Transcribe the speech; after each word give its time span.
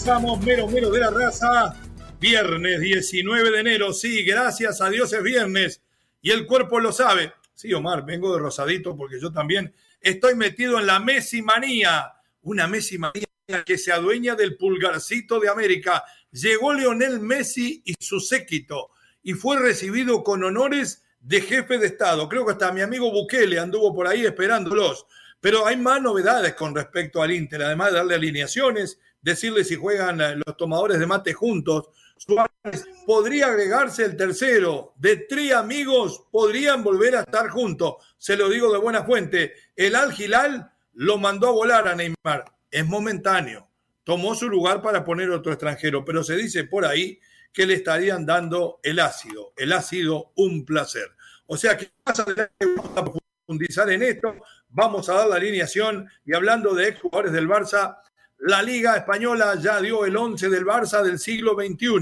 Regresamos, 0.00 0.42
mero, 0.42 0.66
mero 0.66 0.90
de 0.90 0.98
la 0.98 1.10
raza. 1.10 1.76
Viernes 2.18 2.80
19 2.80 3.50
de 3.50 3.60
enero. 3.60 3.92
Sí, 3.92 4.24
gracias 4.24 4.80
a 4.80 4.88
Dios 4.88 5.12
es 5.12 5.22
viernes. 5.22 5.82
Y 6.22 6.30
el 6.30 6.46
cuerpo 6.46 6.80
lo 6.80 6.90
sabe. 6.90 7.34
Sí, 7.52 7.74
Omar, 7.74 8.06
vengo 8.06 8.32
de 8.32 8.38
rosadito 8.38 8.96
porque 8.96 9.20
yo 9.20 9.30
también 9.30 9.74
estoy 10.00 10.36
metido 10.36 10.78
en 10.78 10.86
la 10.86 11.00
Messi 11.00 11.42
manía. 11.42 12.14
Una 12.40 12.66
Messi 12.66 12.96
manía 12.96 13.26
que 13.66 13.76
se 13.76 13.92
adueña 13.92 14.34
del 14.36 14.56
pulgarcito 14.56 15.38
de 15.38 15.50
América. 15.50 16.02
Llegó 16.32 16.72
Leonel 16.72 17.20
Messi 17.20 17.82
y 17.84 17.92
su 18.00 18.20
séquito 18.20 18.92
y 19.22 19.34
fue 19.34 19.58
recibido 19.58 20.24
con 20.24 20.42
honores 20.42 21.04
de 21.20 21.42
jefe 21.42 21.76
de 21.76 21.88
Estado. 21.88 22.26
Creo 22.26 22.46
que 22.46 22.52
hasta 22.52 22.72
mi 22.72 22.80
amigo 22.80 23.12
Bukele 23.12 23.58
anduvo 23.58 23.94
por 23.94 24.06
ahí 24.06 24.24
esperándolos. 24.24 25.04
Pero 25.42 25.66
hay 25.66 25.76
más 25.76 26.00
novedades 26.00 26.54
con 26.54 26.74
respecto 26.74 27.22
al 27.22 27.32
Inter, 27.32 27.62
además 27.62 27.90
de 27.90 27.98
darle 27.98 28.14
alineaciones 28.14 28.98
decirle 29.22 29.64
si 29.64 29.76
juegan 29.76 30.20
eh, 30.20 30.36
los 30.36 30.56
tomadores 30.56 30.98
de 30.98 31.06
mate 31.06 31.32
juntos. 31.32 31.88
Suárez 32.16 32.86
podría 33.06 33.46
agregarse 33.46 34.04
el 34.04 34.16
tercero. 34.16 34.94
De 34.96 35.16
tres 35.16 35.52
amigos 35.54 36.24
podrían 36.30 36.82
volver 36.82 37.16
a 37.16 37.20
estar 37.20 37.48
juntos. 37.48 37.94
Se 38.18 38.36
lo 38.36 38.48
digo 38.48 38.72
de 38.72 38.78
buena 38.78 39.04
fuente. 39.04 39.54
El 39.74 39.94
Al 39.94 40.12
Gilal 40.12 40.70
lo 40.94 41.18
mandó 41.18 41.48
a 41.48 41.52
volar 41.52 41.88
a 41.88 41.94
Neymar. 41.94 42.44
Es 42.70 42.86
momentáneo. 42.86 43.68
Tomó 44.04 44.34
su 44.34 44.48
lugar 44.48 44.82
para 44.82 45.04
poner 45.04 45.30
otro 45.30 45.52
extranjero, 45.52 46.04
pero 46.04 46.22
se 46.24 46.36
dice 46.36 46.64
por 46.64 46.84
ahí 46.84 47.20
que 47.52 47.66
le 47.66 47.74
estarían 47.74 48.26
dando 48.26 48.80
el 48.82 49.00
ácido. 49.00 49.52
El 49.56 49.72
ácido, 49.72 50.32
un 50.36 50.64
placer. 50.64 51.10
O 51.46 51.56
sea 51.56 51.76
que 51.76 51.90
vamos 52.04 52.90
a 52.96 53.04
profundizar 53.04 53.90
en 53.90 54.02
esto. 54.02 54.36
Vamos 54.68 55.08
a 55.08 55.14
dar 55.14 55.28
la 55.28 55.36
alineación 55.36 56.08
y 56.24 56.34
hablando 56.34 56.74
de 56.74 56.88
ex 56.88 57.00
jugadores 57.00 57.32
del 57.32 57.48
Barça, 57.48 57.96
la 58.40 58.62
Liga 58.62 58.96
Española 58.96 59.54
ya 59.60 59.80
dio 59.80 60.04
el 60.06 60.16
11 60.16 60.48
del 60.48 60.64
Barça 60.64 61.02
del 61.02 61.18
siglo 61.18 61.54
XXI. 61.54 62.00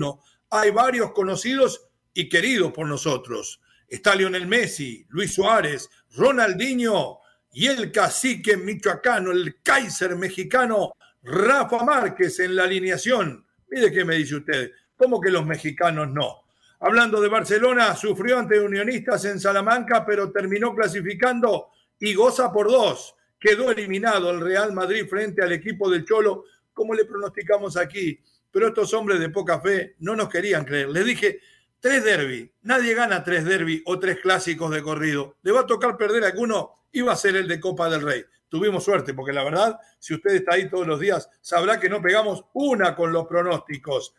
Hay 0.50 0.70
varios 0.70 1.12
conocidos 1.12 1.88
y 2.14 2.28
queridos 2.28 2.72
por 2.72 2.86
nosotros. 2.86 3.60
Está 3.88 4.14
Lionel 4.14 4.46
Messi, 4.46 5.04
Luis 5.08 5.34
Suárez, 5.34 5.90
Ronaldinho 6.14 7.18
y 7.52 7.66
el 7.66 7.90
cacique 7.90 8.56
michoacano, 8.56 9.32
el 9.32 9.60
Kaiser 9.62 10.14
mexicano, 10.14 10.92
Rafa 11.22 11.84
Márquez 11.84 12.38
en 12.38 12.54
la 12.54 12.64
alineación. 12.64 13.44
Mire 13.68 13.90
qué 13.90 14.04
me 14.04 14.14
dice 14.14 14.36
usted, 14.36 14.70
¿cómo 14.96 15.20
que 15.20 15.30
los 15.30 15.44
mexicanos 15.44 16.08
no? 16.10 16.44
Hablando 16.80 17.20
de 17.20 17.28
Barcelona, 17.28 17.96
sufrió 17.96 18.38
ante 18.38 18.60
Unionistas 18.60 19.24
en 19.24 19.40
Salamanca, 19.40 20.06
pero 20.06 20.30
terminó 20.30 20.72
clasificando 20.72 21.70
y 21.98 22.14
goza 22.14 22.52
por 22.52 22.68
dos 22.68 23.16
quedó 23.38 23.70
eliminado 23.70 24.30
el 24.30 24.40
Real 24.40 24.72
Madrid 24.72 25.06
frente 25.08 25.42
al 25.42 25.52
equipo 25.52 25.90
del 25.90 26.04
Cholo, 26.04 26.44
como 26.72 26.94
le 26.94 27.04
pronosticamos 27.04 27.76
aquí. 27.76 28.20
Pero 28.50 28.68
estos 28.68 28.92
hombres 28.94 29.20
de 29.20 29.28
poca 29.30 29.60
fe 29.60 29.94
no 29.98 30.16
nos 30.16 30.28
querían 30.28 30.64
creer. 30.64 30.88
Les 30.88 31.04
dije, 31.04 31.40
tres 31.80 32.02
derby, 32.02 32.50
nadie 32.62 32.94
gana 32.94 33.22
tres 33.22 33.44
derby 33.44 33.82
o 33.86 33.98
tres 33.98 34.18
clásicos 34.20 34.70
de 34.70 34.82
corrido. 34.82 35.36
Le 35.42 35.52
va 35.52 35.60
a 35.60 35.66
tocar 35.66 35.96
perder 35.96 36.24
alguno, 36.24 36.86
iba 36.92 37.12
a 37.12 37.16
ser 37.16 37.36
el 37.36 37.46
de 37.46 37.60
Copa 37.60 37.88
del 37.90 38.02
Rey. 38.02 38.24
Tuvimos 38.48 38.82
suerte, 38.82 39.12
porque 39.12 39.32
la 39.32 39.44
verdad, 39.44 39.78
si 39.98 40.14
usted 40.14 40.30
está 40.30 40.54
ahí 40.54 40.70
todos 40.70 40.86
los 40.86 40.98
días, 40.98 41.28
sabrá 41.40 41.78
que 41.78 41.90
no 41.90 42.00
pegamos 42.00 42.44
una 42.54 42.96
con 42.96 43.12
los 43.12 43.26
pronósticos. 43.26 44.14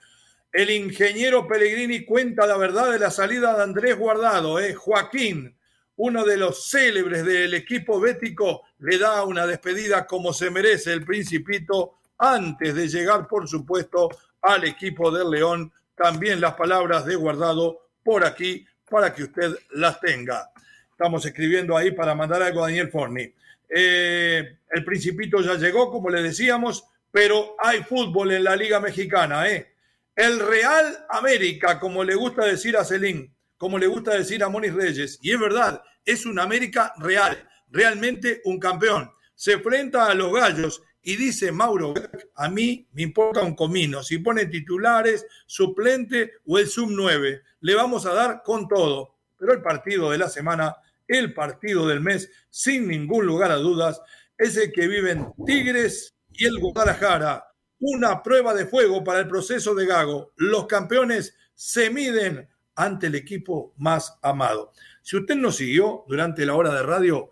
El 0.51 0.69
ingeniero 0.69 1.47
Pellegrini 1.47 2.05
cuenta 2.05 2.45
la 2.45 2.57
verdad 2.57 2.91
de 2.91 2.99
la 2.99 3.11
salida 3.11 3.55
de 3.55 3.63
Andrés 3.63 3.97
Guardado, 3.97 4.59
¿eh? 4.59 4.73
Joaquín, 4.73 5.55
uno 5.99 6.23
de 6.23 6.37
los 6.37 6.69
célebres 6.69 7.25
del 7.25 7.53
equipo 7.53 7.99
bético, 7.99 8.63
le 8.79 8.97
da 8.97 9.23
una 9.25 9.45
despedida 9.45 10.07
como 10.07 10.31
se 10.31 10.49
merece 10.49 10.93
el 10.93 11.03
principito 11.03 11.95
antes 12.17 12.73
de 12.73 12.87
llegar, 12.87 13.27
por 13.27 13.49
supuesto, 13.49 14.09
al 14.41 14.63
equipo 14.63 15.11
del 15.11 15.29
León. 15.29 15.73
También 15.95 16.39
las 16.39 16.53
palabras 16.53 17.05
de 17.05 17.15
guardado 17.15 17.89
por 18.01 18.23
aquí 18.23 18.65
para 18.89 19.13
que 19.13 19.23
usted 19.23 19.53
las 19.71 19.99
tenga. 19.99 20.49
Estamos 20.89 21.25
escribiendo 21.25 21.75
ahí 21.75 21.91
para 21.91 22.15
mandar 22.15 22.43
algo 22.43 22.63
a 22.63 22.67
Daniel 22.67 22.89
Forni. 22.89 23.33
Eh, 23.67 24.57
el 24.71 24.85
principito 24.85 25.41
ya 25.41 25.55
llegó, 25.55 25.91
como 25.91 26.09
le 26.09 26.21
decíamos, 26.21 26.85
pero 27.11 27.57
hay 27.59 27.83
fútbol 27.83 28.31
en 28.31 28.45
la 28.45 28.55
Liga 28.55 28.79
Mexicana. 28.79 29.49
¿eh? 29.49 29.73
El 30.15 30.39
Real 30.39 31.05
América, 31.09 31.77
como 31.77 32.05
le 32.05 32.15
gusta 32.15 32.45
decir 32.45 32.77
a 32.77 32.85
Celín, 32.85 33.33
como 33.59 33.77
le 33.77 33.87
gusta 33.87 34.13
decir 34.13 34.41
a 34.41 34.49
Moniz 34.49 34.73
Reyes, 34.73 35.19
y 35.21 35.33
es 35.33 35.39
verdad, 35.39 35.83
es 36.05 36.25
un 36.25 36.39
América 36.39 36.93
real, 36.97 37.37
realmente 37.69 38.41
un 38.45 38.57
campeón. 38.57 39.11
Se 39.35 39.51
enfrenta 39.51 40.05
a 40.05 40.15
los 40.15 40.33
gallos 40.33 40.81
y 41.03 41.17
dice 41.17 41.51
Mauro, 41.51 41.93
a 42.35 42.49
mí 42.49 42.87
me 42.93 43.01
importa 43.01 43.41
un 43.41 43.55
comino, 43.55 44.01
si 44.01 44.17
pone 44.19 44.45
titulares, 44.45 45.25
suplente 45.45 46.35
o 46.47 46.57
el 46.57 46.67
sub 46.67 46.89
9, 46.89 47.41
le 47.59 47.75
vamos 47.75 48.05
a 48.05 48.13
dar 48.13 48.43
con 48.43 48.65
todo. 48.69 49.17
Pero 49.37 49.51
el 49.51 49.61
partido 49.61 50.09
de 50.09 50.19
la 50.19 50.29
semana, 50.29 50.77
el 51.05 51.33
partido 51.33 51.85
del 51.85 51.99
mes, 51.99 52.31
sin 52.49 52.87
ningún 52.87 53.25
lugar 53.25 53.51
a 53.51 53.57
dudas, 53.57 54.01
es 54.37 54.55
el 54.55 54.71
que 54.71 54.87
viven 54.87 55.33
Tigres 55.45 56.15
y 56.31 56.45
el 56.45 56.59
Guadalajara. 56.59 57.45
Una 57.81 58.23
prueba 58.23 58.53
de 58.53 58.65
fuego 58.65 59.03
para 59.03 59.19
el 59.19 59.27
proceso 59.27 59.75
de 59.75 59.85
Gago. 59.85 60.31
Los 60.37 60.65
campeones 60.65 61.35
se 61.55 61.89
miden 61.89 62.47
ante 62.79 63.07
el 63.07 63.15
equipo 63.15 63.73
más 63.77 64.17
amado. 64.21 64.71
Si 65.01 65.17
usted 65.17 65.35
nos 65.35 65.57
siguió 65.57 66.05
durante 66.07 66.45
la 66.45 66.55
hora 66.55 66.73
de 66.73 66.81
radio, 66.81 67.29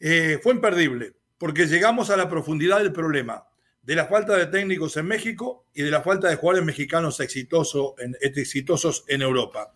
eh, 0.00 0.40
fue 0.42 0.54
imperdible, 0.54 1.12
porque 1.36 1.66
llegamos 1.66 2.08
a 2.08 2.16
la 2.16 2.28
profundidad 2.28 2.78
del 2.78 2.90
problema 2.90 3.44
de 3.82 3.96
la 3.96 4.06
falta 4.06 4.34
de 4.34 4.46
técnicos 4.46 4.96
en 4.96 5.06
México 5.06 5.66
y 5.74 5.82
de 5.82 5.90
la 5.90 6.00
falta 6.00 6.28
de 6.28 6.36
jugadores 6.36 6.64
mexicanos 6.64 7.20
en, 7.20 8.16
exitosos 8.20 9.04
en 9.08 9.20
Europa. 9.20 9.72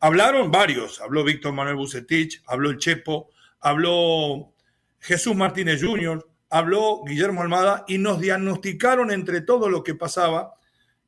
Hablaron 0.00 0.50
varios, 0.50 1.00
habló 1.00 1.24
Víctor 1.24 1.54
Manuel 1.54 1.76
Bucetich, 1.76 2.42
habló 2.46 2.68
el 2.68 2.78
Chepo, 2.78 3.30
habló 3.60 4.52
Jesús 4.98 5.34
Martínez 5.34 5.82
Jr., 5.82 6.26
habló 6.50 7.02
Guillermo 7.06 7.40
Almada 7.40 7.84
y 7.88 7.96
nos 7.96 8.20
diagnosticaron 8.20 9.10
entre 9.10 9.40
todo 9.40 9.70
lo 9.70 9.82
que 9.82 9.94
pasaba 9.94 10.54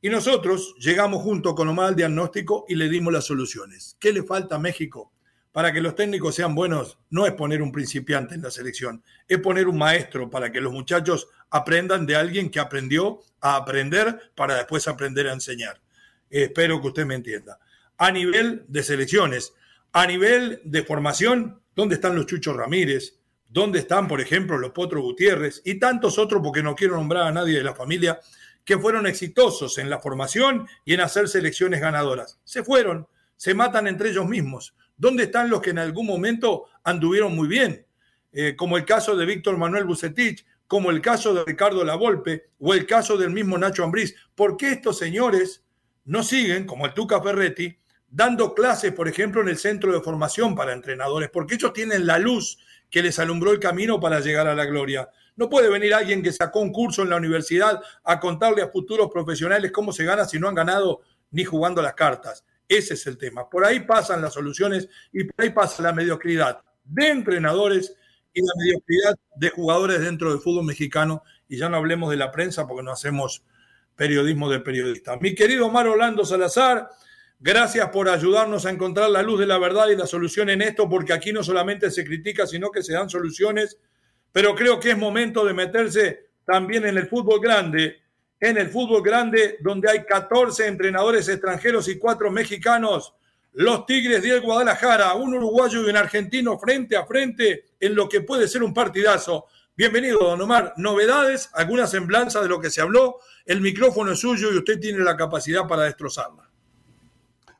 y 0.06 0.08
nosotros 0.08 0.76
llegamos 0.78 1.20
junto 1.20 1.56
con 1.56 1.66
Omar 1.66 1.88
al 1.88 1.96
diagnóstico 1.96 2.64
y 2.68 2.76
le 2.76 2.88
dimos 2.88 3.12
las 3.12 3.24
soluciones. 3.24 3.96
¿Qué 3.98 4.12
le 4.12 4.22
falta 4.22 4.54
a 4.54 4.60
México? 4.60 5.12
Para 5.50 5.72
que 5.72 5.80
los 5.80 5.96
técnicos 5.96 6.36
sean 6.36 6.54
buenos, 6.54 7.00
no 7.10 7.26
es 7.26 7.32
poner 7.32 7.60
un 7.60 7.72
principiante 7.72 8.36
en 8.36 8.42
la 8.42 8.52
selección, 8.52 9.02
es 9.26 9.40
poner 9.40 9.66
un 9.66 9.76
maestro 9.76 10.30
para 10.30 10.52
que 10.52 10.60
los 10.60 10.72
muchachos 10.72 11.26
aprendan 11.50 12.06
de 12.06 12.14
alguien 12.14 12.50
que 12.50 12.60
aprendió 12.60 13.18
a 13.40 13.56
aprender 13.56 14.30
para 14.36 14.54
después 14.54 14.86
aprender 14.86 15.26
a 15.26 15.32
enseñar. 15.32 15.80
espero 16.30 16.80
que 16.80 16.86
usted 16.86 17.04
me 17.04 17.16
entienda. 17.16 17.58
A 17.98 18.12
nivel 18.12 18.64
de 18.68 18.84
selecciones, 18.84 19.54
a 19.92 20.06
nivel 20.06 20.60
de 20.62 20.84
formación, 20.84 21.62
¿dónde 21.74 21.96
están 21.96 22.14
los 22.14 22.26
Chuchos 22.26 22.54
Ramírez? 22.54 23.18
¿Dónde 23.48 23.80
están, 23.80 24.06
por 24.06 24.20
ejemplo, 24.20 24.56
los 24.56 24.70
Potro 24.70 25.00
Gutiérrez? 25.00 25.62
Y 25.64 25.80
tantos 25.80 26.16
otros, 26.16 26.42
porque 26.44 26.62
no 26.62 26.76
quiero 26.76 26.94
nombrar 26.94 27.26
a 27.26 27.32
nadie 27.32 27.58
de 27.58 27.64
la 27.64 27.74
familia, 27.74 28.20
que 28.66 28.76
fueron 28.76 29.06
exitosos 29.06 29.78
en 29.78 29.88
la 29.88 30.00
formación 30.00 30.68
y 30.84 30.92
en 30.92 31.00
hacer 31.00 31.28
selecciones 31.28 31.80
ganadoras. 31.80 32.40
Se 32.44 32.64
fueron, 32.64 33.06
se 33.36 33.54
matan 33.54 33.86
entre 33.86 34.10
ellos 34.10 34.26
mismos. 34.26 34.74
¿Dónde 34.96 35.22
están 35.22 35.48
los 35.48 35.62
que 35.62 35.70
en 35.70 35.78
algún 35.78 36.04
momento 36.04 36.64
anduvieron 36.82 37.34
muy 37.34 37.46
bien? 37.46 37.86
Eh, 38.32 38.56
como 38.56 38.76
el 38.76 38.84
caso 38.84 39.16
de 39.16 39.24
Víctor 39.24 39.56
Manuel 39.56 39.84
Bucetich, 39.84 40.44
como 40.66 40.90
el 40.90 41.00
caso 41.00 41.32
de 41.32 41.44
Ricardo 41.44 41.84
Lavolpe 41.84 42.50
o 42.58 42.74
el 42.74 42.86
caso 42.86 43.16
del 43.16 43.30
mismo 43.30 43.56
Nacho 43.56 43.84
Ambriz. 43.84 44.16
¿Por 44.34 44.56
qué 44.56 44.72
estos 44.72 44.98
señores 44.98 45.64
no 46.04 46.24
siguen, 46.24 46.66
como 46.66 46.86
el 46.86 46.92
Tuca 46.92 47.22
Ferretti, 47.22 47.78
dando 48.08 48.52
clases, 48.52 48.92
por 48.92 49.06
ejemplo, 49.06 49.42
en 49.42 49.48
el 49.48 49.58
centro 49.58 49.92
de 49.92 50.00
formación 50.00 50.56
para 50.56 50.72
entrenadores, 50.72 51.30
porque 51.30 51.54
ellos 51.54 51.72
tienen 51.72 52.04
la 52.04 52.18
luz 52.18 52.58
que 52.90 53.02
les 53.02 53.18
alumbró 53.20 53.52
el 53.52 53.60
camino 53.60 54.00
para 54.00 54.20
llegar 54.20 54.48
a 54.48 54.54
la 54.54 54.64
gloria. 54.64 55.08
No 55.36 55.48
puede 55.48 55.68
venir 55.68 55.94
alguien 55.94 56.22
que 56.22 56.32
sacó 56.32 56.60
un 56.60 56.72
curso 56.72 57.02
en 57.02 57.10
la 57.10 57.16
universidad 57.16 57.80
a 58.04 58.18
contarle 58.18 58.62
a 58.62 58.68
futuros 58.68 59.10
profesionales 59.12 59.70
cómo 59.70 59.92
se 59.92 60.04
gana 60.04 60.24
si 60.24 60.38
no 60.38 60.48
han 60.48 60.54
ganado 60.54 61.02
ni 61.30 61.44
jugando 61.44 61.82
las 61.82 61.94
cartas. 61.94 62.44
Ese 62.68 62.94
es 62.94 63.06
el 63.06 63.16
tema. 63.16 63.48
Por 63.48 63.64
ahí 63.64 63.80
pasan 63.80 64.22
las 64.22 64.34
soluciones 64.34 64.88
y 65.12 65.24
por 65.24 65.44
ahí 65.44 65.50
pasa 65.50 65.82
la 65.82 65.92
mediocridad 65.92 66.60
de 66.84 67.08
entrenadores 67.08 67.94
y 68.32 68.40
la 68.40 68.52
mediocridad 68.58 69.14
de 69.36 69.50
jugadores 69.50 70.00
dentro 70.00 70.30
del 70.30 70.40
fútbol 70.40 70.64
mexicano. 70.64 71.22
Y 71.48 71.58
ya 71.58 71.68
no 71.68 71.76
hablemos 71.76 72.10
de 72.10 72.16
la 72.16 72.32
prensa 72.32 72.66
porque 72.66 72.82
no 72.82 72.92
hacemos 72.92 73.44
periodismo 73.94 74.50
de 74.50 74.60
periodistas. 74.60 75.20
Mi 75.20 75.34
querido 75.34 75.66
Omar 75.66 75.86
Orlando 75.86 76.24
Salazar, 76.24 76.90
gracias 77.40 77.88
por 77.90 78.08
ayudarnos 78.08 78.66
a 78.66 78.70
encontrar 78.70 79.10
la 79.10 79.22
luz 79.22 79.40
de 79.40 79.46
la 79.46 79.58
verdad 79.58 79.88
y 79.88 79.96
la 79.96 80.06
solución 80.06 80.50
en 80.50 80.62
esto, 80.62 80.88
porque 80.88 81.12
aquí 81.12 81.32
no 81.32 81.42
solamente 81.42 81.90
se 81.90 82.04
critica, 82.04 82.46
sino 82.46 82.70
que 82.70 82.82
se 82.82 82.92
dan 82.92 83.08
soluciones. 83.08 83.78
Pero 84.36 84.54
creo 84.54 84.78
que 84.78 84.90
es 84.90 84.98
momento 84.98 85.46
de 85.46 85.54
meterse 85.54 86.26
también 86.44 86.84
en 86.84 86.98
el 86.98 87.08
fútbol 87.08 87.40
grande 87.40 88.02
en 88.40 88.58
el 88.58 88.68
fútbol 88.68 89.02
grande, 89.02 89.56
donde 89.60 89.90
hay 89.90 90.04
14 90.04 90.66
entrenadores 90.66 91.28
extranjeros 91.28 91.88
y 91.88 91.98
4 91.98 92.30
mexicanos. 92.30 93.14
Los 93.52 93.86
Tigres 93.86 94.22
de 94.22 94.38
Guadalajara, 94.40 95.14
un 95.14 95.34
uruguayo 95.34 95.82
y 95.82 95.90
un 95.90 95.96
argentino 95.96 96.58
frente 96.58 96.96
a 96.96 97.06
frente 97.06 97.64
en 97.80 97.94
lo 97.94 98.08
que 98.08 98.20
puede 98.20 98.46
ser 98.46 98.62
un 98.62 98.74
partidazo. 98.74 99.46
Bienvenido, 99.74 100.18
don 100.18 100.40
Omar. 100.42 100.74
Novedades, 100.76 101.48
alguna 101.54 101.86
semblanza 101.86 102.42
de 102.42 102.48
lo 102.48 102.60
que 102.60 102.70
se 102.70 102.82
habló. 102.82 103.20
El 103.46 103.62
micrófono 103.62 104.12
es 104.12 104.20
suyo 104.20 104.52
y 104.52 104.58
usted 104.58 104.78
tiene 104.78 104.98
la 104.98 105.16
capacidad 105.16 105.66
para 105.66 105.84
destrozarla. 105.84 106.50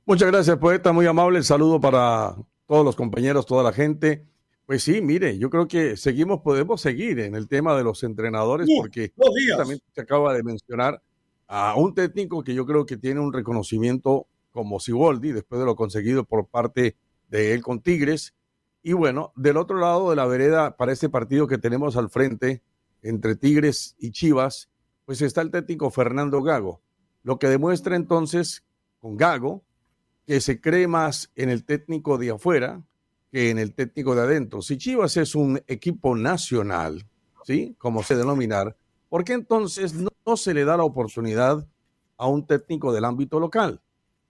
Muchas 0.05 0.31
gracias, 0.31 0.59
poeta. 0.59 0.93
Muy 0.93 1.07
amable. 1.07 1.39
El 1.39 1.45
saludo 1.45 1.81
para 1.81 2.35
todos 2.67 2.85
los 2.85 2.97
compañeros, 2.97 3.47
toda 3.47 3.63
la 3.63 3.73
gente. 3.73 4.27
Pues 4.67 4.83
sí, 4.83 5.01
mire, 5.01 5.39
yo 5.39 5.49
creo 5.49 5.69
que 5.69 5.97
seguimos, 5.97 6.41
podemos 6.41 6.81
seguir 6.81 7.21
en 7.21 7.37
el 7.37 7.47
tema 7.47 7.77
de 7.77 7.85
los 7.85 8.03
entrenadores, 8.03 8.69
porque 8.77 9.13
también 9.57 9.81
se 9.95 10.01
acaba 10.01 10.35
de 10.35 10.43
mencionar 10.43 11.01
a 11.47 11.77
un 11.77 11.95
técnico 11.95 12.43
que 12.43 12.53
yo 12.53 12.67
creo 12.67 12.85
que 12.85 12.97
tiene 12.97 13.21
un 13.21 13.33
reconocimiento 13.33 14.27
como 14.51 14.81
Siboldi, 14.81 15.31
después 15.31 15.61
de 15.61 15.67
lo 15.67 15.77
conseguido 15.77 16.25
por 16.25 16.47
parte 16.47 16.97
de 17.29 17.55
él 17.55 17.63
con 17.63 17.81
Tigres. 17.81 18.35
Y 18.83 18.93
bueno, 18.93 19.33
del 19.37 19.57
otro 19.57 19.79
lado 19.79 20.11
de 20.11 20.17
la 20.17 20.27
vereda, 20.27 20.77
para 20.77 20.93
este 20.93 21.09
partido 21.09 21.47
que 21.47 21.59
tenemos 21.59 21.97
al 21.97 22.11
frente, 22.11 22.63
entre 23.03 23.37
Tigres 23.37 23.95
y 24.01 24.11
Chivas, 24.11 24.69
pues 25.05 25.23
está 25.23 25.43
el 25.43 25.53
técnico 25.53 25.91
Fernando 25.91 26.43
Gago. 26.43 26.81
Lo 27.23 27.39
que 27.39 27.49
demuestra 27.49 27.95
entonces 27.95 28.65
con 28.99 29.17
Gago 29.17 29.63
que 30.27 30.41
se 30.41 30.61
cree 30.61 30.89
más 30.89 31.31
en 31.37 31.51
el 31.51 31.65
técnico 31.65 32.19
de 32.19 32.31
afuera, 32.31 32.83
que 33.37 33.51
en 33.51 33.59
el 33.59 33.75
técnico 33.75 34.15
de 34.15 34.23
adentro. 34.23 34.63
Si 34.63 34.79
Chivas 34.79 35.19
es 35.19 35.35
un 35.35 35.61
equipo 35.67 36.17
nacional, 36.17 37.07
¿sí? 37.45 37.75
Como 37.77 38.03
se 38.03 38.17
denominar, 38.17 38.75
¿por 39.11 39.25
qué 39.25 39.35
entonces 39.35 39.93
no, 39.93 40.37
se 40.39 40.55
le 40.55 40.65
da 40.65 40.79
la 40.79 40.85
oportunidad 40.85 41.69
a 42.17 42.29
un 42.29 42.47
técnico 42.47 42.95
del 42.95 43.05
ámbito 43.05 43.39
local? 43.39 43.83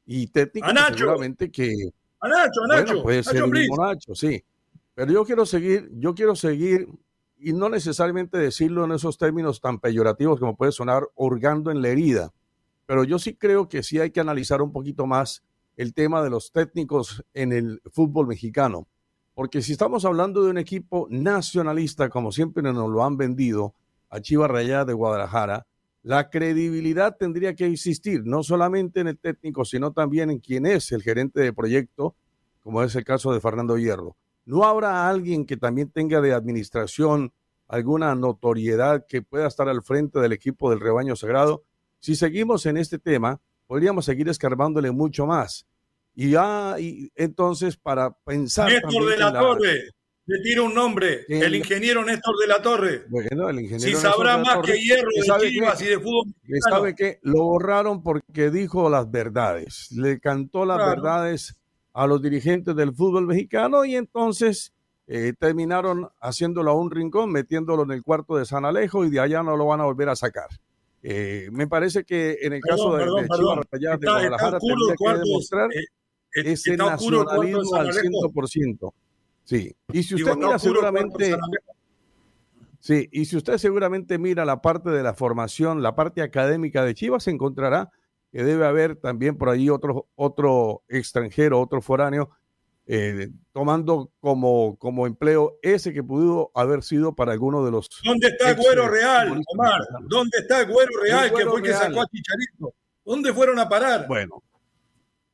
Y 0.06 0.26
técnico 0.26 0.67
seguramente 0.93 1.53
que... 1.53 1.73
A 2.19 2.26
Nacho, 2.26 2.64
a 2.64 2.67
Nacho. 2.67 3.03
puede 3.05 3.23
ser 3.23 3.37
el 3.37 3.49
mismo 3.49 3.76
Nacho, 3.76 4.12
sí. 4.17 4.43
Pero 4.97 5.12
yo 5.12 5.25
quiero 5.25 5.47
seguir, 5.47 5.88
yo 5.93 6.12
quiero 6.12 6.35
seguir, 6.35 6.88
y 7.38 7.53
no 7.53 7.69
necesariamente 7.69 8.38
decirlo 8.38 8.87
en 8.87 8.91
esos 8.91 9.19
términos 9.19 9.61
tan 9.61 9.79
peyorativos 9.79 10.41
como 10.41 10.56
puede 10.56 10.73
sonar, 10.73 11.08
hurgando 11.14 11.70
en 11.70 11.81
la 11.81 11.91
herida. 11.91 12.32
Pero 12.87 13.05
yo 13.05 13.20
sí 13.20 13.37
creo 13.37 13.69
que 13.69 13.85
sí 13.85 14.00
hay 14.00 14.11
que 14.11 14.19
analizar 14.19 14.62
un 14.62 14.73
poquito 14.73 15.06
más 15.06 15.44
el 15.76 15.94
tema 15.94 16.25
de 16.25 16.31
los 16.31 16.50
técnicos 16.50 17.25
en 17.35 17.53
el 17.53 17.81
fútbol 17.93 18.26
mexicano. 18.26 18.88
Porque 19.36 19.60
si 19.60 19.72
estamos 19.72 20.06
hablando 20.06 20.42
de 20.42 20.48
un 20.50 20.56
equipo 20.56 21.08
nacionalista, 21.10 22.08
como 22.08 22.32
siempre 22.32 22.62
nos 22.62 22.88
lo 22.88 23.04
han 23.04 23.18
vendido 23.18 23.74
a 24.08 24.18
Chivas 24.18 24.50
Rayada 24.50 24.86
de 24.86 24.94
Guadalajara, 24.94 25.66
la 26.02 26.30
credibilidad 26.30 27.18
tendría 27.18 27.54
que 27.54 27.66
existir, 27.66 28.22
no 28.24 28.42
solamente 28.42 29.00
en 29.00 29.08
el 29.08 29.18
técnico, 29.18 29.66
sino 29.66 29.92
también 29.92 30.30
en 30.30 30.38
quien 30.38 30.64
es 30.64 30.90
el 30.90 31.02
gerente 31.02 31.42
de 31.42 31.52
proyecto, 31.52 32.14
como 32.60 32.82
es 32.82 32.96
el 32.96 33.04
caso 33.04 33.30
de 33.30 33.42
Fernando 33.42 33.76
Hierro. 33.76 34.16
¿No 34.46 34.64
habrá 34.64 35.06
alguien 35.06 35.44
que 35.44 35.58
también 35.58 35.90
tenga 35.90 36.22
de 36.22 36.32
administración 36.32 37.30
alguna 37.68 38.14
notoriedad 38.14 39.04
que 39.06 39.20
pueda 39.20 39.48
estar 39.48 39.68
al 39.68 39.82
frente 39.82 40.18
del 40.18 40.32
equipo 40.32 40.70
del 40.70 40.80
rebaño 40.80 41.14
sagrado? 41.14 41.62
Si 41.98 42.16
seguimos 42.16 42.64
en 42.64 42.78
este 42.78 42.98
tema, 42.98 43.38
podríamos 43.66 44.06
seguir 44.06 44.30
escarbándole 44.30 44.92
mucho 44.92 45.26
más. 45.26 45.66
Y 46.18 46.30
ya, 46.30 46.76
y 46.80 47.12
entonces, 47.14 47.76
para 47.76 48.10
pensar. 48.10 48.72
Néstor 48.72 49.06
de 49.06 49.16
la, 49.18 49.32
Torre, 49.38 49.90
le 50.24 50.40
tiro 50.42 50.64
un 50.64 50.74
nombre, 50.74 51.26
el, 51.28 51.54
ingeniero 51.54 52.02
Néstor 52.02 52.38
de 52.40 52.46
la 52.46 52.62
Torre. 52.62 53.04
Bueno, 53.08 53.50
el 53.50 53.60
ingeniero. 53.60 53.98
Si 53.98 54.02
sabrá 54.02 54.38
más 54.38 54.58
que 54.64 54.80
hierro 54.80 55.08
de 55.14 55.50
Chivas 55.50 55.82
y 55.82 55.86
de 55.86 56.00
fútbol. 56.00 56.34
¿Sabe 56.68 56.94
que 56.94 57.18
Lo 57.22 57.44
borraron 57.44 58.02
porque 58.02 58.50
dijo 58.50 58.88
las 58.88 59.10
verdades, 59.10 59.92
le 59.92 60.18
cantó 60.18 60.64
las 60.64 60.78
verdades 60.78 61.54
a 61.92 62.06
los 62.06 62.22
dirigentes 62.22 62.74
del 62.74 62.94
fútbol 62.94 63.26
mexicano 63.26 63.84
y 63.84 63.94
entonces 63.94 64.72
eh, 65.06 65.34
terminaron 65.38 66.08
haciéndolo 66.20 66.70
a 66.70 66.74
un 66.74 66.90
rincón, 66.90 67.30
metiéndolo 67.30 67.82
en 67.82 67.90
el 67.90 68.02
cuarto 68.02 68.36
de 68.36 68.46
San 68.46 68.64
Alejo 68.64 69.04
y 69.04 69.10
de 69.10 69.20
allá 69.20 69.42
no 69.42 69.54
lo 69.56 69.66
van 69.66 69.82
a 69.82 69.84
volver 69.84 70.08
a 70.08 70.16
sacar. 70.16 70.48
Eh, 71.02 71.50
me 71.52 71.69
parece 71.69 72.04
que 72.04 72.38
en 72.40 72.54
el 72.54 72.60
caso 72.62 72.96
de, 72.96 73.04
de 73.04 73.28
Chivas 73.28 74.00
de 74.00 74.06
Guadalajara 74.06 74.58
tendría 74.58 74.96
que 74.98 75.19
demostrar 75.20 75.70
eh, 75.72 75.84
ese 76.36 76.76
nacionalismo 76.76 77.74
al 77.74 77.92
100%. 77.92 78.92
Sí, 79.44 79.74
y 79.92 80.02
si 80.02 80.14
usted 80.16 80.36
mira 80.36 80.58
seguramente... 80.58 81.36
Sí, 82.78 83.08
y 83.10 83.24
si 83.24 83.36
usted 83.36 83.58
seguramente 83.58 84.16
mira 84.16 84.44
la 84.44 84.60
parte 84.62 84.90
de 84.90 85.02
la 85.02 85.14
formación, 85.14 85.82
la 85.82 85.96
parte 85.96 86.22
académica 86.22 86.84
de 86.84 86.94
Chivas, 86.94 87.24
se 87.24 87.32
encontrará 87.32 87.90
que 88.30 88.44
debe 88.44 88.64
haber 88.66 88.96
también 88.96 89.36
por 89.36 89.48
ahí 89.48 89.70
otro, 89.70 90.06
otro 90.14 90.82
extranjero, 90.88 91.60
otro 91.60 91.80
foráneo 91.80 92.30
eh, 92.88 93.30
tomando 93.52 94.12
como, 94.20 94.76
como 94.78 95.08
empleo 95.08 95.58
ese 95.60 95.92
que 95.92 96.04
pudo 96.04 96.52
haber 96.54 96.84
sido 96.84 97.16
para 97.16 97.32
alguno 97.32 97.64
de 97.64 97.72
los. 97.72 97.88
¿Dónde 98.04 98.28
está 98.28 98.50
el 98.50 98.56
Güero 98.56 98.88
Real, 98.88 99.42
Omar? 99.52 99.80
¿Dónde 100.02 100.38
está 100.38 100.60
el 100.60 100.72
Güero 100.72 100.92
Real, 101.02 101.34
que 101.34 101.44
fue 101.46 101.56
el 101.58 101.62
que 101.64 101.72
sacó 101.72 102.02
a 102.02 102.06
Chicharito? 102.06 102.74
¿Dónde 103.04 103.32
fueron 103.32 103.58
a 103.58 103.68
parar? 103.68 104.06
Bueno, 104.06 104.40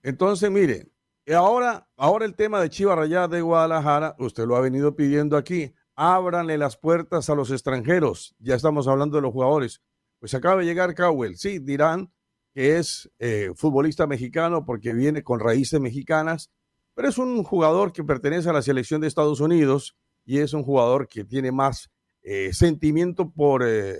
entonces 0.02 0.50
mire, 0.50 0.86
ahora, 1.34 1.88
ahora 1.96 2.24
el 2.24 2.34
tema 2.34 2.60
de 2.60 2.70
Chivas 2.70 2.96
Rayadas 2.96 3.30
de 3.30 3.40
Guadalajara, 3.40 4.16
usted 4.18 4.46
lo 4.46 4.56
ha 4.56 4.60
venido 4.60 4.96
pidiendo 4.96 5.36
aquí. 5.36 5.72
Ábranle 5.94 6.58
las 6.58 6.76
puertas 6.76 7.28
a 7.30 7.34
los 7.34 7.50
extranjeros. 7.50 8.34
Ya 8.38 8.54
estamos 8.54 8.88
hablando 8.88 9.16
de 9.16 9.22
los 9.22 9.32
jugadores. 9.32 9.82
Pues 10.18 10.34
acaba 10.34 10.60
de 10.60 10.66
llegar 10.66 10.94
Cowell. 10.94 11.36
Sí, 11.36 11.58
dirán 11.58 12.12
que 12.54 12.78
es 12.78 13.10
eh, 13.18 13.50
futbolista 13.54 14.06
mexicano 14.06 14.64
porque 14.64 14.92
viene 14.92 15.22
con 15.22 15.40
raíces 15.40 15.80
mexicanas 15.80 16.50
pero 16.94 17.08
es 17.08 17.18
un 17.18 17.42
jugador 17.42 17.92
que 17.92 18.04
pertenece 18.04 18.50
a 18.50 18.52
la 18.52 18.62
selección 18.62 19.00
de 19.00 19.06
Estados 19.06 19.40
Unidos 19.40 19.96
y 20.24 20.38
es 20.38 20.52
un 20.52 20.62
jugador 20.62 21.08
que 21.08 21.24
tiene 21.24 21.50
más 21.50 21.90
eh, 22.22 22.52
sentimiento 22.52 23.30
por 23.30 23.62
eh, 23.66 23.96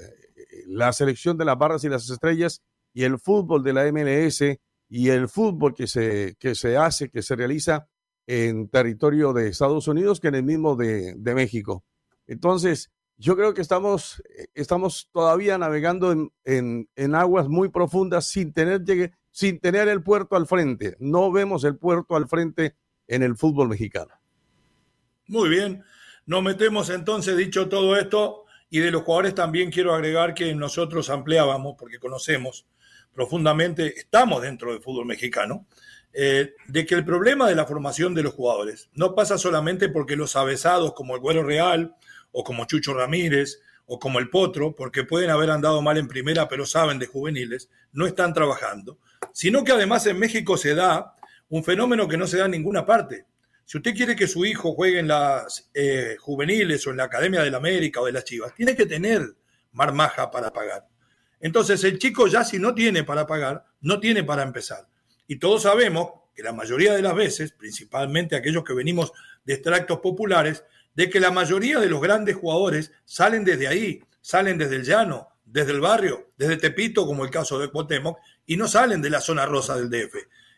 la 0.66 0.92
selección 0.92 1.36
de 1.38 1.44
las 1.44 1.58
barras 1.58 1.84
y 1.84 1.88
las 1.88 2.08
estrellas 2.08 2.62
y 2.92 3.04
el 3.04 3.18
fútbol 3.18 3.62
de 3.62 3.72
la 3.72 3.90
MLS 3.90 4.58
y 4.94 5.08
el 5.08 5.26
fútbol 5.26 5.74
que 5.74 5.86
se, 5.86 6.36
que 6.38 6.54
se 6.54 6.76
hace, 6.76 7.08
que 7.08 7.22
se 7.22 7.34
realiza 7.34 7.88
en 8.26 8.68
territorio 8.68 9.32
de 9.32 9.48
Estados 9.48 9.88
Unidos 9.88 10.20
que 10.20 10.28
en 10.28 10.34
el 10.34 10.42
mismo 10.42 10.76
de, 10.76 11.16
México. 11.34 11.82
Entonces, 12.26 12.90
yo 13.16 13.34
creo 13.34 13.54
que 13.54 13.62
estamos, 13.62 14.22
estamos 14.52 15.08
todavía 15.10 15.56
navegando 15.56 16.12
en, 16.44 16.90
en, 16.94 17.14
aguas 17.14 17.48
muy 17.48 17.70
profundas 17.70 18.26
sin 18.26 18.52
tener, 18.52 18.82
sin 19.30 19.60
tener 19.60 19.88
el 19.88 20.02
puerto 20.02 20.36
al 20.36 20.46
frente. 20.46 20.94
No 20.98 21.32
vemos 21.32 21.64
el 21.64 21.78
puerto 21.78 22.14
al 22.14 22.28
frente 22.28 22.76
en 23.08 23.22
el 23.22 23.34
fútbol 23.34 23.70
mexicano. 23.70 24.12
Muy 25.26 25.48
bien, 25.48 25.82
nos 26.26 26.42
metemos 26.42 26.90
entonces, 26.90 27.34
dicho 27.34 27.70
todo 27.70 27.96
esto, 27.96 28.44
y 28.68 28.80
de 28.80 28.90
los 28.90 29.04
jugadores 29.04 29.34
también 29.34 29.70
quiero 29.70 29.94
agregar 29.94 30.34
que 30.34 30.54
nosotros 30.54 31.08
ampliábamos, 31.08 31.76
porque 31.78 31.98
conocemos 31.98 32.66
profundamente, 33.14 33.98
estamos 33.98 34.42
dentro 34.42 34.72
del 34.72 34.82
fútbol 34.82 35.06
mexicano, 35.06 35.66
eh, 36.12 36.54
de 36.68 36.86
que 36.86 36.94
el 36.94 37.04
problema 37.04 37.48
de 37.48 37.54
la 37.54 37.66
formación 37.66 38.14
de 38.14 38.22
los 38.22 38.34
jugadores 38.34 38.90
no 38.92 39.14
pasa 39.14 39.38
solamente 39.38 39.88
porque 39.88 40.14
los 40.14 40.36
avesados 40.36 40.92
como 40.92 41.14
el 41.14 41.22
Güero 41.22 41.42
Real 41.42 41.96
o 42.32 42.44
como 42.44 42.66
Chucho 42.66 42.92
Ramírez 42.92 43.60
o 43.86 43.98
como 43.98 44.18
el 44.18 44.28
Potro, 44.28 44.74
porque 44.74 45.04
pueden 45.04 45.30
haber 45.30 45.50
andado 45.50 45.80
mal 45.80 45.96
en 45.96 46.08
primera 46.08 46.48
pero 46.48 46.66
saben 46.66 46.98
de 46.98 47.06
juveniles, 47.06 47.70
no 47.92 48.06
están 48.06 48.34
trabajando, 48.34 48.98
sino 49.32 49.64
que 49.64 49.72
además 49.72 50.06
en 50.06 50.18
México 50.18 50.56
se 50.56 50.74
da 50.74 51.14
un 51.48 51.64
fenómeno 51.64 52.06
que 52.08 52.18
no 52.18 52.26
se 52.26 52.38
da 52.38 52.44
en 52.44 52.52
ninguna 52.52 52.84
parte. 52.84 53.26
Si 53.64 53.78
usted 53.78 53.94
quiere 53.94 54.16
que 54.16 54.26
su 54.26 54.44
hijo 54.44 54.74
juegue 54.74 54.98
en 54.98 55.08
las 55.08 55.70
eh, 55.72 56.16
juveniles 56.18 56.86
o 56.86 56.90
en 56.90 56.98
la 56.98 57.04
Academia 57.04 57.42
de 57.42 57.50
la 57.50 57.56
América 57.56 58.00
o 58.00 58.06
de 58.06 58.12
las 58.12 58.24
Chivas, 58.24 58.54
tiene 58.54 58.76
que 58.76 58.86
tener 58.86 59.22
marmaja 59.72 60.30
para 60.30 60.52
pagar. 60.52 60.91
Entonces 61.42 61.84
el 61.84 61.98
chico 61.98 62.28
ya 62.28 62.44
si 62.44 62.58
no 62.58 62.74
tiene 62.74 63.04
para 63.04 63.26
pagar, 63.26 63.66
no 63.82 64.00
tiene 64.00 64.24
para 64.24 64.42
empezar. 64.42 64.88
Y 65.26 65.36
todos 65.36 65.62
sabemos, 65.62 66.12
que 66.34 66.42
la 66.42 66.52
mayoría 66.52 66.94
de 66.94 67.02
las 67.02 67.14
veces, 67.14 67.52
principalmente 67.52 68.36
aquellos 68.36 68.64
que 68.64 68.72
venimos 68.72 69.12
de 69.44 69.54
extractos 69.54 69.98
populares, 70.00 70.64
de 70.94 71.10
que 71.10 71.20
la 71.20 71.30
mayoría 71.30 71.78
de 71.78 71.88
los 71.88 72.00
grandes 72.00 72.36
jugadores 72.36 72.92
salen 73.04 73.44
desde 73.44 73.68
ahí, 73.68 74.02
salen 74.20 74.56
desde 74.56 74.76
el 74.76 74.84
llano, 74.84 75.28
desde 75.44 75.72
el 75.72 75.80
barrio, 75.80 76.30
desde 76.36 76.56
Tepito, 76.56 77.06
como 77.06 77.24
el 77.24 77.30
caso 77.30 77.58
de 77.58 77.68
Cuauhtémoc, 77.68 78.18
y 78.46 78.56
no 78.56 78.68
salen 78.68 79.02
de 79.02 79.10
la 79.10 79.20
zona 79.20 79.44
rosa 79.46 79.76
del 79.76 79.90
DF. 79.90 80.14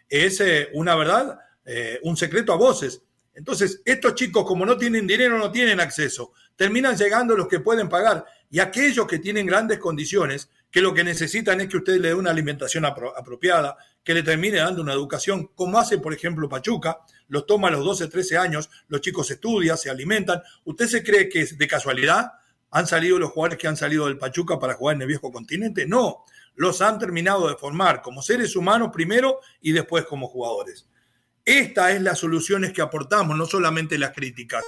Es 0.08 0.40
eh, 0.40 0.68
una 0.74 0.94
verdad, 0.94 1.38
eh, 1.64 1.98
un 2.02 2.16
secreto 2.16 2.52
a 2.52 2.56
voces. 2.56 3.02
Entonces, 3.34 3.82
estos 3.84 4.14
chicos, 4.14 4.44
como 4.44 4.64
no 4.64 4.76
tienen 4.76 5.06
dinero, 5.06 5.38
no 5.38 5.50
tienen 5.50 5.80
acceso. 5.80 6.32
Terminan 6.54 6.96
llegando 6.96 7.36
los 7.36 7.48
que 7.48 7.58
pueden 7.58 7.88
pagar. 7.88 8.24
Y 8.48 8.60
aquellos 8.60 9.08
que 9.08 9.18
tienen 9.18 9.46
grandes 9.46 9.78
condiciones, 9.78 10.48
que 10.74 10.80
lo 10.80 10.92
que 10.92 11.04
necesitan 11.04 11.60
es 11.60 11.68
que 11.68 11.76
usted 11.76 12.00
le 12.00 12.08
dé 12.08 12.14
una 12.16 12.32
alimentación 12.32 12.84
apropiada, 12.84 13.76
que 14.02 14.12
le 14.12 14.24
termine 14.24 14.56
dando 14.56 14.82
una 14.82 14.92
educación, 14.92 15.52
como 15.54 15.78
hace, 15.78 15.98
por 15.98 16.12
ejemplo, 16.12 16.48
Pachuca, 16.48 16.98
los 17.28 17.46
toma 17.46 17.68
a 17.68 17.70
los 17.70 17.84
12, 17.84 18.08
13 18.08 18.38
años, 18.38 18.68
los 18.88 19.00
chicos 19.00 19.30
estudian, 19.30 19.78
se 19.78 19.88
alimentan. 19.88 20.42
¿Usted 20.64 20.88
se 20.88 21.04
cree 21.04 21.28
que 21.28 21.46
de 21.46 21.68
casualidad? 21.68 22.32
¿Han 22.72 22.88
salido 22.88 23.20
los 23.20 23.30
jugadores 23.30 23.56
que 23.56 23.68
han 23.68 23.76
salido 23.76 24.06
del 24.06 24.18
Pachuca 24.18 24.58
para 24.58 24.74
jugar 24.74 24.96
en 24.96 25.02
el 25.02 25.06
viejo 25.06 25.30
continente? 25.30 25.86
No, 25.86 26.24
los 26.56 26.82
han 26.82 26.98
terminado 26.98 27.48
de 27.48 27.54
formar 27.54 28.02
como 28.02 28.20
seres 28.20 28.56
humanos 28.56 28.90
primero 28.92 29.38
y 29.60 29.70
después 29.70 30.06
como 30.06 30.26
jugadores. 30.26 30.88
Esta 31.44 31.92
es 31.92 32.02
las 32.02 32.18
soluciones 32.18 32.72
que 32.72 32.82
aportamos, 32.82 33.36
no 33.36 33.46
solamente 33.46 33.96
las 33.96 34.10
críticas. 34.10 34.64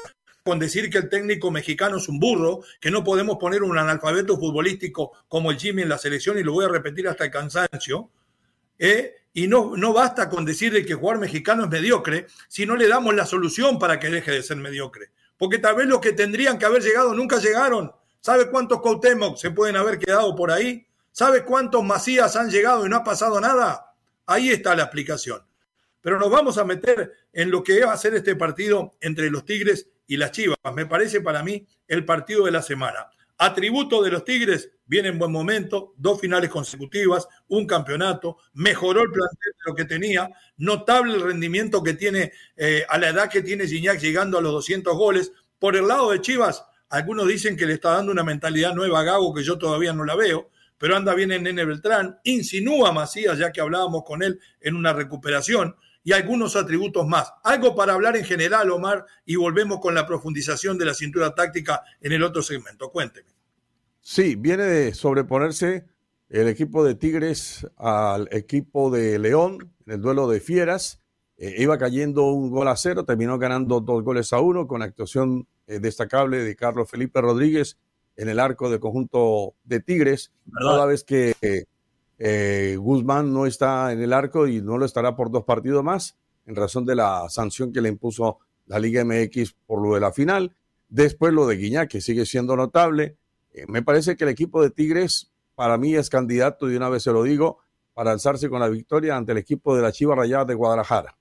Con 0.46 0.60
decir 0.60 0.88
que 0.90 0.98
el 0.98 1.08
técnico 1.08 1.50
mexicano 1.50 1.96
es 1.96 2.08
un 2.08 2.20
burro, 2.20 2.60
que 2.80 2.92
no 2.92 3.02
podemos 3.02 3.36
poner 3.36 3.64
un 3.64 3.76
analfabeto 3.76 4.38
futbolístico 4.38 5.10
como 5.26 5.50
el 5.50 5.58
Jimmy 5.58 5.82
en 5.82 5.88
la 5.88 5.98
selección, 5.98 6.38
y 6.38 6.44
lo 6.44 6.52
voy 6.52 6.66
a 6.66 6.68
repetir 6.68 7.08
hasta 7.08 7.24
el 7.24 7.32
cansancio, 7.32 8.10
¿eh? 8.78 9.16
y 9.32 9.48
no, 9.48 9.76
no 9.76 9.92
basta 9.92 10.28
con 10.28 10.44
decir 10.44 10.86
que 10.86 10.94
jugar 10.94 11.18
mexicano 11.18 11.64
es 11.64 11.68
mediocre, 11.70 12.28
si 12.46 12.64
no 12.64 12.76
le 12.76 12.86
damos 12.86 13.12
la 13.16 13.26
solución 13.26 13.80
para 13.80 13.98
que 13.98 14.08
deje 14.08 14.30
de 14.30 14.44
ser 14.44 14.56
mediocre. 14.58 15.10
Porque 15.36 15.58
tal 15.58 15.74
vez 15.74 15.88
los 15.88 15.98
que 15.98 16.12
tendrían 16.12 16.60
que 16.60 16.66
haber 16.66 16.80
llegado 16.80 17.12
nunca 17.12 17.40
llegaron. 17.40 17.90
¿Sabe 18.20 18.48
cuántos 18.48 18.80
Cuauhtémoc 18.80 19.38
se 19.38 19.50
pueden 19.50 19.74
haber 19.74 19.98
quedado 19.98 20.36
por 20.36 20.52
ahí? 20.52 20.86
¿Sabe 21.10 21.42
cuántos 21.42 21.82
Macías 21.82 22.36
han 22.36 22.50
llegado 22.50 22.86
y 22.86 22.88
no 22.88 22.98
ha 22.98 23.02
pasado 23.02 23.40
nada? 23.40 23.94
Ahí 24.26 24.50
está 24.50 24.76
la 24.76 24.84
explicación. 24.84 25.42
Pero 26.02 26.20
nos 26.20 26.30
vamos 26.30 26.56
a 26.56 26.64
meter 26.64 27.14
en 27.32 27.50
lo 27.50 27.64
que 27.64 27.84
va 27.84 27.92
a 27.92 27.96
ser 27.96 28.14
este 28.14 28.36
partido 28.36 28.92
entre 29.00 29.28
los 29.28 29.44
Tigres 29.44 29.88
y 30.06 30.16
las 30.16 30.32
Chivas. 30.32 30.56
Me 30.74 30.86
parece 30.86 31.20
para 31.20 31.42
mí 31.42 31.66
el 31.88 32.04
partido 32.04 32.44
de 32.44 32.52
la 32.52 32.62
semana. 32.62 33.10
Atributo 33.38 34.02
de 34.02 34.10
los 34.10 34.24
Tigres, 34.24 34.70
viene 34.86 35.08
en 35.08 35.18
buen 35.18 35.30
momento, 35.30 35.92
dos 35.98 36.20
finales 36.20 36.48
consecutivas, 36.48 37.28
un 37.48 37.66
campeonato, 37.66 38.38
mejoró 38.54 39.02
el 39.02 39.10
plantel 39.10 39.52
de 39.52 39.70
lo 39.70 39.74
que 39.74 39.84
tenía, 39.84 40.30
notable 40.56 41.14
el 41.14 41.20
rendimiento 41.20 41.82
que 41.82 41.94
tiene 41.94 42.32
eh, 42.56 42.84
a 42.88 42.96
la 42.98 43.08
edad 43.08 43.28
que 43.28 43.42
tiene 43.42 43.66
Gignac 43.66 43.98
llegando 43.98 44.38
a 44.38 44.40
los 44.40 44.52
200 44.52 44.96
goles. 44.96 45.32
Por 45.58 45.76
el 45.76 45.86
lado 45.86 46.12
de 46.12 46.20
Chivas, 46.22 46.64
algunos 46.88 47.28
dicen 47.28 47.56
que 47.56 47.66
le 47.66 47.74
está 47.74 47.90
dando 47.90 48.12
una 48.12 48.24
mentalidad 48.24 48.74
nueva 48.74 49.00
a 49.00 49.04
Gago 49.04 49.34
que 49.34 49.42
yo 49.42 49.58
todavía 49.58 49.92
no 49.92 50.04
la 50.04 50.16
veo, 50.16 50.50
pero 50.78 50.96
anda 50.96 51.14
bien 51.14 51.32
en 51.32 51.42
Nene 51.42 51.64
Beltrán, 51.64 52.18
insinúa 52.24 52.92
Macías, 52.92 53.38
ya 53.38 53.52
que 53.52 53.60
hablábamos 53.60 54.02
con 54.04 54.22
él 54.22 54.40
en 54.60 54.76
una 54.76 54.94
recuperación 54.94 55.76
y 56.06 56.12
algunos 56.12 56.54
atributos 56.54 57.04
más. 57.04 57.32
Algo 57.42 57.74
para 57.74 57.94
hablar 57.94 58.16
en 58.16 58.24
general, 58.24 58.70
Omar, 58.70 59.06
y 59.24 59.34
volvemos 59.34 59.80
con 59.80 59.92
la 59.92 60.06
profundización 60.06 60.78
de 60.78 60.84
la 60.84 60.94
cintura 60.94 61.34
táctica 61.34 61.82
en 62.00 62.12
el 62.12 62.22
otro 62.22 62.44
segmento. 62.44 62.92
Cuénteme. 62.92 63.26
Sí, 64.02 64.36
viene 64.36 64.62
de 64.62 64.94
sobreponerse 64.94 65.84
el 66.28 66.46
equipo 66.46 66.84
de 66.84 66.94
Tigres 66.94 67.66
al 67.76 68.28
equipo 68.30 68.88
de 68.88 69.18
León 69.18 69.72
en 69.84 69.94
el 69.94 70.00
duelo 70.00 70.28
de 70.28 70.38
Fieras. 70.38 71.00
Eh, 71.38 71.56
iba 71.58 71.76
cayendo 71.76 72.26
un 72.26 72.52
gol 72.52 72.68
a 72.68 72.76
cero, 72.76 73.04
terminó 73.04 73.36
ganando 73.36 73.80
dos 73.80 74.04
goles 74.04 74.32
a 74.32 74.38
uno 74.38 74.68
con 74.68 74.82
actuación 74.82 75.48
eh, 75.66 75.80
destacable 75.80 76.44
de 76.44 76.54
Carlos 76.54 76.88
Felipe 76.88 77.20
Rodríguez 77.20 77.78
en 78.14 78.28
el 78.28 78.38
arco 78.38 78.70
del 78.70 78.78
conjunto 78.78 79.56
de 79.64 79.80
Tigres. 79.80 80.30
Toda 80.60 80.86
vez 80.86 81.02
que 81.02 81.34
eh, 81.42 81.64
Guzmán 82.18 83.32
no 83.32 83.46
está 83.46 83.92
en 83.92 84.02
el 84.02 84.12
arco 84.12 84.46
y 84.46 84.62
no 84.62 84.78
lo 84.78 84.86
estará 84.86 85.14
por 85.14 85.30
dos 85.30 85.44
partidos 85.44 85.84
más, 85.84 86.16
en 86.46 86.56
razón 86.56 86.86
de 86.86 86.94
la 86.94 87.28
sanción 87.28 87.72
que 87.72 87.80
le 87.80 87.88
impuso 87.88 88.38
la 88.66 88.78
Liga 88.78 89.04
MX 89.04 89.54
por 89.66 89.82
lo 89.82 89.94
de 89.94 90.00
la 90.00 90.12
final. 90.12 90.54
Después 90.88 91.32
lo 91.32 91.46
de 91.46 91.56
Guiñac, 91.56 91.90
que 91.90 92.00
sigue 92.00 92.26
siendo 92.26 92.56
notable. 92.56 93.16
Eh, 93.52 93.64
me 93.68 93.82
parece 93.82 94.16
que 94.16 94.24
el 94.24 94.30
equipo 94.30 94.62
de 94.62 94.70
Tigres, 94.70 95.32
para 95.54 95.78
mí, 95.78 95.94
es 95.94 96.10
candidato, 96.10 96.70
y 96.70 96.76
una 96.76 96.88
vez 96.88 97.02
se 97.02 97.12
lo 97.12 97.22
digo, 97.22 97.58
para 97.94 98.12
alzarse 98.12 98.48
con 98.48 98.60
la 98.60 98.68
victoria 98.68 99.16
ante 99.16 99.32
el 99.32 99.38
equipo 99.38 99.74
de 99.74 99.82
la 99.82 99.92
Chiva 99.92 100.14
Rayada 100.14 100.44
de 100.44 100.54
Guadalajara. 100.54 101.16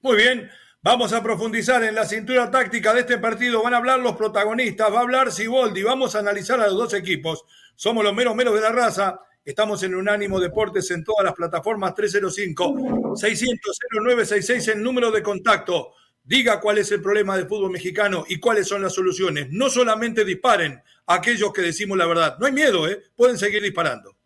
Muy 0.00 0.16
bien, 0.16 0.48
vamos 0.82 1.12
a 1.12 1.22
profundizar 1.22 1.82
en 1.82 1.94
la 1.94 2.06
cintura 2.06 2.50
táctica 2.50 2.94
de 2.94 3.00
este 3.00 3.18
partido. 3.18 3.62
Van 3.62 3.74
a 3.74 3.78
hablar 3.78 3.98
los 3.98 4.16
protagonistas, 4.16 4.92
va 4.92 4.98
a 4.98 5.02
hablar 5.02 5.32
Siboldi, 5.32 5.82
vamos 5.82 6.14
a 6.14 6.20
analizar 6.20 6.60
a 6.60 6.68
los 6.68 6.76
dos 6.76 6.94
equipos. 6.94 7.44
Somos 7.74 8.04
los 8.04 8.14
meros 8.14 8.36
meros 8.36 8.54
de 8.54 8.60
la 8.60 8.70
raza 8.70 9.20
Estamos 9.46 9.82
en 9.84 9.94
Unánimo 9.94 10.40
Deportes 10.40 10.90
en 10.90 11.04
todas 11.04 11.24
las 11.24 11.34
plataformas 11.34 11.94
305-600-0966 11.94 14.72
el 14.72 14.82
número 14.82 15.12
de 15.12 15.22
contacto. 15.22 15.92
Diga 16.24 16.58
cuál 16.58 16.78
es 16.78 16.90
el 16.90 17.00
problema 17.00 17.36
del 17.36 17.46
fútbol 17.46 17.70
mexicano 17.70 18.24
y 18.28 18.40
cuáles 18.40 18.66
son 18.66 18.82
las 18.82 18.92
soluciones. 18.92 19.46
No 19.52 19.70
solamente 19.70 20.24
disparen 20.24 20.82
a 21.06 21.14
aquellos 21.14 21.52
que 21.52 21.62
decimos 21.62 21.96
la 21.96 22.06
verdad. 22.06 22.36
No 22.40 22.46
hay 22.46 22.52
miedo, 22.52 22.88
¿eh? 22.88 23.04
Pueden 23.14 23.38
seguir 23.38 23.62
disparando. 23.62 24.16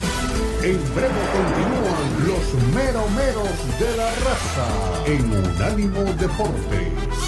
En 0.00 0.80
breve 0.96 1.14
continúan 1.32 2.26
los 2.26 2.52
meromeros 2.74 3.78
de 3.78 3.96
la 3.96 4.12
raza 4.16 4.66
en 5.06 5.30
Unánimo 5.30 6.02
Deportes. 6.14 7.25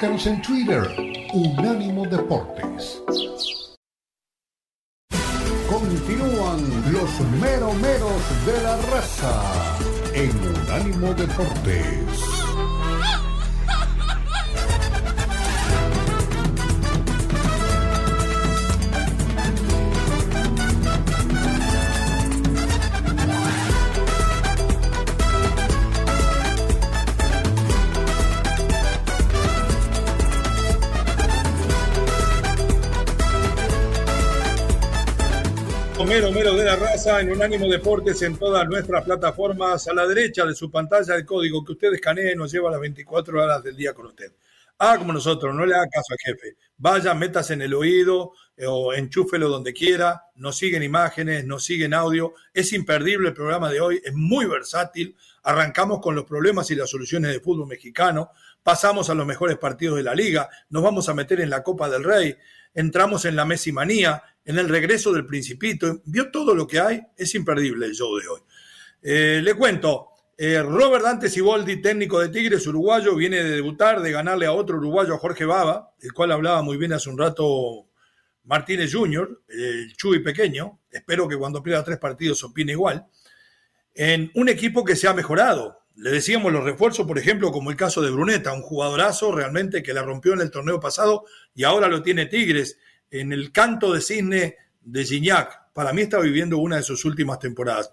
Búscanos 0.00 0.26
en 0.28 0.40
Twitter, 0.40 0.82
Unánimo 1.34 2.06
Deportes. 2.06 3.02
Continúan 5.68 6.90
los 6.90 7.20
meromeros 7.38 8.46
de 8.46 8.62
la 8.62 8.76
raza 8.78 9.78
en 10.14 10.30
Unánimo 10.56 11.12
Deportes. 11.12 12.49
Mero 36.10 36.32
Mero 36.32 36.56
de 36.56 36.64
la 36.64 36.74
Raza 36.74 37.20
en 37.20 37.30
Unánimo 37.30 37.68
Deportes 37.68 38.20
en 38.22 38.36
todas 38.36 38.66
nuestras 38.66 39.04
plataformas. 39.04 39.86
A 39.86 39.94
la 39.94 40.08
derecha 40.08 40.44
de 40.44 40.56
su 40.56 40.68
pantalla 40.68 41.14
el 41.14 41.24
código 41.24 41.64
que 41.64 41.70
usted 41.70 41.94
escanee 41.94 42.34
nos 42.34 42.50
lleva 42.50 42.68
las 42.68 42.80
24 42.80 43.40
horas 43.40 43.62
del 43.62 43.76
día 43.76 43.94
con 43.94 44.06
usted. 44.06 44.32
Haga 44.78 44.98
como 44.98 45.12
nosotros, 45.12 45.54
no 45.54 45.64
le 45.64 45.72
haga 45.72 45.86
caso 45.86 46.06
al 46.10 46.18
jefe. 46.18 46.56
Vaya, 46.78 47.14
métase 47.14 47.54
en 47.54 47.62
el 47.62 47.74
oído 47.74 48.32
eh, 48.56 48.66
o 48.66 48.92
enchúfelo 48.92 49.48
donde 49.48 49.72
quiera. 49.72 50.24
Nos 50.34 50.58
siguen 50.58 50.82
imágenes, 50.82 51.44
nos 51.44 51.64
siguen 51.64 51.94
audio. 51.94 52.34
Es 52.52 52.72
imperdible 52.72 53.28
el 53.28 53.34
programa 53.34 53.70
de 53.70 53.80
hoy, 53.80 54.02
es 54.04 54.12
muy 54.12 54.46
versátil. 54.46 55.14
Arrancamos 55.44 56.00
con 56.00 56.16
los 56.16 56.24
problemas 56.24 56.72
y 56.72 56.74
las 56.74 56.90
soluciones 56.90 57.30
del 57.30 57.40
fútbol 57.40 57.68
mexicano. 57.68 58.32
Pasamos 58.64 59.10
a 59.10 59.14
los 59.14 59.26
mejores 59.26 59.58
partidos 59.58 59.96
de 59.98 60.02
la 60.02 60.16
liga. 60.16 60.50
Nos 60.70 60.82
vamos 60.82 61.08
a 61.08 61.14
meter 61.14 61.40
en 61.40 61.50
la 61.50 61.62
Copa 61.62 61.88
del 61.88 62.02
Rey 62.02 62.36
entramos 62.74 63.24
en 63.24 63.36
la 63.36 63.44
Messi 63.44 63.72
manía, 63.72 64.22
en 64.44 64.58
el 64.58 64.68
regreso 64.68 65.12
del 65.12 65.26
Principito, 65.26 66.00
vio 66.04 66.30
todo 66.30 66.54
lo 66.54 66.66
que 66.66 66.80
hay, 66.80 67.00
es 67.16 67.34
imperdible 67.34 67.86
el 67.86 67.94
show 67.94 68.16
de 68.18 68.28
hoy. 68.28 68.40
Eh, 69.02 69.40
le 69.42 69.54
cuento, 69.54 70.08
eh, 70.36 70.62
Robert 70.62 71.04
Dante 71.04 71.28
Siboldi, 71.28 71.82
técnico 71.82 72.20
de 72.20 72.28
Tigres, 72.28 72.66
uruguayo, 72.66 73.14
viene 73.14 73.42
de 73.42 73.50
debutar, 73.50 74.00
de 74.00 74.10
ganarle 74.10 74.46
a 74.46 74.52
otro 74.52 74.78
uruguayo, 74.78 75.14
a 75.14 75.18
Jorge 75.18 75.44
Baba, 75.44 75.94
el 76.00 76.12
cual 76.12 76.32
hablaba 76.32 76.62
muy 76.62 76.76
bien 76.76 76.92
hace 76.92 77.10
un 77.10 77.18
rato 77.18 77.88
Martínez 78.44 78.92
Jr., 78.92 79.42
el 79.48 79.94
Chuy 79.96 80.20
pequeño, 80.20 80.80
espero 80.90 81.28
que 81.28 81.36
cuando 81.36 81.62
pierda 81.62 81.84
tres 81.84 81.98
partidos 81.98 82.42
opine 82.42 82.72
igual, 82.72 83.06
en 83.94 84.30
un 84.34 84.48
equipo 84.48 84.84
que 84.84 84.96
se 84.96 85.08
ha 85.08 85.14
mejorado. 85.14 85.78
Le 85.96 86.10
decíamos 86.10 86.52
los 86.52 86.64
refuerzos, 86.64 87.06
por 87.06 87.18
ejemplo, 87.18 87.52
como 87.52 87.70
el 87.70 87.76
caso 87.76 88.00
de 88.00 88.10
Bruneta, 88.10 88.52
un 88.52 88.62
jugadorazo 88.62 89.32
realmente 89.32 89.82
que 89.82 89.92
la 89.92 90.02
rompió 90.02 90.32
en 90.32 90.40
el 90.40 90.50
torneo 90.50 90.80
pasado 90.80 91.26
y 91.54 91.64
ahora 91.64 91.88
lo 91.88 92.02
tiene 92.02 92.26
Tigres. 92.26 92.78
En 93.10 93.32
el 93.32 93.50
canto 93.50 93.92
de 93.92 94.00
cisne 94.00 94.56
de 94.82 95.04
Gignac, 95.04 95.72
para 95.72 95.92
mí 95.92 96.02
está 96.02 96.20
viviendo 96.20 96.58
una 96.58 96.76
de 96.76 96.84
sus 96.84 97.04
últimas 97.04 97.40
temporadas. 97.40 97.92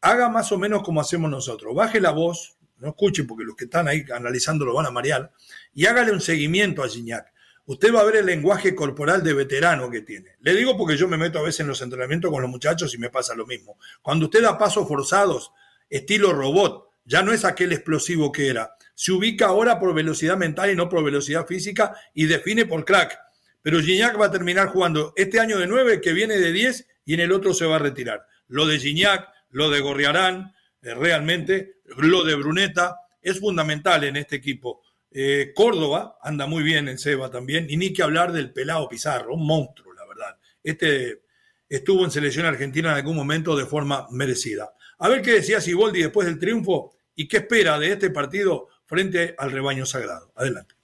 Haga 0.00 0.28
más 0.28 0.50
o 0.50 0.58
menos 0.58 0.82
como 0.82 1.00
hacemos 1.00 1.30
nosotros. 1.30 1.74
Baje 1.74 2.00
la 2.00 2.10
voz, 2.10 2.56
no 2.78 2.88
escuchen 2.88 3.26
porque 3.26 3.44
los 3.44 3.54
que 3.54 3.66
están 3.66 3.86
ahí 3.86 4.04
analizando 4.12 4.64
lo 4.64 4.74
van 4.74 4.86
a 4.86 4.90
marear, 4.90 5.30
y 5.74 5.86
hágale 5.86 6.10
un 6.10 6.20
seguimiento 6.20 6.82
a 6.82 6.88
Gignac. 6.88 7.32
usted 7.66 7.94
va 7.94 8.00
a 8.00 8.04
ver 8.04 8.16
el 8.16 8.26
lenguaje 8.26 8.74
corporal 8.74 9.22
de 9.22 9.34
veterano 9.34 9.90
que 9.90 10.00
tiene. 10.00 10.36
Le 10.40 10.54
digo 10.54 10.76
porque 10.76 10.96
yo 10.96 11.06
me 11.06 11.16
meto 11.16 11.38
a 11.38 11.42
veces 11.42 11.60
en 11.60 11.68
los 11.68 11.80
entrenamientos 11.82 12.30
con 12.30 12.42
los 12.42 12.50
muchachos 12.50 12.92
y 12.94 12.98
me 12.98 13.10
pasa 13.10 13.36
lo 13.36 13.46
mismo. 13.46 13.78
Cuando 14.02 14.26
usted 14.26 14.42
da 14.42 14.58
pasos 14.58 14.88
forzados, 14.88 15.52
estilo 15.88 16.32
robot, 16.32 16.88
ya 17.04 17.22
no 17.22 17.32
es 17.32 17.44
aquel 17.44 17.72
explosivo 17.72 18.32
que 18.32 18.48
era. 18.48 18.74
Se 18.94 19.12
ubica 19.12 19.46
ahora 19.46 19.78
por 19.78 19.94
velocidad 19.94 20.36
mental 20.36 20.70
y 20.70 20.74
no 20.76 20.88
por 20.88 21.04
velocidad 21.04 21.46
física 21.46 21.94
y 22.12 22.26
define 22.26 22.66
por 22.66 22.84
crack. 22.84 23.27
Pero 23.62 23.80
Gignac 23.80 24.20
va 24.20 24.26
a 24.26 24.30
terminar 24.30 24.68
jugando 24.68 25.12
este 25.16 25.40
año 25.40 25.58
de 25.58 25.66
9, 25.66 26.00
que 26.00 26.12
viene 26.12 26.38
de 26.38 26.52
10 26.52 26.86
y 27.04 27.14
en 27.14 27.20
el 27.20 27.32
otro 27.32 27.54
se 27.54 27.66
va 27.66 27.76
a 27.76 27.80
retirar. 27.80 28.26
Lo 28.46 28.66
de 28.66 28.78
Gignac, 28.78 29.28
lo 29.50 29.70
de 29.70 29.80
Gorriarán, 29.80 30.54
eh, 30.82 30.94
realmente, 30.94 31.80
lo 31.96 32.24
de 32.24 32.34
Bruneta, 32.34 32.96
es 33.20 33.40
fundamental 33.40 34.04
en 34.04 34.16
este 34.16 34.36
equipo. 34.36 34.82
Eh, 35.10 35.52
Córdoba 35.54 36.18
anda 36.22 36.46
muy 36.46 36.62
bien 36.62 36.88
en 36.88 36.98
Seba 36.98 37.30
también, 37.30 37.66
y 37.68 37.76
ni 37.76 37.92
que 37.92 38.02
hablar 38.02 38.32
del 38.32 38.52
pelado 38.52 38.88
Pizarro, 38.88 39.34
un 39.34 39.46
monstruo, 39.46 39.92
la 39.94 40.06
verdad. 40.06 40.36
Este 40.62 41.22
estuvo 41.68 42.04
en 42.04 42.10
selección 42.10 42.46
argentina 42.46 42.90
en 42.90 42.96
algún 42.96 43.16
momento 43.16 43.56
de 43.56 43.66
forma 43.66 44.06
merecida. 44.10 44.72
A 44.98 45.08
ver 45.08 45.22
qué 45.22 45.32
decía 45.32 45.60
Siboldi 45.60 46.02
después 46.02 46.26
del 46.26 46.38
triunfo 46.38 46.94
y 47.14 47.28
qué 47.28 47.38
espera 47.38 47.78
de 47.78 47.92
este 47.92 48.10
partido 48.10 48.68
frente 48.86 49.34
al 49.36 49.52
rebaño 49.52 49.84
sagrado. 49.84 50.32
Adelante. 50.34 50.74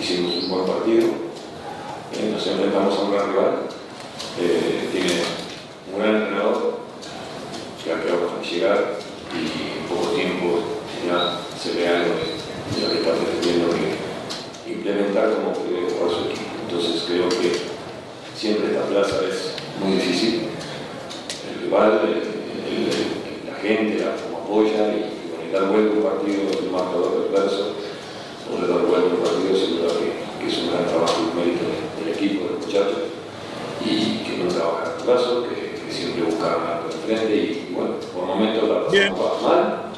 hicimos 0.00 0.44
un 0.44 0.48
buen 0.48 0.66
partido, 0.66 1.08
eh, 2.14 2.30
nos 2.32 2.46
enfrentamos 2.46 2.98
a 2.98 3.02
un 3.02 3.12
gran 3.12 3.30
rival, 3.30 3.68
eh, 4.40 4.88
tiene 4.92 5.22
un 5.92 5.98
gran 6.00 6.16
entrenador 6.16 6.80
que 7.84 7.92
ha 8.64 8.74
quedado 8.74 8.84
llegar 8.88 8.98
y 9.34 9.78
en 9.78 9.88
poco 9.88 10.14
tiempo 10.14 10.58
ya 11.06 11.40
se 11.58 11.72
ve 11.72 11.88
algo 11.88 12.14
de, 12.14 12.82
lo 12.82 12.92
que 12.92 12.98
está 12.98 13.12
pretendiendo 13.12 13.68
implementar 14.66 15.34
como 15.34 15.52
quiere 15.52 15.90
jugar 15.90 16.10
su 16.10 16.30
equipo. 16.30 16.50
Entonces 16.68 17.04
creo 17.06 17.28
que 17.28 17.52
siempre 18.36 18.72
esta 18.72 18.84
plaza 18.86 19.16
es 19.28 19.54
muy 19.82 19.96
difícil. 19.96 20.48
El 21.48 21.62
rival, 21.62 22.22
la 23.46 23.54
gente, 23.60 24.04
la, 24.04 24.16
como 24.16 24.44
apoya 24.44 24.94
y, 24.94 25.48
y 25.48 25.52
dar 25.52 25.68
vuelta 25.68 25.94
un 25.94 26.02
partido 26.02 26.42
el 26.60 26.70
marcador 26.70 27.28
adverso, 27.28 27.74
o 28.48 28.60
le 28.60 28.68
dar 28.68 28.84
vuelta 28.86 29.14
un 29.14 29.22
partido 29.22 29.56
seguro 29.56 29.88
que, 29.98 30.44
que, 30.44 30.50
es 30.50 30.58
un 30.58 30.70
gran 30.70 30.86
trabajo 30.86 31.16
y 31.20 31.36
mérito 31.36 31.64
del 31.98 32.14
equipo, 32.14 32.44
de 32.44 32.50
los 32.54 32.66
muchachos, 32.66 33.02
y 33.84 34.18
que 34.24 34.44
no 34.44 34.48
trabaja 34.48 34.94
en 34.98 35.04
plazo, 35.04 35.46
que, 35.48 35.84
que 35.84 35.92
siempre 35.92 36.22
busca 36.24 36.56
ganar 36.56 36.82
por 36.82 36.92
frente 36.92 37.34
y, 37.34 37.72
bueno, 37.72 37.94
por 38.14 38.26
momentos 38.26 38.68
la 38.68 38.86
pasamos 38.86 39.42
mal, 39.42 39.88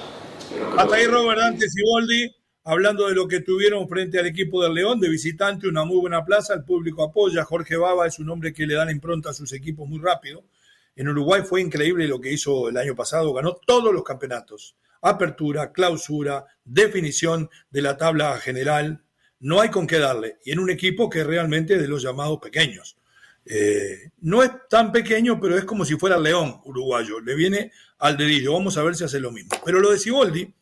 hasta 0.76 0.96
ahí 0.96 1.06
Robert 1.06 1.40
Dante 1.40 1.68
Siboldi, 1.68 2.34
hablando 2.70 3.08
de 3.08 3.16
lo 3.16 3.26
que 3.26 3.40
tuvieron 3.40 3.88
frente 3.88 4.20
al 4.20 4.26
equipo 4.26 4.62
del 4.62 4.74
León, 4.74 5.00
de 5.00 5.08
visitante, 5.08 5.66
una 5.66 5.84
muy 5.84 5.98
buena 5.98 6.24
plaza, 6.24 6.54
el 6.54 6.62
público 6.62 7.02
apoya, 7.02 7.42
Jorge 7.42 7.76
Baba 7.76 8.06
es 8.06 8.20
un 8.20 8.30
hombre 8.30 8.52
que 8.52 8.64
le 8.64 8.74
da 8.74 8.84
la 8.84 8.92
impronta 8.92 9.30
a 9.30 9.34
sus 9.34 9.52
equipos 9.52 9.88
muy 9.88 9.98
rápido. 9.98 10.44
En 10.94 11.08
Uruguay 11.08 11.42
fue 11.44 11.62
increíble 11.62 12.06
lo 12.06 12.20
que 12.20 12.32
hizo 12.32 12.68
el 12.68 12.76
año 12.76 12.94
pasado, 12.94 13.32
ganó 13.32 13.54
todos 13.54 13.92
los 13.92 14.04
campeonatos, 14.04 14.76
apertura, 15.02 15.72
clausura, 15.72 16.46
definición 16.64 17.50
de 17.70 17.82
la 17.82 17.96
tabla 17.96 18.38
general, 18.38 19.02
no 19.40 19.60
hay 19.60 19.70
con 19.70 19.88
qué 19.88 19.98
darle, 19.98 20.38
y 20.44 20.52
en 20.52 20.60
un 20.60 20.70
equipo 20.70 21.10
que 21.10 21.24
realmente 21.24 21.74
es 21.74 21.80
de 21.80 21.88
los 21.88 22.04
llamados 22.04 22.38
pequeños. 22.38 22.96
Eh, 23.46 24.10
no 24.20 24.44
es 24.44 24.50
tan 24.68 24.92
pequeño, 24.92 25.40
pero 25.40 25.58
es 25.58 25.64
como 25.64 25.84
si 25.84 25.96
fuera 25.96 26.16
el 26.16 26.22
león 26.22 26.60
uruguayo. 26.66 27.18
Le 27.18 27.34
viene 27.34 27.72
al 27.98 28.16
dedillo. 28.16 28.52
Vamos 28.52 28.76
a 28.76 28.82
ver 28.84 28.94
si 28.94 29.02
hace 29.02 29.18
lo 29.18 29.32
mismo. 29.32 29.56
Pero 29.64 29.80
lo 29.80 29.90
de 29.90 29.98
Siboldi 29.98 30.54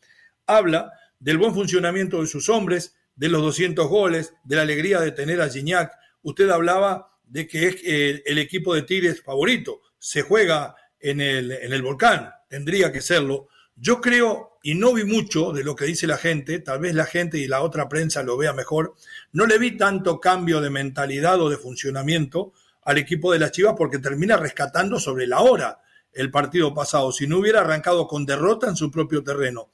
habla 0.47 0.93
del 1.21 1.39
buen 1.39 1.55
funcionamiento 1.55 2.21
de 2.21 2.27
sus 2.27 2.49
hombres, 2.49 2.95
de 3.17 3.29
los 3.29 3.43
200 3.43 3.89
goles, 3.89 4.35
de 4.45 4.57
la 4.57 4.63
alegría 4.63 5.01
de 5.01 5.13
tener 5.13 5.41
a 5.41 5.49
Gignac. 5.49 5.93
Usted 6.23 6.49
hablaba 6.51 7.11
de 7.25 7.47
que 7.47 7.67
es 7.67 7.77
eh, 7.85 8.23
el 8.27 8.39
equipo 8.39 8.75
de 8.75 8.83
Tigres 8.83 9.23
favorito. 9.23 9.81
Se 9.99 10.23
juega 10.23 10.75
en 11.01 11.21
el, 11.21 11.53
en 11.53 11.73
el 11.73 11.83
volcán, 11.83 12.31
tendría 12.49 12.93
que 12.93 13.01
serlo. 13.01 13.49
Yo 13.77 14.01
creo, 14.01 14.59
y 14.63 14.75
no 14.75 14.93
vi 14.93 15.05
mucho 15.05 15.53
de 15.53 15.63
lo 15.63 15.77
que 15.77 15.85
dice 15.85 16.07
la 16.07 16.17
gente, 16.17 16.59
tal 16.61 16.81
vez 16.81 16.95
la 16.95 17.07
gente 17.07 17.39
y 17.39 17.47
la 17.47 17.63
otra 17.63 17.89
prensa 17.89 18.23
lo 18.23 18.37
vea 18.37 18.53
mejor, 18.53 18.95
no 19.33 19.47
le 19.47 19.59
vi 19.59 19.77
tanto 19.77 20.21
cambio 20.21 20.61
de 20.61 20.71
mentalidad 20.71 21.41
o 21.41 21.49
de 21.49 21.57
funcionamiento 21.57 22.53
al 22.83 22.99
equipo 22.99 23.33
de 23.33 23.39
las 23.39 23.53
Chivas 23.53 23.75
porque 23.77 23.99
termina 23.99 24.37
rescatando 24.37 24.99
sobre 24.99 25.27
la 25.27 25.41
hora 25.41 25.81
el 26.13 26.31
partido 26.31 26.75
pasado, 26.75 27.13
si 27.13 27.27
no 27.27 27.39
hubiera 27.39 27.61
arrancado 27.61 28.09
con 28.09 28.27
derrota 28.27 28.69
en 28.69 28.77
su 28.77 28.91
propio 28.91 29.23
terreno. 29.23 29.69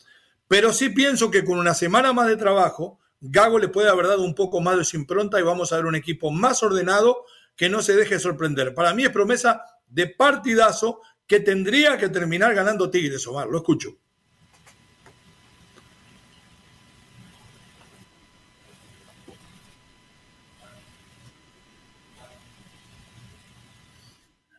Pero 0.54 0.72
sí 0.72 0.90
pienso 0.90 1.32
que 1.32 1.44
con 1.44 1.58
una 1.58 1.74
semana 1.74 2.12
más 2.12 2.28
de 2.28 2.36
trabajo, 2.36 3.00
Gago 3.20 3.58
le 3.58 3.66
puede 3.66 3.88
haber 3.88 4.06
dado 4.06 4.22
un 4.22 4.36
poco 4.36 4.60
más 4.60 4.78
de 4.78 4.84
su 4.84 4.96
impronta 4.96 5.40
y 5.40 5.42
vamos 5.42 5.72
a 5.72 5.76
ver 5.78 5.86
un 5.86 5.96
equipo 5.96 6.30
más 6.30 6.62
ordenado 6.62 7.24
que 7.56 7.68
no 7.68 7.82
se 7.82 7.96
deje 7.96 8.20
sorprender. 8.20 8.72
Para 8.72 8.94
mí 8.94 9.02
es 9.02 9.10
promesa 9.10 9.64
de 9.88 10.06
partidazo 10.06 11.00
que 11.26 11.40
tendría 11.40 11.98
que 11.98 12.08
terminar 12.08 12.54
ganando 12.54 12.88
Tigres, 12.88 13.26
Omar. 13.26 13.48
Lo 13.48 13.58
escucho. 13.58 13.96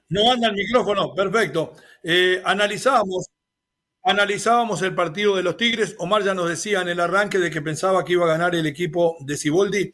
No 0.10 0.29
anda 0.29 0.49
el 0.49 0.55
micrófono, 0.55 1.15
perfecto. 1.15 1.73
Eh, 2.03 2.41
analizábamos, 2.43 3.27
analizábamos 4.05 4.83
el 4.83 4.93
partido 4.93 5.35
de 5.35 5.43
los 5.43 5.57
Tigres. 5.57 5.95
Omar 5.97 6.23
ya 6.23 6.35
nos 6.35 6.47
decía 6.47 6.81
en 6.81 6.87
el 6.87 6.99
arranque 6.99 7.39
de 7.39 7.49
que 7.49 7.61
pensaba 7.61 8.05
que 8.05 8.13
iba 8.13 8.25
a 8.25 8.29
ganar 8.29 8.55
el 8.55 8.67
equipo 8.67 9.17
de 9.19 9.35
Ciboldi. 9.35 9.91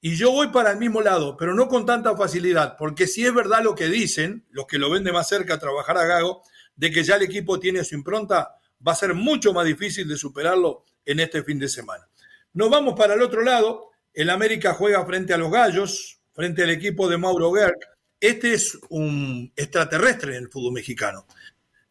Y 0.00 0.14
yo 0.14 0.30
voy 0.30 0.48
para 0.48 0.70
el 0.70 0.78
mismo 0.78 1.00
lado, 1.02 1.36
pero 1.36 1.54
no 1.54 1.66
con 1.66 1.84
tanta 1.84 2.16
facilidad, 2.16 2.76
porque 2.78 3.08
si 3.08 3.26
es 3.26 3.34
verdad 3.34 3.64
lo 3.64 3.74
que 3.74 3.88
dicen, 3.88 4.46
los 4.50 4.66
que 4.66 4.78
lo 4.78 4.88
ven 4.88 5.02
de 5.02 5.10
más 5.10 5.28
cerca 5.28 5.58
trabajar 5.58 5.98
a 5.98 6.06
Gago, 6.06 6.42
de 6.76 6.92
que 6.92 7.02
ya 7.02 7.16
el 7.16 7.22
equipo 7.22 7.58
tiene 7.58 7.82
su 7.82 7.96
impronta, 7.96 8.54
va 8.86 8.92
a 8.92 8.94
ser 8.94 9.12
mucho 9.14 9.52
más 9.52 9.66
difícil 9.66 10.06
de 10.06 10.16
superarlo 10.16 10.84
en 11.04 11.18
este 11.18 11.42
fin 11.42 11.58
de 11.58 11.68
semana. 11.68 12.08
Nos 12.52 12.70
vamos 12.70 12.94
para 12.94 13.14
el 13.14 13.22
otro 13.22 13.42
lado. 13.42 13.90
El 14.14 14.30
América 14.30 14.72
juega 14.72 15.04
frente 15.04 15.34
a 15.34 15.36
los 15.36 15.50
Gallos, 15.50 16.20
frente 16.32 16.62
al 16.62 16.70
equipo 16.70 17.08
de 17.08 17.18
Mauro 17.18 17.52
Gerg. 17.52 17.78
Este 18.20 18.54
es 18.54 18.78
un 18.90 19.52
extraterrestre 19.56 20.36
en 20.36 20.44
el 20.44 20.48
fútbol 20.48 20.74
mexicano. 20.74 21.26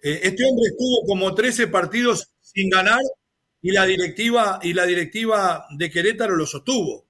Eh, 0.01 0.21
este 0.23 0.45
hombre 0.45 0.67
estuvo 0.67 1.05
como 1.07 1.33
13 1.33 1.67
partidos 1.67 2.31
sin 2.41 2.69
ganar 2.69 3.01
y 3.62 3.71
la 3.71 3.86
directiva 3.86 4.60
y 4.62 4.73
la 4.73 4.86
directiva 4.86 5.65
de 5.71 5.89
Querétaro 5.89 6.36
lo 6.36 6.45
sostuvo. 6.45 7.05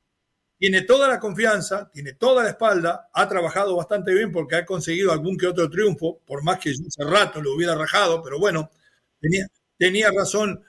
Tiene 0.58 0.82
toda 0.82 1.08
la 1.08 1.20
confianza, 1.20 1.92
tiene 1.94 2.14
toda 2.14 2.44
la 2.44 2.50
espalda, 2.50 3.10
ha 3.14 3.28
trabajado 3.30 3.76
bastante 3.76 4.14
bien 4.14 4.32
porque 4.32 4.56
ha 4.56 4.66
conseguido 4.66 5.12
algún 5.12 5.38
que 5.38 5.46
otro 5.46 5.70
triunfo, 5.70 6.20
por 6.26 6.44
más 6.44 6.60
que 6.60 6.72
hace 6.72 7.04
rato 7.04 7.42
lo 7.42 7.54
hubiera 7.54 7.76
rajado, 7.76 8.24
pero 8.24 8.40
bueno, 8.40 8.72
tenía, 9.20 9.46
tenía 9.78 10.10
razón 10.12 10.64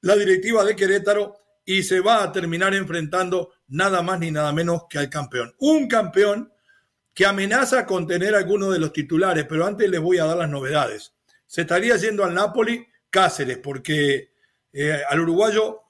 la 0.00 0.16
directiva 0.16 0.64
de 0.64 0.76
Querétaro 0.76 1.36
y 1.64 1.82
se 1.82 2.00
va 2.00 2.22
a 2.22 2.32
terminar 2.32 2.74
enfrentando 2.74 3.52
nada 3.68 4.02
más 4.02 4.18
ni 4.18 4.30
nada 4.30 4.52
menos 4.52 4.84
que 4.88 4.98
al 4.98 5.10
campeón. 5.10 5.54
Un 5.58 5.88
campeón 5.88 6.52
que 7.14 7.26
amenaza 7.26 7.86
con 7.86 8.06
tener 8.06 8.34
algunos 8.34 8.72
de 8.72 8.78
los 8.78 8.92
titulares, 8.92 9.44
pero 9.48 9.66
antes 9.66 9.88
les 9.88 10.00
voy 10.00 10.18
a 10.18 10.24
dar 10.24 10.38
las 10.38 10.48
novedades. 10.48 11.12
Se 11.52 11.60
estaría 11.60 11.94
yendo 11.98 12.24
al 12.24 12.32
Napoli 12.32 12.86
Cáceres, 13.10 13.58
porque 13.58 14.30
eh, 14.72 15.02
al 15.06 15.20
uruguayo, 15.20 15.80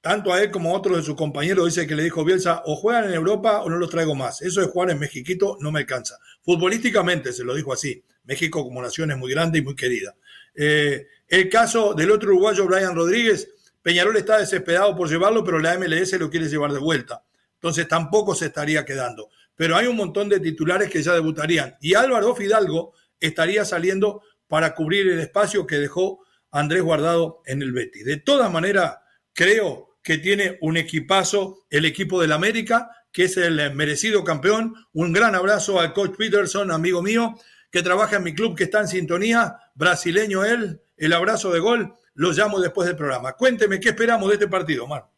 tanto 0.00 0.32
a 0.34 0.42
él 0.42 0.50
como 0.50 0.70
a 0.70 0.76
otros 0.76 0.96
de 0.96 1.04
sus 1.04 1.14
compañeros, 1.14 1.64
dice 1.66 1.86
que 1.86 1.94
le 1.94 2.02
dijo 2.02 2.24
Bielsa, 2.24 2.64
o 2.66 2.74
juegan 2.74 3.04
en 3.04 3.14
Europa 3.14 3.62
o 3.62 3.70
no 3.70 3.76
los 3.76 3.88
traigo 3.88 4.16
más. 4.16 4.42
Eso 4.42 4.60
de 4.60 4.66
jugar 4.66 4.90
en 4.90 4.98
Mexiquito 4.98 5.58
no 5.60 5.70
me 5.70 5.78
alcanza. 5.78 6.18
Futbolísticamente 6.42 7.32
se 7.32 7.44
lo 7.44 7.54
dijo 7.54 7.72
así. 7.72 8.02
México 8.24 8.64
como 8.64 8.82
nación 8.82 9.12
es 9.12 9.16
muy 9.16 9.30
grande 9.30 9.60
y 9.60 9.62
muy 9.62 9.76
querida. 9.76 10.12
Eh, 10.56 11.06
el 11.28 11.48
caso 11.48 11.94
del 11.94 12.10
otro 12.10 12.30
uruguayo, 12.30 12.66
Brian 12.66 12.96
Rodríguez, 12.96 13.48
Peñarol 13.80 14.16
está 14.16 14.38
desesperado 14.38 14.96
por 14.96 15.08
llevarlo, 15.08 15.44
pero 15.44 15.60
la 15.60 15.78
MLS 15.78 16.14
lo 16.14 16.30
quiere 16.30 16.48
llevar 16.48 16.72
de 16.72 16.80
vuelta. 16.80 17.22
Entonces 17.54 17.86
tampoco 17.86 18.34
se 18.34 18.46
estaría 18.46 18.84
quedando 18.84 19.28
pero 19.54 19.76
hay 19.76 19.86
un 19.86 19.96
montón 19.96 20.28
de 20.28 20.40
titulares 20.40 20.90
que 20.90 21.02
ya 21.02 21.12
debutarían. 21.12 21.76
Y 21.80 21.94
Álvaro 21.94 22.34
Fidalgo 22.34 22.94
estaría 23.20 23.64
saliendo 23.64 24.22
para 24.52 24.74
cubrir 24.74 25.08
el 25.08 25.18
espacio 25.18 25.66
que 25.66 25.76
dejó 25.76 26.26
Andrés 26.50 26.82
Guardado 26.82 27.40
en 27.46 27.62
el 27.62 27.72
Betty. 27.72 28.02
De 28.02 28.18
todas 28.18 28.52
maneras, 28.52 28.98
creo 29.32 29.96
que 30.02 30.18
tiene 30.18 30.58
un 30.60 30.76
equipazo 30.76 31.64
el 31.70 31.86
equipo 31.86 32.20
del 32.20 32.32
América, 32.32 32.90
que 33.12 33.24
es 33.24 33.38
el 33.38 33.74
merecido 33.74 34.24
campeón. 34.24 34.74
Un 34.92 35.14
gran 35.14 35.34
abrazo 35.34 35.80
al 35.80 35.94
coach 35.94 36.16
Peterson, 36.18 36.70
amigo 36.70 37.00
mío, 37.00 37.34
que 37.70 37.82
trabaja 37.82 38.16
en 38.16 38.24
mi 38.24 38.34
club, 38.34 38.54
que 38.54 38.64
está 38.64 38.80
en 38.80 38.88
sintonía, 38.88 39.56
brasileño 39.74 40.44
él. 40.44 40.82
El 40.98 41.14
abrazo 41.14 41.50
de 41.50 41.60
gol, 41.60 41.94
lo 42.12 42.32
llamo 42.32 42.60
después 42.60 42.86
del 42.86 42.96
programa. 42.96 43.32
Cuénteme 43.32 43.80
qué 43.80 43.88
esperamos 43.88 44.28
de 44.28 44.34
este 44.34 44.48
partido, 44.48 44.86
Mar. 44.86 45.08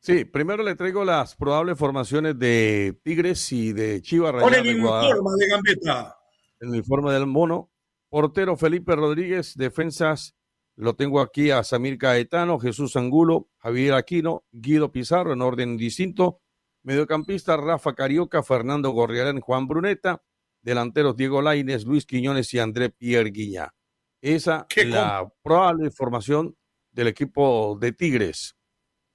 Sí, 0.00 0.24
primero 0.24 0.64
le 0.64 0.74
traigo 0.74 1.04
las 1.04 1.36
probables 1.36 1.78
formaciones 1.78 2.36
de 2.36 2.98
Tigres 3.04 3.52
y 3.52 3.72
de 3.72 4.02
Chivas 4.02 4.32
Con 4.42 4.52
el 4.52 4.66
informe 4.66 5.30
de 5.38 5.48
Gambetta. 5.48 6.18
El 6.58 6.74
informe 6.74 7.12
del 7.12 7.26
mono. 7.26 7.70
Portero 8.08 8.56
Felipe 8.56 8.94
Rodríguez, 8.94 9.54
defensas 9.56 10.36
Lo 10.76 10.94
tengo 10.94 11.20
aquí 11.20 11.50
a 11.50 11.64
Samir 11.64 11.98
Caetano, 11.98 12.58
Jesús 12.58 12.96
Angulo, 12.96 13.48
Javier 13.58 13.94
Aquino, 13.94 14.44
Guido 14.52 14.92
Pizarro 14.92 15.32
en 15.32 15.42
orden 15.42 15.76
distinto. 15.76 16.40
Mediocampista 16.82 17.56
Rafa 17.56 17.94
Carioca, 17.94 18.42
Fernando 18.42 18.90
Gorriarán, 18.90 19.40
Juan 19.40 19.66
Bruneta. 19.66 20.22
Delanteros 20.62 21.16
Diego 21.16 21.42
Laines, 21.42 21.86
Luis 21.86 22.06
Quiñones 22.06 22.52
y 22.52 22.58
André 22.58 22.90
Pierre 22.90 23.30
Guiñá. 23.30 23.72
Esa 24.20 24.66
es 24.74 24.88
la 24.88 25.32
probable 25.42 25.90
formación 25.92 26.56
del 26.90 27.06
equipo 27.06 27.78
de 27.80 27.92
Tigres. 27.92 28.56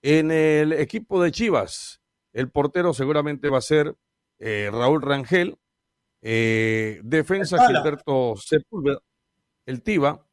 En 0.02 0.32
el 0.32 0.72
equipo 0.72 1.22
de 1.22 1.32
Chivas, 1.32 2.02
el 2.32 2.50
portero 2.50 2.94
seguramente 2.94 3.50
va 3.50 3.58
a 3.58 3.62
ser 3.62 3.96
eh, 4.40 4.70
Raúl 4.72 5.02
Rangel. 5.02 5.58
Eh, 6.22 7.02
defensa 7.04 7.68
Gilberto 7.68 8.36
Sepúlveda, 8.36 9.00
el 9.66 9.82
Tiva, 9.82 10.26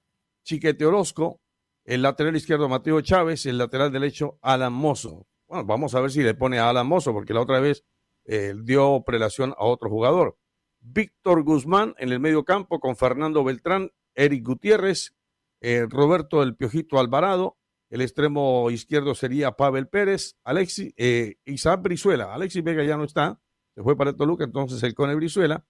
Chiquete 0.45 0.85
Orozco, 0.85 1.41
el 1.85 2.03
lateral 2.03 2.37
izquierdo 2.37 2.69
Mateo 2.69 3.01
Chávez, 3.01 3.47
el 3.47 3.59
lateral 3.59 3.91
derecho 3.91 4.39
Alan 4.43 4.73
Mozo. 4.73 5.27
Bueno, 5.47 5.65
vamos 5.65 5.95
a 5.95 6.01
ver 6.01 6.11
si 6.11 6.23
le 6.23 6.35
pone 6.35 6.59
a 6.59 6.69
Alan 6.69 6.87
Mozo, 6.87 7.13
porque 7.13 7.33
la 7.33 7.41
otra 7.41 7.61
vez 7.61 7.85
eh, 8.27 8.55
dio 8.63 9.03
prelación 9.07 9.55
a 9.57 9.65
otro 9.65 9.89
jugador. 9.89 10.37
Víctor 10.81 11.43
Guzmán 11.43 11.95
en 11.99 12.13
el 12.13 12.21
medio 12.21 12.45
campo 12.45 12.79
con 12.79 12.97
Fernando 12.97 13.43
Beltrán, 13.43 13.91
Eric 14.15 14.45
Gutiérrez, 14.45 15.15
eh, 15.61 15.87
Roberto 15.89 16.43
El 16.43 16.55
Piojito 16.57 16.99
Alvarado, 16.99 17.57
el 17.91 18.03
extremo 18.03 18.71
izquierdo 18.71 19.15
sería 19.15 19.53
Pavel 19.53 19.89
Pérez, 19.89 20.37
Alexis, 20.45 20.93
eh, 20.97 21.37
Isaac 21.47 21.81
Brizuela, 21.83 22.35
Alexis 22.35 22.63
Vega 22.63 22.85
ya 22.85 22.97
no 22.97 23.05
está, 23.05 23.41
se 23.75 23.83
fue 23.83 23.97
para 23.97 24.15
Toluca, 24.15 24.45
entonces 24.45 24.83
el 24.83 24.95
Cone 24.95 25.15
Brizuela, 25.15 25.65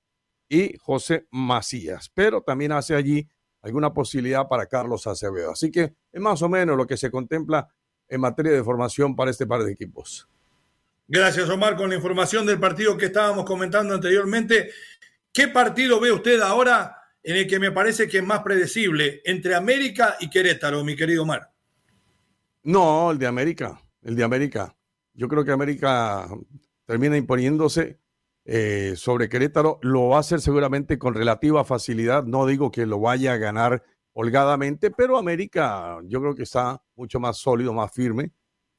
y 0.49 0.77
José 0.79 1.27
Macías, 1.31 2.11
pero 2.13 2.43
también 2.43 2.73
hace 2.73 2.95
allí 2.95 3.29
alguna 3.63 3.93
posibilidad 3.93 4.49
para 4.49 4.67
Carlos 4.67 5.07
Acevedo. 5.07 5.53
Así 5.53 5.71
que 5.71 5.95
es 6.13 6.21
más 6.21 6.41
o 6.43 6.49
menos 6.49 6.77
lo 6.77 6.87
que 6.87 6.97
se 6.97 7.11
contempla 7.11 7.69
en 8.09 8.21
materia 8.21 8.53
de 8.53 8.65
formación 8.65 9.15
para 9.15 9.31
este 9.31 9.47
par 9.47 9.63
de 9.63 9.73
equipos. 9.73 10.29
Gracias, 11.07 11.49
Omar, 11.49 11.77
con 11.77 11.89
la 11.89 11.97
información 11.97 12.47
del 12.47 12.61
partido 12.61 12.97
que 12.97 13.07
estábamos 13.07 13.45
comentando 13.45 13.95
anteriormente. 13.95 14.71
¿Qué 15.33 15.49
partido 15.49 16.01
ve 16.01 16.13
usted 16.13 16.41
ahora 16.41 16.97
en 17.23 17.37
el 17.37 17.47
que 17.47 17.59
me 17.59 17.73
parece 17.73 18.09
que 18.09 18.19
es 18.19 18.25
más 18.25 18.41
predecible 18.43 19.23
entre 19.25 19.55
América 19.55 20.17
y 20.21 20.29
Querétaro, 20.31 20.85
mi 20.85 20.97
querido 20.97 21.23
Omar? 21.23 21.51
No, 22.63 23.11
el 23.11 23.19
de 23.19 23.27
América, 23.27 23.81
el 24.03 24.17
de 24.17 24.25
América. 24.25 24.77
Yo 25.15 25.29
creo 25.29 25.45
que 25.45 25.53
América 25.53 26.29
termina 26.85 27.17
imponiéndose 27.17 27.99
eh, 28.51 28.95
sobre 28.97 29.29
Querétaro. 29.29 29.79
Lo 29.83 30.09
va 30.09 30.17
a 30.17 30.21
hacer 30.21 30.41
seguramente 30.41 30.99
con 30.99 31.13
relativa 31.15 31.65
facilidad. 31.65 32.25
No 32.25 32.47
digo 32.47 32.71
que 32.71 32.87
lo 32.87 32.99
vaya 32.99 33.35
a 33.35 33.37
ganar 33.37 33.85
holgadamente, 34.15 34.91
pero 34.91 35.19
América 35.19 35.99
yo 36.05 36.21
creo 36.23 36.35
que 36.35 36.45
está 36.45 36.83
mucho 36.97 37.21
más 37.21 37.37
sólido, 37.37 37.75
más 37.75 37.93
firme. 37.93 38.33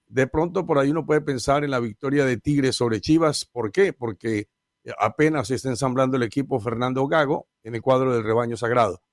De 0.08 0.26
pronto 0.26 0.66
por 0.66 0.80
ahí 0.80 0.90
uno 0.90 1.06
puede 1.06 1.22
pensar 1.22 1.64
en 1.64 1.70
la 1.70 1.80
victoria 1.80 2.26
de 2.26 2.38
Tigres 2.38 2.76
sobre 2.78 3.00
Chivas. 3.00 3.46
¿Por 3.46 3.72
qué? 3.72 3.94
Porque 3.94 4.50
apenas 4.98 5.50
se 5.50 5.56
está 5.56 5.70
ensamblando 5.70 6.18
el 6.18 6.24
equipo 6.24 6.60
Fernando 6.60 7.06
Gago 7.08 7.48
en 7.64 7.76
el 7.76 7.82
cuadro 7.84 8.12
del 8.12 8.24
rebaño 8.24 8.58
sagrado. 8.58 9.04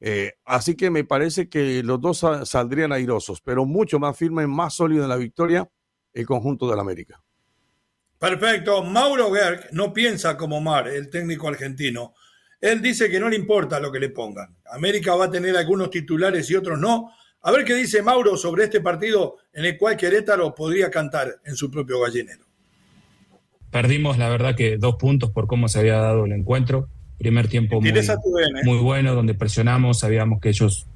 Eh, 0.00 0.34
así 0.44 0.76
que 0.76 0.90
me 0.90 1.04
parece 1.04 1.48
que 1.48 1.82
los 1.82 1.98
dos 1.98 2.26
saldrían 2.44 2.92
airosos, 2.92 3.40
pero 3.40 3.64
mucho 3.64 3.98
más 3.98 4.18
firme, 4.18 4.46
más 4.46 4.74
sólido 4.74 5.04
en 5.04 5.08
la 5.08 5.16
victoria 5.16 5.66
el 6.12 6.26
conjunto 6.26 6.68
del 6.68 6.78
América. 6.78 7.23
Perfecto. 8.18 8.82
Mauro 8.82 9.32
Gerg 9.32 9.68
no 9.72 9.92
piensa 9.92 10.36
como 10.36 10.60
Mar, 10.60 10.88
el 10.88 11.10
técnico 11.10 11.48
argentino. 11.48 12.14
Él 12.60 12.80
dice 12.80 13.10
que 13.10 13.20
no 13.20 13.28
le 13.28 13.36
importa 13.36 13.78
lo 13.78 13.92
que 13.92 14.00
le 14.00 14.08
pongan. 14.08 14.56
América 14.70 15.14
va 15.14 15.26
a 15.26 15.30
tener 15.30 15.56
algunos 15.56 15.90
titulares 15.90 16.48
y 16.50 16.54
otros 16.54 16.78
no. 16.78 17.10
A 17.42 17.52
ver 17.52 17.64
qué 17.64 17.74
dice 17.74 18.02
Mauro 18.02 18.38
sobre 18.38 18.64
este 18.64 18.80
partido 18.80 19.36
en 19.52 19.66
el 19.66 19.76
cual 19.76 19.98
Querétaro 19.98 20.54
podría 20.54 20.90
cantar 20.90 21.40
en 21.44 21.56
su 21.56 21.70
propio 21.70 22.00
gallinero. 22.00 22.44
Perdimos, 23.70 24.16
la 24.16 24.30
verdad, 24.30 24.54
que 24.54 24.78
dos 24.78 24.96
puntos 24.96 25.30
por 25.30 25.46
cómo 25.46 25.68
se 25.68 25.80
había 25.80 25.96
dado 25.96 26.24
el 26.24 26.32
encuentro. 26.32 26.88
Primer 27.18 27.48
tiempo 27.48 27.80
muy, 27.80 27.92
muy 28.64 28.78
bueno, 28.78 29.14
donde 29.14 29.34
presionamos, 29.34 29.98
sabíamos 29.98 30.40
que 30.40 30.48
ellos 30.48 30.86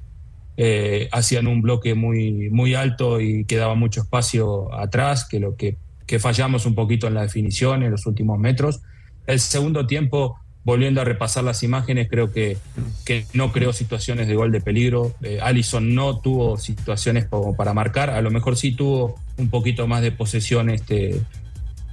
eh, 0.57 1.07
hacían 1.11 1.47
un 1.47 1.61
bloque 1.61 1.93
muy, 1.93 2.49
muy 2.49 2.73
alto 2.73 3.21
y 3.21 3.45
quedaba 3.45 3.75
mucho 3.75 4.01
espacio 4.01 4.73
atrás, 4.73 5.27
que 5.29 5.39
lo 5.39 5.55
que, 5.55 5.77
que 6.09 6.17
fallamos 6.17 6.65
un 6.65 6.73
poquito 6.73 7.05
en 7.05 7.13
la 7.13 7.21
definición 7.21 7.83
en 7.83 7.91
los 7.91 8.07
últimos 8.07 8.39
metros. 8.39 8.81
El 9.27 9.39
segundo 9.39 9.85
tiempo, 9.85 10.39
volviendo 10.63 11.01
a 11.01 11.03
repasar 11.03 11.43
las 11.43 11.61
imágenes, 11.61 12.07
creo 12.09 12.31
que, 12.31 12.57
que 13.05 13.27
no 13.33 13.51
creó 13.51 13.73
situaciones 13.73 14.27
de 14.27 14.33
gol 14.33 14.51
de 14.51 14.59
peligro. 14.59 15.13
Eh, 15.21 15.37
Allison 15.39 15.93
no 15.93 16.19
tuvo 16.19 16.57
situaciones 16.57 17.25
como 17.25 17.55
para 17.55 17.75
marcar, 17.75 18.09
a 18.09 18.23
lo 18.23 18.31
mejor 18.31 18.57
sí 18.57 18.71
tuvo 18.71 19.19
un 19.37 19.51
poquito 19.51 19.85
más 19.85 20.01
de 20.01 20.11
posesión 20.11 20.71
este, 20.71 21.21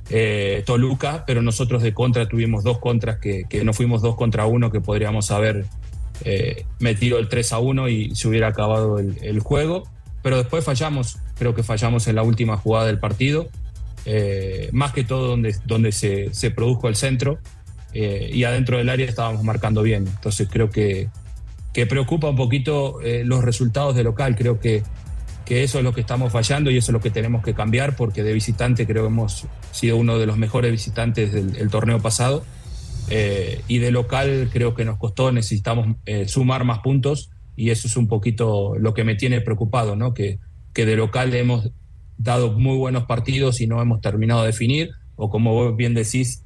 eh, 0.08 0.62
Toluca, 0.64 1.24
pero 1.26 1.42
nosotros 1.42 1.82
de 1.82 1.92
contra 1.92 2.26
tuvimos 2.26 2.64
dos 2.64 2.78
contras 2.78 3.18
que, 3.18 3.44
no 3.64 3.74
fuimos 3.74 4.00
dos 4.00 4.16
contra 4.16 4.46
uno 4.46 4.72
que 4.72 4.80
podríamos 4.80 5.30
haber 5.30 5.66
eh, 6.24 6.64
metido 6.78 7.18
el 7.18 7.28
3 7.28 7.52
a 7.52 7.58
1 7.58 7.88
y 7.90 8.14
se 8.14 8.28
hubiera 8.28 8.48
acabado 8.48 8.98
el, 8.98 9.40
juego. 9.40 9.82
Pero 10.22 10.38
después 10.38 10.64
fallamos, 10.64 11.18
creo 11.38 11.54
que 11.54 11.62
fallamos 11.62 12.08
en 12.08 12.16
la 12.16 12.22
última 12.22 12.56
jugada 12.56 12.86
del 12.86 12.98
partido, 12.98 13.50
eh, 14.06 14.70
más 14.72 14.92
que 14.92 15.04
todo 15.04 15.28
donde, 15.28 15.54
donde 15.66 15.92
se, 15.92 16.32
se 16.32 16.50
produjo 16.50 16.88
el 16.88 16.96
centro 16.96 17.38
y 17.92 18.44
adentro 18.44 18.76
del 18.76 18.90
área 18.90 19.06
estábamos 19.06 19.42
marcando 19.42 19.82
bien. 19.82 20.06
Entonces 20.06 20.48
creo 20.50 20.68
que, 20.68 21.08
que 21.72 21.86
preocupa 21.86 22.28
un 22.28 22.36
poquito 22.36 22.98
los 23.24 23.42
resultados 23.42 23.94
de 23.96 24.04
local. 24.04 24.36
Creo 24.36 24.60
que 24.60 24.82
que 25.46 25.62
eso 25.62 25.78
es 25.78 25.84
lo 25.84 25.94
que 25.94 26.00
estamos 26.00 26.32
fallando 26.32 26.70
y 26.70 26.76
eso 26.76 26.90
es 26.90 26.92
lo 26.92 27.00
que 27.00 27.10
tenemos 27.10 27.42
que 27.42 27.54
cambiar 27.54 27.96
porque 27.96 28.22
de 28.24 28.32
visitante 28.32 28.84
creo 28.84 29.04
que 29.04 29.08
hemos 29.08 29.46
sido 29.70 29.96
uno 29.96 30.18
de 30.18 30.26
los 30.26 30.36
mejores 30.36 30.72
visitantes 30.72 31.32
del, 31.32 31.70
torneo 31.70 32.02
pasado 32.02 32.44
eh, 33.08 33.62
y 33.68 33.78
de 33.78 33.92
local 33.92 34.50
creo 34.52 34.74
que 34.74 34.84
nos 34.84 34.98
costó, 34.98 35.30
necesitamos 35.30 35.96
eh, 36.04 36.26
sumar 36.26 36.64
más 36.64 36.80
puntos 36.80 37.30
y 37.54 37.70
eso 37.70 37.86
es 37.86 37.96
un 37.96 38.08
poquito 38.08 38.76
lo 38.76 38.92
que 38.92 39.04
me 39.04 39.14
tiene 39.14 39.40
preocupado, 39.40 39.94
¿no? 39.94 40.12
que, 40.12 40.40
que 40.74 40.84
de 40.84 40.96
local 40.96 41.32
hemos 41.32 41.70
dado 42.18 42.52
muy 42.52 42.76
buenos 42.76 43.04
partidos 43.04 43.60
y 43.60 43.66
no 43.66 43.80
hemos 43.80 44.00
terminado 44.00 44.42
de 44.42 44.48
definir 44.48 44.90
o 45.16 45.30
como 45.30 45.54
vos 45.54 45.76
bien 45.76 45.94
decís, 45.94 46.42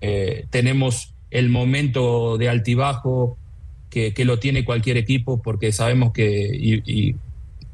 eh, 0.00 0.46
tenemos 0.50 1.14
el 1.30 1.48
momento 1.48 2.36
de 2.36 2.48
altibajo 2.48 3.38
que, 3.88 4.12
que, 4.12 4.24
lo 4.24 4.38
tiene 4.38 4.64
cualquier 4.64 4.96
equipo 4.96 5.40
porque 5.42 5.72
sabemos 5.72 6.12
que 6.12 6.50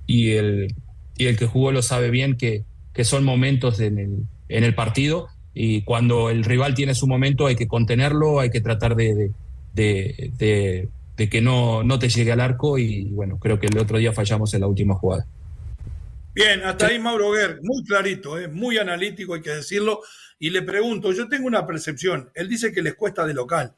y 0.09 0.31
el, 0.31 0.74
y 1.16 1.27
el 1.27 1.37
que 1.37 1.46
jugó 1.46 1.72
lo 1.72 1.83
sabe 1.83 2.11
bien 2.11 2.37
que, 2.37 2.64
que 2.94 3.05
son 3.05 3.24
momentos 3.24 3.79
en 3.81 3.98
el, 3.98 4.24
en 4.48 4.64
el 4.64 4.74
partido 4.74 5.29
y 5.53 5.83
cuando 5.83 6.31
el 6.31 6.44
rival 6.44 6.74
tiene 6.74 6.94
su 6.94 7.07
momento 7.07 7.46
hay 7.46 7.57
que 7.57 7.68
contenerlo, 7.68 8.40
hay 8.40 8.51
que 8.51 8.61
tratar 8.61 8.96
de, 8.96 9.33
de, 9.74 10.33
de, 10.38 10.88
de, 11.16 11.29
que 11.29 11.40
no, 11.40 11.83
no 11.83 11.98
te 11.98 12.09
llegue 12.09 12.33
al 12.33 12.40
arco 12.40 12.79
y 12.79 13.05
bueno, 13.11 13.38
creo 13.38 13.59
que 13.59 13.66
el 13.66 13.79
otro 13.79 13.98
día 13.98 14.12
fallamos 14.12 14.55
en 14.55 14.61
la 14.62 14.66
última 14.68 14.94
jugada. 14.94 15.27
Bien, 16.38 16.62
hasta 16.64 16.87
ahí 16.87 16.98
Mauro 16.98 17.33
Guer, 17.33 17.61
muy 17.62 17.85
clarito, 17.85 18.38
¿eh? 18.38 18.48
muy 18.48 18.79
analítico, 18.79 19.35
hay 19.35 19.42
que 19.42 19.51
decirlo. 19.51 20.03
Y 20.38 20.51
le 20.51 20.62
pregunto, 20.62 21.12
yo 21.12 21.29
tengo 21.29 21.46
una 21.46 21.66
percepción, 21.66 22.31
él 22.35 22.48
dice 22.48 22.72
que 22.72 22.81
les 22.81 22.94
cuesta 22.94 23.27
de 23.27 23.35
local 23.35 23.74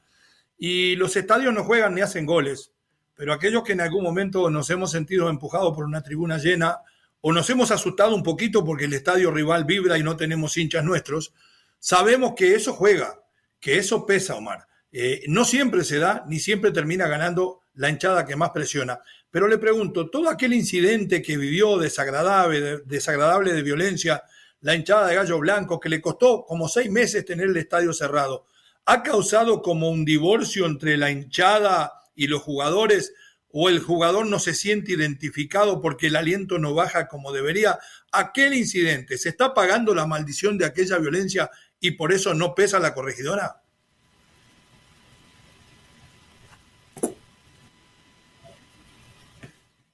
y 0.58 0.94
los 0.96 1.16
estadios 1.16 1.54
no 1.54 1.64
juegan 1.64 1.94
ni 1.94 2.02
hacen 2.02 2.26
goles 2.26 2.72
pero 3.20 3.34
aquellos 3.34 3.64
que 3.64 3.72
en 3.72 3.82
algún 3.82 4.02
momento 4.02 4.48
nos 4.48 4.70
hemos 4.70 4.92
sentido 4.92 5.28
empujados 5.28 5.74
por 5.74 5.84
una 5.84 6.02
tribuna 6.02 6.38
llena 6.38 6.78
o 7.20 7.34
nos 7.34 7.50
hemos 7.50 7.70
asustado 7.70 8.14
un 8.14 8.22
poquito 8.22 8.64
porque 8.64 8.86
el 8.86 8.94
estadio 8.94 9.30
rival 9.30 9.66
vibra 9.66 9.98
y 9.98 10.02
no 10.02 10.16
tenemos 10.16 10.56
hinchas 10.56 10.82
nuestros, 10.84 11.34
sabemos 11.78 12.32
que 12.34 12.54
eso 12.54 12.72
juega, 12.72 13.20
que 13.60 13.76
eso 13.76 14.06
pesa, 14.06 14.36
Omar. 14.36 14.66
Eh, 14.90 15.24
no 15.28 15.44
siempre 15.44 15.84
se 15.84 15.98
da, 15.98 16.24
ni 16.28 16.38
siempre 16.38 16.72
termina 16.72 17.08
ganando 17.08 17.60
la 17.74 17.90
hinchada 17.90 18.24
que 18.24 18.36
más 18.36 18.52
presiona. 18.52 19.00
Pero 19.30 19.46
le 19.48 19.58
pregunto, 19.58 20.10
todo 20.10 20.28
aquel 20.28 20.52
incidente 20.52 21.22
que 21.22 21.36
vivió 21.36 21.78
desagradable, 21.78 22.60
de, 22.60 22.78
desagradable 22.84 23.52
de 23.52 23.62
violencia, 23.62 24.24
la 24.60 24.74
hinchada 24.74 25.06
de 25.06 25.14
Gallo 25.14 25.38
Blanco, 25.38 25.80
que 25.80 25.88
le 25.88 26.00
costó 26.00 26.44
como 26.44 26.68
seis 26.68 26.90
meses 26.90 27.24
tener 27.24 27.46
el 27.48 27.56
estadio 27.56 27.92
cerrado, 27.92 28.46
¿ha 28.86 29.02
causado 29.02 29.62
como 29.62 29.90
un 29.90 30.04
divorcio 30.04 30.66
entre 30.66 30.96
la 30.96 31.10
hinchada 31.10 31.92
y 32.14 32.26
los 32.26 32.42
jugadores 32.42 33.12
o 33.52 33.68
el 33.68 33.80
jugador 33.80 34.26
no 34.26 34.38
se 34.38 34.54
siente 34.54 34.92
identificado 34.92 35.80
porque 35.80 36.06
el 36.06 36.16
aliento 36.16 36.58
no 36.58 36.74
baja 36.74 37.08
como 37.08 37.32
debería. 37.32 37.78
Aquel 38.12 38.54
incidente, 38.54 39.18
¿se 39.18 39.28
está 39.28 39.54
pagando 39.54 39.94
la 39.94 40.06
maldición 40.06 40.56
de 40.56 40.66
aquella 40.66 40.98
violencia 40.98 41.50
y 41.80 41.92
por 41.92 42.12
eso 42.12 42.34
no 42.34 42.54
pesa 42.54 42.78
la 42.78 42.94
corregidora? 42.94 43.62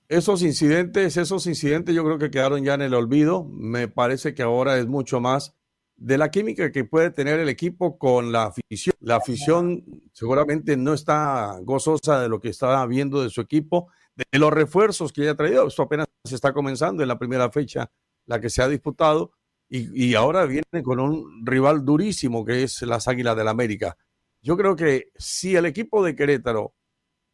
Esos 0.09 0.42
incidentes, 0.42 1.16
esos 1.16 1.47
incidentes 1.47 1.95
yo 1.95 2.05
creo 2.05 2.19
que 2.19 2.31
quedaron 2.31 2.62
ya 2.64 2.75
en 2.75 2.83
el 2.83 2.95
olvido. 2.95 3.45
Me 3.45 3.88
parece 3.88 4.35
que 4.35 4.42
ahora 4.42 4.79
es 4.79 4.87
mucho 4.87 5.21
más 5.21 5.57
de 5.97 6.19
la 6.19 6.31
química 6.31 6.71
que 6.71 6.85
puede 6.85 7.11
tener 7.11 7.40
el 7.40 7.49
equipo 7.49 7.99
con 7.99 8.31
la 8.31 8.45
afición. 8.45 8.95
La 9.01 9.16
afición 9.16 9.85
seguramente 10.12 10.77
no 10.77 10.95
está 10.95 11.59
gozosa 11.62 12.21
de 12.21 12.29
lo 12.29 12.40
que 12.40 12.51
está 12.51 12.85
viendo 12.87 13.23
de 13.23 13.31
su 13.31 13.40
equipo, 13.40 13.88
de 14.14 14.38
los 14.38 14.53
refuerzos 14.53 15.12
que 15.12 15.25
ya 15.25 15.33
ha 15.33 15.37
traído. 15.37 15.66
Esto 15.66 15.83
apenas 15.83 16.07
se 16.25 16.35
está 16.35 16.53
comenzando 16.53 17.03
en 17.03 17.09
la 17.09 17.19
primera 17.19 17.51
fecha, 17.51 17.90
la 18.27 18.40
que 18.40 18.51
se 18.51 18.62
ha 18.62 18.69
disputado, 18.69 19.33
y, 19.69 20.14
ahora 20.14 20.47
viene 20.47 20.85
con 20.85 21.01
un 21.01 21.45
rival 21.45 21.85
durísimo 21.85 22.45
que 22.45 22.62
es 22.62 22.83
las 22.83 23.09
Águilas 23.09 23.37
del 23.37 23.49
América. 23.49 23.97
Yo 24.40 24.57
creo 24.57 24.77
que 24.77 25.11
si 25.16 25.57
el 25.57 25.66
equipo 25.66 26.05
de 26.05 26.14
Querétaro 26.14 26.76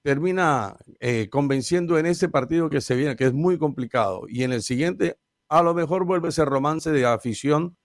termina 0.03 0.77
eh, 1.01 1.29
convenciendo 1.31 1.99
en 1.99 2.07
ese 2.07 2.29
partido 2.29 2.69
que 2.69 2.81
se 2.81 2.95
viene, 2.97 3.17
que 3.17 3.27
es 3.27 3.33
muy 3.33 3.59
complicado, 3.59 4.25
y 4.29 4.43
en 4.43 4.53
el 4.53 4.63
siguiente, 4.63 5.17
a 5.49 5.63
lo 5.63 5.75
mejor 5.75 6.05
vuelve 6.05 6.29
ese 6.29 6.45
romance 6.45 6.91
de 6.91 7.07
afición. 7.07 7.77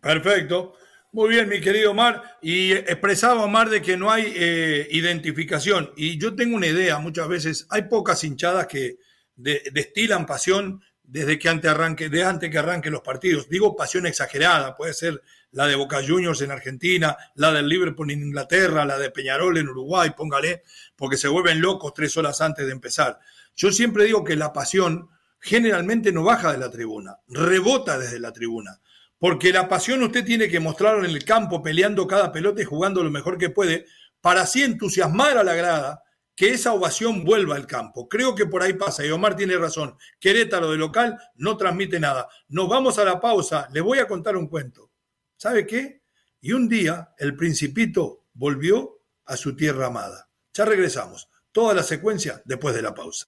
Perfecto. 0.00 0.74
Muy 1.12 1.30
bien, 1.30 1.48
mi 1.48 1.60
querido 1.60 1.92
Omar. 1.92 2.38
Y 2.42 2.72
expresaba 2.72 3.42
Omar 3.42 3.70
de 3.70 3.82
que 3.82 3.96
no 3.96 4.10
hay 4.10 4.32
eh, 4.36 4.86
identificación. 4.90 5.90
Y 5.96 6.18
yo 6.18 6.34
tengo 6.36 6.56
una 6.56 6.66
idea, 6.66 6.98
muchas 6.98 7.26
veces 7.26 7.66
hay 7.70 7.82
pocas 7.82 8.22
hinchadas 8.22 8.66
que 8.66 8.98
destilan 9.34 10.26
pasión 10.26 10.82
desde 11.02 11.38
que 11.38 11.48
antes 11.48 11.70
arranque, 11.70 12.10
antes 12.22 12.50
que 12.50 12.58
arranquen 12.58 12.92
los 12.92 13.02
partidos. 13.02 13.48
Digo 13.48 13.74
pasión 13.74 14.06
exagerada, 14.06 14.76
puede 14.76 14.94
ser 14.94 15.22
la 15.56 15.66
de 15.66 15.74
Boca 15.74 16.02
Juniors 16.06 16.42
en 16.42 16.50
Argentina, 16.50 17.16
la 17.34 17.50
del 17.50 17.66
Liverpool 17.66 18.10
en 18.10 18.20
Inglaterra, 18.20 18.84
la 18.84 18.98
de 18.98 19.10
Peñarol 19.10 19.56
en 19.56 19.70
Uruguay, 19.70 20.10
póngale, 20.14 20.62
porque 20.94 21.16
se 21.16 21.28
vuelven 21.28 21.62
locos 21.62 21.94
tres 21.94 22.14
horas 22.18 22.42
antes 22.42 22.66
de 22.66 22.72
empezar. 22.72 23.18
Yo 23.56 23.72
siempre 23.72 24.04
digo 24.04 24.22
que 24.22 24.36
la 24.36 24.52
pasión 24.52 25.08
generalmente 25.40 26.12
no 26.12 26.24
baja 26.24 26.52
de 26.52 26.58
la 26.58 26.70
tribuna, 26.70 27.20
rebota 27.28 27.98
desde 27.98 28.20
la 28.20 28.34
tribuna. 28.34 28.82
Porque 29.18 29.50
la 29.50 29.66
pasión 29.66 30.02
usted 30.02 30.26
tiene 30.26 30.50
que 30.50 30.60
mostrarlo 30.60 31.06
en 31.06 31.10
el 31.10 31.24
campo, 31.24 31.62
peleando 31.62 32.06
cada 32.06 32.30
pelota 32.30 32.60
y 32.60 32.66
jugando 32.66 33.02
lo 33.02 33.10
mejor 33.10 33.38
que 33.38 33.48
puede, 33.48 33.86
para 34.20 34.42
así 34.42 34.62
entusiasmar 34.62 35.38
a 35.38 35.44
la 35.44 35.54
grada 35.54 36.02
que 36.34 36.50
esa 36.50 36.74
ovación 36.74 37.24
vuelva 37.24 37.56
al 37.56 37.66
campo. 37.66 38.10
Creo 38.10 38.34
que 38.34 38.44
por 38.44 38.62
ahí 38.62 38.74
pasa, 38.74 39.06
y 39.06 39.10
Omar 39.10 39.34
tiene 39.34 39.56
razón. 39.56 39.96
Querétaro 40.20 40.70
de 40.70 40.76
local 40.76 41.18
no 41.36 41.56
transmite 41.56 41.98
nada. 41.98 42.28
Nos 42.48 42.68
vamos 42.68 42.98
a 42.98 43.06
la 43.06 43.18
pausa, 43.18 43.70
le 43.72 43.80
voy 43.80 44.00
a 44.00 44.06
contar 44.06 44.36
un 44.36 44.48
cuento. 44.48 44.90
¿Sabe 45.36 45.66
qué? 45.66 46.02
Y 46.40 46.52
un 46.52 46.68
día 46.68 47.12
el 47.18 47.36
principito 47.36 48.26
volvió 48.32 49.02
a 49.26 49.36
su 49.36 49.54
tierra 49.54 49.86
amada. 49.86 50.30
Ya 50.54 50.64
regresamos. 50.64 51.28
Toda 51.52 51.74
la 51.74 51.82
secuencia 51.82 52.42
después 52.44 52.74
de 52.74 52.82
la 52.82 52.94
pausa. 52.94 53.26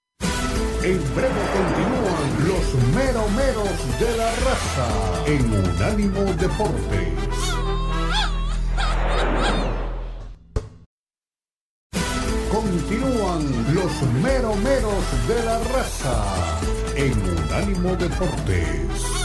En 0.83 0.99
breve 1.15 1.43
continúan 1.53 2.49
los 2.49 2.75
meromeros 2.95 4.01
de 4.01 4.17
la 4.17 4.35
raza 4.37 5.27
en 5.27 5.53
Unánimo 5.53 6.25
Deportes. 6.35 7.29
Continúan 12.51 13.75
los 13.75 14.03
meromeros 14.23 15.29
de 15.29 15.45
la 15.45 15.59
raza 15.65 16.61
en 16.95 17.13
Unánimo 17.13 17.97
Deportes. 17.97 19.18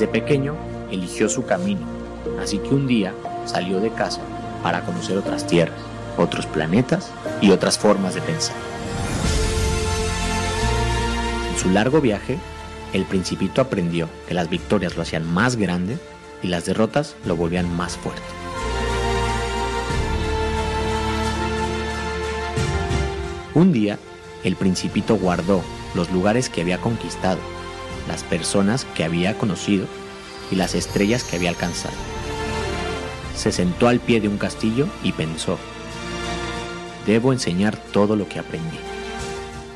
Desde 0.00 0.12
pequeño 0.12 0.54
eligió 0.90 1.28
su 1.28 1.44
camino, 1.44 1.82
así 2.42 2.56
que 2.56 2.70
un 2.70 2.86
día 2.86 3.12
salió 3.44 3.80
de 3.80 3.90
casa 3.90 4.22
para 4.62 4.80
conocer 4.80 5.18
otras 5.18 5.46
tierras, 5.46 5.78
otros 6.16 6.46
planetas 6.46 7.10
y 7.42 7.50
otras 7.50 7.76
formas 7.76 8.14
de 8.14 8.22
pensar. 8.22 8.56
En 11.52 11.58
su 11.58 11.68
largo 11.68 12.00
viaje, 12.00 12.38
el 12.94 13.04
principito 13.04 13.60
aprendió 13.60 14.08
que 14.26 14.32
las 14.32 14.48
victorias 14.48 14.96
lo 14.96 15.02
hacían 15.02 15.30
más 15.30 15.56
grande 15.56 15.98
y 16.42 16.48
las 16.48 16.64
derrotas 16.64 17.14
lo 17.26 17.36
volvían 17.36 17.70
más 17.76 17.98
fuerte. 17.98 18.22
Un 23.52 23.70
día, 23.70 23.98
el 24.44 24.56
principito 24.56 25.16
guardó 25.16 25.60
los 25.94 26.10
lugares 26.10 26.48
que 26.48 26.62
había 26.62 26.78
conquistado 26.78 27.59
las 28.10 28.24
personas 28.24 28.86
que 28.96 29.04
había 29.04 29.38
conocido 29.38 29.86
y 30.50 30.56
las 30.56 30.74
estrellas 30.74 31.22
que 31.22 31.36
había 31.36 31.50
alcanzado. 31.50 31.94
Se 33.36 33.52
sentó 33.52 33.86
al 33.86 34.00
pie 34.00 34.20
de 34.20 34.26
un 34.26 34.36
castillo 34.36 34.88
y 35.04 35.12
pensó, 35.12 35.58
debo 37.06 37.32
enseñar 37.32 37.76
todo 37.76 38.16
lo 38.16 38.28
que 38.28 38.40
aprendí. 38.40 38.80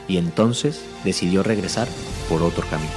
Y 0.09 0.17
entonces 0.17 0.81
decidió 1.05 1.45
regresar 1.45 1.87
por 2.29 2.43
otro 2.43 2.67
camino. 2.67 2.91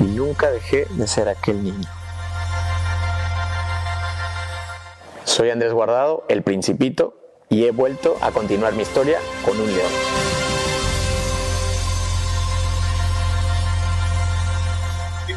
Nunca 0.00 0.50
dejé 0.50 0.86
de 0.90 1.06
ser 1.06 1.28
aquel 1.28 1.62
niño. 1.62 1.86
Soy 5.38 5.50
Andrés 5.50 5.72
Guardado, 5.72 6.24
el 6.28 6.42
Principito, 6.42 7.16
y 7.48 7.62
he 7.62 7.70
vuelto 7.70 8.16
a 8.22 8.32
continuar 8.32 8.74
mi 8.74 8.82
historia 8.82 9.20
con 9.44 9.56
un 9.60 9.68
león. 9.68 9.92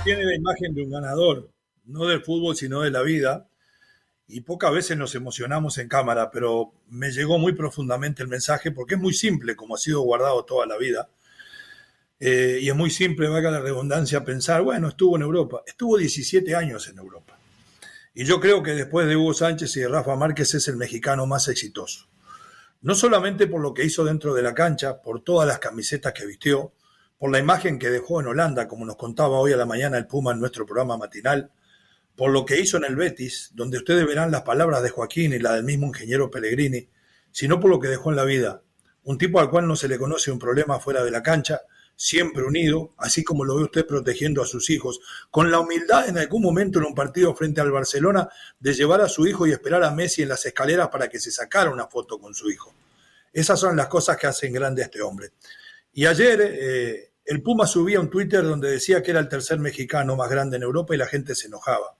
Tiene 0.03 0.25
la 0.25 0.35
imagen 0.35 0.73
de 0.73 0.81
un 0.81 0.89
ganador, 0.89 1.51
no 1.85 2.07
del 2.07 2.23
fútbol, 2.23 2.55
sino 2.55 2.81
de 2.81 2.89
la 2.89 3.03
vida. 3.03 3.47
Y 4.27 4.41
pocas 4.41 4.73
veces 4.73 4.97
nos 4.97 5.13
emocionamos 5.13 5.77
en 5.77 5.87
cámara, 5.87 6.31
pero 6.31 6.73
me 6.89 7.11
llegó 7.11 7.37
muy 7.37 7.53
profundamente 7.53 8.23
el 8.23 8.27
mensaje 8.27 8.71
porque 8.71 8.95
es 8.95 8.99
muy 8.99 9.13
simple, 9.13 9.55
como 9.55 9.75
ha 9.75 9.77
sido 9.77 10.01
guardado 10.01 10.43
toda 10.45 10.65
la 10.65 10.79
vida. 10.79 11.09
Eh, 12.19 12.57
y 12.59 12.69
es 12.69 12.75
muy 12.75 12.89
simple, 12.89 13.27
valga 13.27 13.51
la 13.51 13.59
redundancia, 13.59 14.25
pensar, 14.25 14.63
bueno, 14.63 14.87
estuvo 14.87 15.15
en 15.15 15.21
Europa. 15.21 15.61
Estuvo 15.67 15.95
17 15.95 16.55
años 16.55 16.87
en 16.87 16.97
Europa. 16.97 17.30
Y 18.13 18.25
yo 18.25 18.41
creo 18.41 18.61
que 18.61 18.71
después 18.71 19.07
de 19.07 19.15
Hugo 19.15 19.33
Sánchez 19.33 19.77
y 19.77 19.79
de 19.81 19.87
Rafa 19.87 20.15
Márquez 20.15 20.53
es 20.53 20.67
el 20.67 20.75
mexicano 20.75 21.25
más 21.25 21.47
exitoso. 21.47 22.09
No 22.81 22.93
solamente 22.93 23.47
por 23.47 23.61
lo 23.61 23.73
que 23.73 23.85
hizo 23.85 24.03
dentro 24.03 24.33
de 24.33 24.41
la 24.41 24.53
cancha, 24.53 25.01
por 25.01 25.23
todas 25.23 25.47
las 25.47 25.59
camisetas 25.59 26.11
que 26.11 26.25
vistió, 26.25 26.73
por 27.17 27.31
la 27.31 27.39
imagen 27.39 27.79
que 27.79 27.89
dejó 27.89 28.19
en 28.19 28.27
Holanda, 28.27 28.67
como 28.67 28.85
nos 28.85 28.97
contaba 28.97 29.39
hoy 29.39 29.53
a 29.53 29.57
la 29.57 29.65
mañana 29.65 29.97
el 29.97 30.07
Puma 30.07 30.33
en 30.33 30.39
nuestro 30.39 30.65
programa 30.65 30.97
matinal, 30.97 31.51
por 32.15 32.31
lo 32.31 32.45
que 32.45 32.59
hizo 32.59 32.77
en 32.77 32.83
el 32.83 32.95
Betis, 32.95 33.51
donde 33.53 33.77
ustedes 33.77 34.05
verán 34.05 34.31
las 34.31 34.41
palabras 34.41 34.83
de 34.83 34.89
Joaquín 34.89 35.31
y 35.31 35.39
la 35.39 35.53
del 35.53 35.63
mismo 35.63 35.87
ingeniero 35.87 36.29
Pellegrini, 36.29 36.89
sino 37.31 37.59
por 37.59 37.69
lo 37.69 37.79
que 37.79 37.87
dejó 37.87 38.09
en 38.09 38.17
la 38.17 38.25
vida. 38.25 38.63
Un 39.03 39.17
tipo 39.17 39.39
al 39.39 39.49
cual 39.49 39.67
no 39.67 39.75
se 39.75 39.87
le 39.87 39.97
conoce 39.97 40.31
un 40.31 40.39
problema 40.39 40.79
fuera 40.79 41.03
de 41.03 41.11
la 41.11 41.23
cancha, 41.23 41.61
siempre 41.95 42.43
unido, 42.43 42.93
así 42.97 43.23
como 43.23 43.45
lo 43.45 43.55
ve 43.55 43.63
usted 43.63 43.85
protegiendo 43.85 44.41
a 44.41 44.45
sus 44.45 44.69
hijos, 44.69 44.99
con 45.29 45.51
la 45.51 45.59
humildad 45.59 46.09
en 46.09 46.17
algún 46.17 46.41
momento 46.41 46.79
en 46.79 46.85
un 46.85 46.95
partido 46.95 47.35
frente 47.35 47.61
al 47.61 47.71
Barcelona 47.71 48.27
de 48.59 48.73
llevar 48.73 49.01
a 49.01 49.09
su 49.09 49.27
hijo 49.27 49.45
y 49.45 49.51
esperar 49.51 49.83
a 49.83 49.91
Messi 49.91 50.23
en 50.23 50.29
las 50.29 50.45
escaleras 50.45 50.89
para 50.89 51.07
que 51.07 51.19
se 51.19 51.31
sacara 51.31 51.69
una 51.69 51.87
foto 51.87 52.19
con 52.19 52.33
su 52.33 52.49
hijo. 52.49 52.73
Esas 53.31 53.59
son 53.59 53.77
las 53.77 53.87
cosas 53.87 54.17
que 54.17 54.27
hacen 54.27 54.51
grande 54.51 54.81
a 54.81 54.85
este 54.85 55.01
hombre. 55.01 55.31
Y 55.93 56.05
ayer 56.05 56.39
eh, 56.41 57.11
el 57.25 57.41
Puma 57.41 57.65
subía 57.67 57.99
un 57.99 58.09
Twitter 58.09 58.43
donde 58.43 58.71
decía 58.71 59.01
que 59.01 59.11
era 59.11 59.19
el 59.19 59.29
tercer 59.29 59.59
mexicano 59.59 60.15
más 60.15 60.29
grande 60.29 60.57
en 60.57 60.63
Europa 60.63 60.93
y 60.93 60.97
la 60.97 61.07
gente 61.07 61.35
se 61.35 61.47
enojaba 61.47 61.97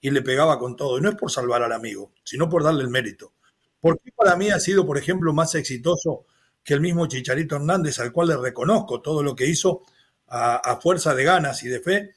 y 0.00 0.10
le 0.10 0.22
pegaba 0.22 0.58
con 0.58 0.76
todo. 0.76 0.98
Y 0.98 1.00
no 1.00 1.08
es 1.08 1.16
por 1.16 1.30
salvar 1.30 1.62
al 1.62 1.72
amigo, 1.72 2.12
sino 2.24 2.48
por 2.48 2.62
darle 2.62 2.82
el 2.82 2.90
mérito. 2.90 3.32
¿Por 3.80 4.00
qué 4.00 4.10
para 4.12 4.36
mí 4.36 4.50
ha 4.50 4.58
sido, 4.60 4.86
por 4.86 4.98
ejemplo, 4.98 5.32
más 5.32 5.54
exitoso 5.54 6.26
que 6.64 6.74
el 6.74 6.80
mismo 6.80 7.06
Chicharito 7.06 7.56
Hernández, 7.56 7.98
al 8.00 8.10
cual 8.10 8.28
le 8.28 8.36
reconozco 8.36 9.02
todo 9.02 9.22
lo 9.22 9.36
que 9.36 9.46
hizo 9.46 9.82
a, 10.26 10.80
fuerza 10.80 11.14
de 11.14 11.22
ganas 11.22 11.62
y 11.62 11.68
de 11.68 11.80
fe, 11.80 12.14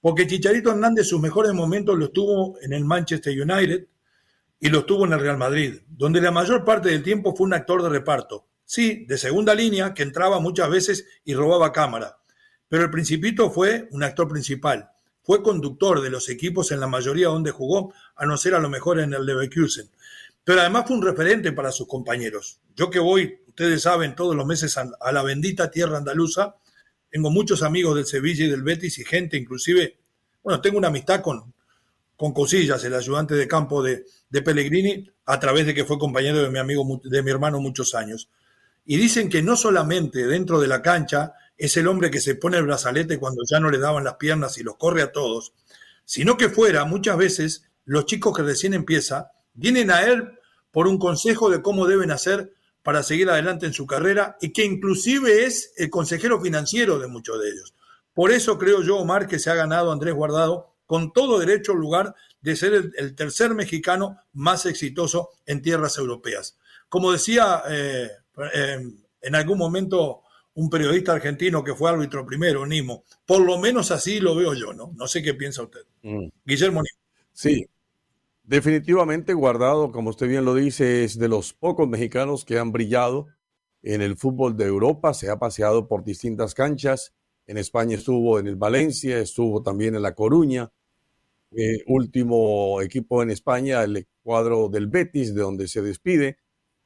porque 0.00 0.26
Chicharito 0.26 0.70
Hernández 0.70 1.06
sus 1.08 1.20
mejores 1.20 1.52
momentos 1.54 1.96
los 1.96 2.12
tuvo 2.12 2.58
en 2.60 2.72
el 2.72 2.84
Manchester 2.84 3.40
United 3.40 3.86
y 4.60 4.68
los 4.68 4.84
tuvo 4.84 5.06
en 5.06 5.12
el 5.12 5.20
Real 5.20 5.38
Madrid, 5.38 5.80
donde 5.86 6.20
la 6.20 6.30
mayor 6.30 6.64
parte 6.64 6.90
del 6.90 7.02
tiempo 7.02 7.34
fue 7.34 7.46
un 7.46 7.54
actor 7.54 7.82
de 7.82 7.88
reparto. 7.88 8.48
Sí, 8.66 9.04
de 9.06 9.16
segunda 9.16 9.54
línea, 9.54 9.94
que 9.94 10.02
entraba 10.02 10.40
muchas 10.40 10.68
veces 10.68 11.06
y 11.24 11.34
robaba 11.34 11.72
cámara. 11.72 12.18
Pero 12.68 12.84
el 12.84 12.90
Principito 12.90 13.50
fue 13.50 13.88
un 13.92 14.02
actor 14.02 14.26
principal. 14.26 14.90
Fue 15.22 15.42
conductor 15.42 16.00
de 16.00 16.10
los 16.10 16.28
equipos 16.28 16.72
en 16.72 16.80
la 16.80 16.86
mayoría 16.86 17.28
donde 17.28 17.50
jugó, 17.50 17.94
a 18.16 18.26
no 18.26 18.36
ser 18.36 18.54
a 18.54 18.60
lo 18.60 18.68
mejor 18.68 19.00
en 19.00 19.14
el 19.14 19.24
Leverkusen. 19.24 19.90
Pero 20.44 20.60
además 20.60 20.84
fue 20.86 20.96
un 20.96 21.02
referente 21.02 21.52
para 21.52 21.72
sus 21.72 21.86
compañeros. 21.86 22.60
Yo 22.74 22.90
que 22.90 22.98
voy 22.98 23.43
ustedes 23.54 23.82
saben, 23.82 24.16
todos 24.16 24.34
los 24.34 24.44
meses 24.44 24.76
a, 24.76 25.12
la 25.12 25.22
bendita 25.22 25.70
tierra 25.70 25.98
andaluza. 25.98 26.56
Tengo 27.08 27.30
muchos 27.30 27.62
amigos 27.62 27.94
del 27.94 28.04
Sevilla 28.04 28.46
y 28.46 28.50
del 28.50 28.64
Betis 28.64 28.98
y 28.98 29.04
gente, 29.04 29.36
inclusive, 29.36 29.96
bueno, 30.42 30.60
tengo 30.60 30.76
una 30.76 30.88
amistad 30.88 31.20
con, 31.20 31.54
con 32.16 32.32
Cosillas, 32.32 32.82
el 32.82 32.94
ayudante 32.94 33.36
de 33.36 33.46
campo 33.46 33.80
de, 33.80 34.06
de 34.28 34.42
Pellegrini 34.42 35.08
a 35.26 35.38
través 35.38 35.66
de 35.66 35.74
que 35.74 35.84
fue 35.84 36.00
compañero 36.00 36.42
de 36.42 36.50
mi 36.50 36.58
amigo, 36.58 37.00
de 37.04 37.22
mi 37.22 37.30
hermano 37.30 37.60
muchos 37.60 37.94
años. 37.94 38.28
Y 38.84 38.96
dicen 38.96 39.28
que 39.28 39.40
no 39.40 39.56
solamente 39.56 40.26
dentro 40.26 40.60
de 40.60 40.66
la 40.66 40.82
cancha 40.82 41.34
es 41.56 41.76
el 41.76 41.86
hombre 41.86 42.10
que 42.10 42.20
se 42.20 42.34
pone 42.34 42.58
el 42.58 42.64
brazalete 42.64 43.20
cuando 43.20 43.42
ya 43.48 43.60
no 43.60 43.70
le 43.70 43.78
daban 43.78 44.02
las 44.02 44.16
piernas 44.16 44.58
y 44.58 44.64
los 44.64 44.76
corre 44.76 45.02
a 45.02 45.12
todos, 45.12 45.52
sino 46.04 46.36
que 46.36 46.48
fuera 46.48 46.84
muchas 46.84 47.16
veces 47.16 47.70
los 47.84 48.06
chicos 48.06 48.36
que 48.36 48.42
recién 48.42 48.74
empieza 48.74 49.30
vienen 49.52 49.92
a 49.92 50.02
él 50.02 50.40
por 50.72 50.88
un 50.88 50.98
consejo 50.98 51.50
de 51.50 51.62
cómo 51.62 51.86
deben 51.86 52.10
hacer 52.10 52.52
para 52.84 53.02
seguir 53.02 53.30
adelante 53.30 53.66
en 53.66 53.72
su 53.72 53.86
carrera 53.86 54.36
y 54.40 54.52
que 54.52 54.64
inclusive 54.64 55.44
es 55.46 55.72
el 55.76 55.90
consejero 55.90 56.40
financiero 56.40 56.98
de 56.98 57.08
muchos 57.08 57.40
de 57.40 57.48
ellos. 57.48 57.74
Por 58.12 58.30
eso 58.30 58.58
creo 58.58 58.82
yo, 58.82 58.98
Omar, 58.98 59.26
que 59.26 59.40
se 59.40 59.50
ha 59.50 59.54
ganado 59.54 59.90
Andrés 59.90 60.14
Guardado 60.14 60.70
con 60.86 61.12
todo 61.12 61.38
derecho 61.38 61.72
al 61.72 61.78
lugar 61.78 62.14
de 62.42 62.54
ser 62.54 62.92
el, 62.96 63.14
tercer 63.14 63.54
mexicano 63.54 64.18
más 64.34 64.66
exitoso 64.66 65.30
en 65.46 65.62
tierras 65.62 65.96
europeas. 65.96 66.58
Como 66.90 67.10
decía 67.10 67.62
eh, 67.70 68.10
eh, 68.52 68.78
en 69.22 69.34
algún 69.34 69.58
momento 69.58 70.20
un 70.52 70.68
periodista 70.68 71.12
argentino 71.12 71.64
que 71.64 71.74
fue 71.74 71.90
árbitro 71.90 72.24
primero, 72.26 72.66
Nimo. 72.66 73.04
Por 73.24 73.40
lo 73.40 73.58
menos 73.58 73.90
así 73.90 74.20
lo 74.20 74.36
veo 74.36 74.52
yo, 74.52 74.74
¿no? 74.74 74.92
No 74.94 75.08
sé 75.08 75.22
qué 75.22 75.32
piensa 75.32 75.62
usted. 75.62 75.80
Mm. 76.02 76.28
Guillermo 76.44 76.82
Nimo. 76.82 77.02
Sí, 77.32 77.66
definitivamente 78.44 79.34
Guardado, 79.34 79.90
como 79.90 80.10
usted 80.10 80.28
bien 80.28 80.44
lo 80.44 80.54
dice, 80.54 81.04
es 81.04 81.18
de 81.18 81.28
los 81.28 81.52
pocos 81.52 81.88
mexicanos 81.88 82.44
que 82.44 82.58
han 82.58 82.72
brillado 82.72 83.26
en 83.82 84.00
el 84.00 84.16
fútbol 84.16 84.56
de 84.56 84.66
Europa, 84.66 85.12
se 85.12 85.30
ha 85.30 85.38
paseado 85.38 85.88
por 85.88 86.04
distintas 86.04 86.54
canchas. 86.54 87.14
En 87.46 87.58
España 87.58 87.96
estuvo 87.96 88.38
en 88.38 88.46
el 88.46 88.56
Valencia, 88.56 89.18
estuvo 89.18 89.62
también 89.62 89.94
en 89.94 90.02
La 90.02 90.14
Coruña. 90.14 90.72
Eh, 91.50 91.84
último 91.86 92.80
equipo 92.80 93.22
en 93.22 93.30
España, 93.30 93.84
el 93.84 94.06
cuadro 94.22 94.68
del 94.68 94.88
Betis, 94.88 95.34
de 95.34 95.42
donde 95.42 95.68
se 95.68 95.82
despide. 95.82 96.38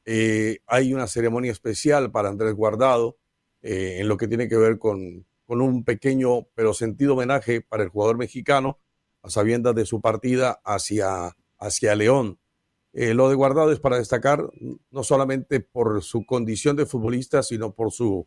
Eh, 0.04 0.58
hay 0.66 0.92
una 0.92 1.06
ceremonia 1.06 1.52
especial 1.52 2.10
para 2.10 2.28
Andrés 2.28 2.54
Guardado 2.54 3.18
eh, 3.62 3.98
en 4.00 4.08
lo 4.08 4.16
que 4.16 4.28
tiene 4.28 4.48
que 4.48 4.56
ver 4.56 4.78
con, 4.78 5.26
con, 5.46 5.60
un 5.60 5.84
pequeño 5.84 6.48
pero 6.54 6.74
sentido 6.74 7.14
homenaje 7.14 7.60
para 7.60 7.82
el 7.82 7.90
jugador 7.90 8.16
mexicano 8.16 8.78
a 9.22 9.30
sabiendas 9.30 9.74
de 9.74 9.84
su 9.84 10.00
partida 10.00 10.60
hacia, 10.64 11.36
hacia 11.58 11.94
León. 11.94 12.38
Eh, 12.92 13.14
lo 13.14 13.28
de 13.28 13.34
Guardado 13.34 13.72
es 13.72 13.80
para 13.80 13.98
destacar 13.98 14.50
no 14.90 15.04
solamente 15.04 15.60
por 15.60 16.02
su 16.02 16.24
condición 16.24 16.76
de 16.76 16.86
futbolista, 16.86 17.42
sino 17.42 17.72
por 17.74 17.92
su 17.92 18.26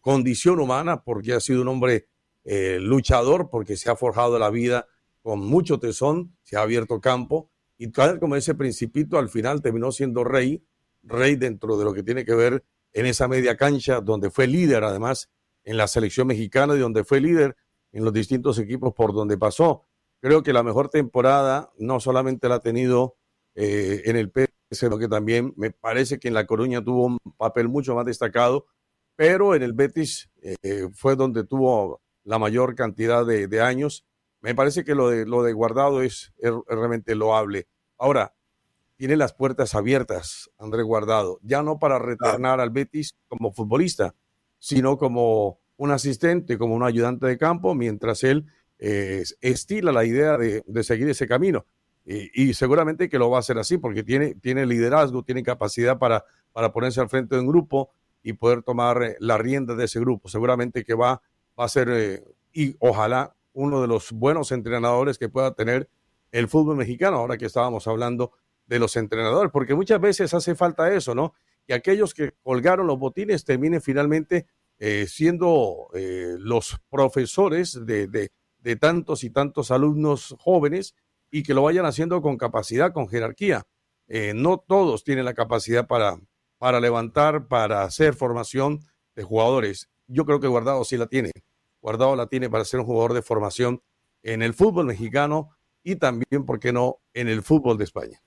condición 0.00 0.60
humana, 0.60 1.02
porque 1.02 1.32
ha 1.32 1.40
sido 1.40 1.62
un 1.62 1.68
hombre 1.68 2.08
eh, 2.44 2.78
luchador, 2.80 3.48
porque 3.50 3.76
se 3.76 3.90
ha 3.90 3.96
forjado 3.96 4.38
la 4.38 4.50
vida 4.50 4.86
con 5.22 5.40
mucho 5.40 5.80
tesón, 5.80 6.36
se 6.44 6.56
ha 6.56 6.62
abierto 6.62 7.00
campo 7.00 7.50
y 7.78 7.88
tal 7.88 8.20
como 8.20 8.36
ese 8.36 8.54
principito 8.54 9.18
al 9.18 9.28
final 9.28 9.60
terminó 9.60 9.90
siendo 9.92 10.24
rey, 10.24 10.62
rey 11.02 11.36
dentro 11.36 11.76
de 11.76 11.84
lo 11.84 11.92
que 11.92 12.02
tiene 12.02 12.24
que 12.24 12.34
ver 12.34 12.64
en 12.92 13.06
esa 13.06 13.28
media 13.28 13.56
cancha, 13.56 14.00
donde 14.00 14.30
fue 14.30 14.46
líder 14.46 14.84
además 14.84 15.30
en 15.64 15.76
la 15.76 15.88
selección 15.88 16.28
mexicana 16.28 16.74
y 16.74 16.78
donde 16.78 17.04
fue 17.04 17.20
líder 17.20 17.56
en 17.92 18.04
los 18.04 18.12
distintos 18.12 18.58
equipos 18.58 18.94
por 18.94 19.12
donde 19.12 19.36
pasó. 19.36 19.85
Creo 20.20 20.42
que 20.42 20.52
la 20.52 20.62
mejor 20.62 20.88
temporada 20.88 21.70
no 21.78 22.00
solamente 22.00 22.48
la 22.48 22.56
ha 22.56 22.60
tenido 22.60 23.16
eh, 23.54 24.02
en 24.06 24.16
el 24.16 24.30
PS, 24.30 24.50
sino 24.70 24.98
que 24.98 25.08
también 25.08 25.52
me 25.56 25.70
parece 25.70 26.18
que 26.18 26.28
en 26.28 26.34
La 26.34 26.46
Coruña 26.46 26.82
tuvo 26.82 27.06
un 27.06 27.18
papel 27.36 27.68
mucho 27.68 27.94
más 27.94 28.06
destacado, 28.06 28.66
pero 29.14 29.54
en 29.54 29.62
el 29.62 29.72
Betis 29.72 30.30
eh, 30.42 30.88
fue 30.94 31.16
donde 31.16 31.44
tuvo 31.44 32.02
la 32.24 32.38
mayor 32.38 32.74
cantidad 32.74 33.24
de, 33.24 33.60
años. 33.60 34.04
Me 34.40 34.54
parece 34.54 34.84
que 34.84 34.94
lo 34.94 35.08
de, 35.08 35.26
lo 35.26 35.42
de 35.42 35.52
Guardado 35.52 36.02
es, 36.02 36.32
es 36.38 36.52
realmente 36.66 37.14
loable. 37.14 37.68
Ahora, 37.96 38.34
tiene 38.96 39.16
las 39.16 39.34
puertas 39.34 39.74
abiertas, 39.74 40.50
Andrés 40.58 40.84
Guardado, 40.84 41.38
ya 41.42 41.62
no 41.62 41.78
para 41.78 41.98
retornar 41.98 42.60
al 42.60 42.70
Betis 42.70 43.14
como 43.28 43.52
futbolista, 43.52 44.14
sino 44.58 44.96
como 44.96 45.60
un 45.76 45.90
asistente, 45.90 46.58
como 46.58 46.74
un 46.74 46.82
ayudante 46.82 47.26
de 47.26 47.38
campo, 47.38 47.74
mientras 47.74 48.24
él 48.24 48.46
eh, 48.78 49.24
estila 49.40 49.92
la 49.92 50.04
idea 50.04 50.36
de, 50.36 50.62
seguir 50.82 51.08
ese 51.08 51.26
camino. 51.26 51.66
Y, 52.08 52.54
seguramente 52.54 53.08
que 53.08 53.18
lo 53.18 53.30
va 53.30 53.38
a 53.38 53.40
hacer 53.40 53.58
así, 53.58 53.78
porque 53.78 54.04
tiene, 54.04 54.36
tiene 54.36 54.64
liderazgo, 54.64 55.24
tiene 55.24 55.42
capacidad 55.42 55.98
para, 55.98 56.24
para 56.52 56.72
ponerse 56.72 57.00
al 57.00 57.08
frente 57.08 57.34
de 57.34 57.40
un 57.40 57.48
grupo 57.48 57.90
y 58.22 58.34
poder 58.34 58.62
tomar 58.62 59.02
eh, 59.02 59.16
la 59.18 59.38
rienda 59.38 59.74
de 59.74 59.86
ese 59.86 59.98
grupo. 59.98 60.28
Seguramente 60.28 60.84
que 60.84 60.94
va, 60.94 61.20
va 61.58 61.64
a 61.64 61.68
ser, 61.68 61.88
eh, 61.90 62.24
y 62.52 62.76
ojalá, 62.78 63.34
uno 63.54 63.80
de 63.82 63.88
los 63.88 64.12
buenos 64.12 64.52
entrenadores 64.52 65.18
que 65.18 65.28
pueda 65.28 65.52
tener 65.54 65.88
el 66.30 66.46
fútbol 66.46 66.76
mexicano, 66.76 67.16
ahora 67.16 67.36
que 67.36 67.46
estábamos 67.46 67.88
hablando 67.88 68.30
de 68.66 68.78
los 68.78 68.94
entrenadores, 68.96 69.50
porque 69.50 69.74
muchas 69.74 70.00
veces 70.00 70.32
hace 70.32 70.54
falta 70.54 70.94
eso, 70.94 71.12
¿no? 71.12 71.34
Que 71.66 71.74
aquellos 71.74 72.14
que 72.14 72.34
colgaron 72.44 72.86
los 72.86 73.00
botines 73.00 73.44
terminen 73.44 73.80
finalmente 73.80 74.46
siendo 75.06 75.88
los 75.94 76.78
profesores 76.90 77.80
de, 77.86 78.30
tantos 78.74 79.22
y 79.22 79.30
tantos 79.30 79.70
alumnos 79.70 80.34
jóvenes 80.40 80.96
y 81.30 81.44
que 81.44 81.54
lo 81.54 81.62
vayan 81.62 81.86
haciendo 81.86 82.20
con 82.20 82.36
capacidad, 82.36 82.92
con 82.92 83.08
jerarquía. 83.08 83.62
Eh, 84.08 84.32
no 84.34 84.58
todos 84.58 85.04
tienen 85.04 85.24
la 85.24 85.34
capacidad 85.34 85.86
para, 85.86 86.18
para 86.58 86.80
levantar, 86.80 87.46
para 87.46 87.82
hacer 87.82 88.14
formación 88.14 88.80
de 89.14 89.22
jugadores. 89.22 89.88
Yo 90.08 90.24
creo 90.24 90.40
que 90.40 90.48
Guardado 90.48 90.84
sí 90.84 90.96
la 90.96 91.06
tiene. 91.06 91.30
Guardado 91.80 92.16
la 92.16 92.26
tiene 92.26 92.50
para 92.50 92.64
ser 92.64 92.80
un 92.80 92.86
jugador 92.86 93.14
de 93.14 93.22
formación 93.22 93.82
en 94.22 94.42
el 94.42 94.54
fútbol 94.54 94.86
mexicano 94.86 95.50
y 95.84 95.96
también, 95.96 96.44
¿por 96.44 96.58
qué 96.58 96.72
no?, 96.72 96.98
en 97.14 97.28
el 97.28 97.42
fútbol 97.42 97.78
de 97.78 97.84
España. 97.84 98.20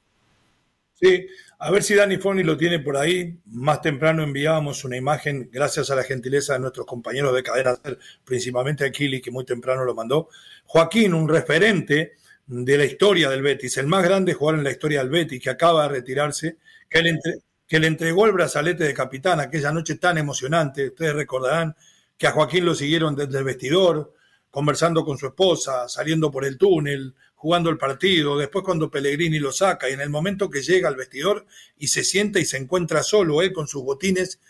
Sí, 1.01 1.27
a 1.59 1.71
ver 1.71 1.83
si 1.83 1.95
Dani 1.95 2.17
Foni 2.17 2.43
lo 2.43 2.57
tiene 2.57 2.79
por 2.79 2.97
ahí. 2.97 3.37
Más 3.45 3.81
temprano 3.81 4.23
enviábamos 4.23 4.83
una 4.83 4.97
imagen, 4.97 5.49
gracias 5.51 5.89
a 5.89 5.95
la 5.95 6.03
gentileza 6.03 6.53
de 6.53 6.59
nuestros 6.59 6.85
compañeros 6.85 7.33
de 7.33 7.43
cadena, 7.43 7.77
principalmente 8.25 8.85
a 8.85 8.91
Kili, 8.91 9.21
que 9.21 9.31
muy 9.31 9.45
temprano 9.45 9.85
lo 9.85 9.95
mandó. 9.95 10.29
Joaquín, 10.65 11.13
un 11.13 11.27
referente 11.27 12.13
de 12.47 12.77
la 12.77 12.85
historia 12.85 13.29
del 13.29 13.41
Betis, 13.41 13.77
el 13.77 13.87
más 13.87 14.03
grande 14.03 14.33
jugador 14.33 14.59
en 14.59 14.63
la 14.65 14.71
historia 14.71 14.99
del 14.99 15.09
Betis, 15.09 15.41
que 15.41 15.49
acaba 15.49 15.83
de 15.83 15.89
retirarse, 15.89 16.57
que 16.89 17.01
le, 17.01 17.19
que 17.67 17.79
le 17.79 17.87
entregó 17.87 18.25
el 18.25 18.33
brazalete 18.33 18.83
de 18.83 18.93
capitán 18.93 19.39
aquella 19.39 19.71
noche 19.71 19.95
tan 19.95 20.17
emocionante. 20.17 20.87
Ustedes 20.87 21.13
recordarán 21.13 21.75
que 22.17 22.27
a 22.27 22.31
Joaquín 22.31 22.65
lo 22.65 22.75
siguieron 22.75 23.15
desde 23.15 23.37
el 23.37 23.43
vestidor, 23.43 24.13
conversando 24.49 25.05
con 25.05 25.17
su 25.17 25.27
esposa, 25.27 25.87
saliendo 25.87 26.31
por 26.31 26.43
el 26.43 26.57
túnel, 26.57 27.13
jugando 27.39 27.69
el 27.69 27.77
partido, 27.77 28.37
después 28.37 28.65
cuando 28.65 28.91
Pellegrini 28.91 29.39
lo 29.39 29.53
saca 29.53 29.89
y 29.89 29.93
en 29.93 30.01
el 30.01 30.09
momento 30.09 30.49
que 30.49 30.61
llega 30.61 30.89
al 30.89 30.97
vestidor 30.97 31.45
y 31.77 31.87
se 31.87 32.03
sienta 32.03 32.37
y 32.41 32.43
se 32.43 32.57
encuentra 32.57 33.01
solo 33.01 33.41
él 33.41 33.53
con 33.53 33.65
sus 33.65 33.81
botines 33.81 34.41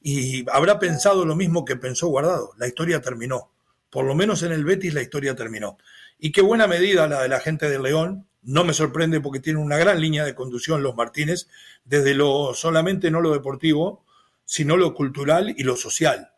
y 0.00 0.48
habrá 0.52 0.78
pensado 0.78 1.24
lo 1.24 1.34
mismo 1.34 1.64
que 1.64 1.74
pensó 1.74 2.06
Guardado, 2.06 2.52
la 2.56 2.68
historia 2.68 3.02
terminó, 3.02 3.50
por 3.90 4.04
lo 4.04 4.14
menos 4.14 4.44
en 4.44 4.52
el 4.52 4.64
Betis 4.64 4.94
la 4.94 5.02
historia 5.02 5.34
terminó. 5.34 5.76
Y 6.20 6.30
qué 6.30 6.40
buena 6.40 6.68
medida 6.68 7.08
la 7.08 7.20
de 7.20 7.28
la 7.28 7.40
gente 7.40 7.68
de 7.68 7.80
León, 7.80 8.28
no 8.42 8.62
me 8.62 8.74
sorprende 8.74 9.20
porque 9.20 9.40
tiene 9.40 9.58
una 9.58 9.76
gran 9.76 10.00
línea 10.00 10.24
de 10.24 10.36
conducción 10.36 10.84
los 10.84 10.94
Martínez, 10.94 11.48
desde 11.84 12.14
lo 12.14 12.54
solamente 12.54 13.10
no 13.10 13.20
lo 13.20 13.32
deportivo, 13.32 14.04
sino 14.44 14.76
lo 14.76 14.94
cultural 14.94 15.52
y 15.58 15.64
lo 15.64 15.74
social 15.74 16.30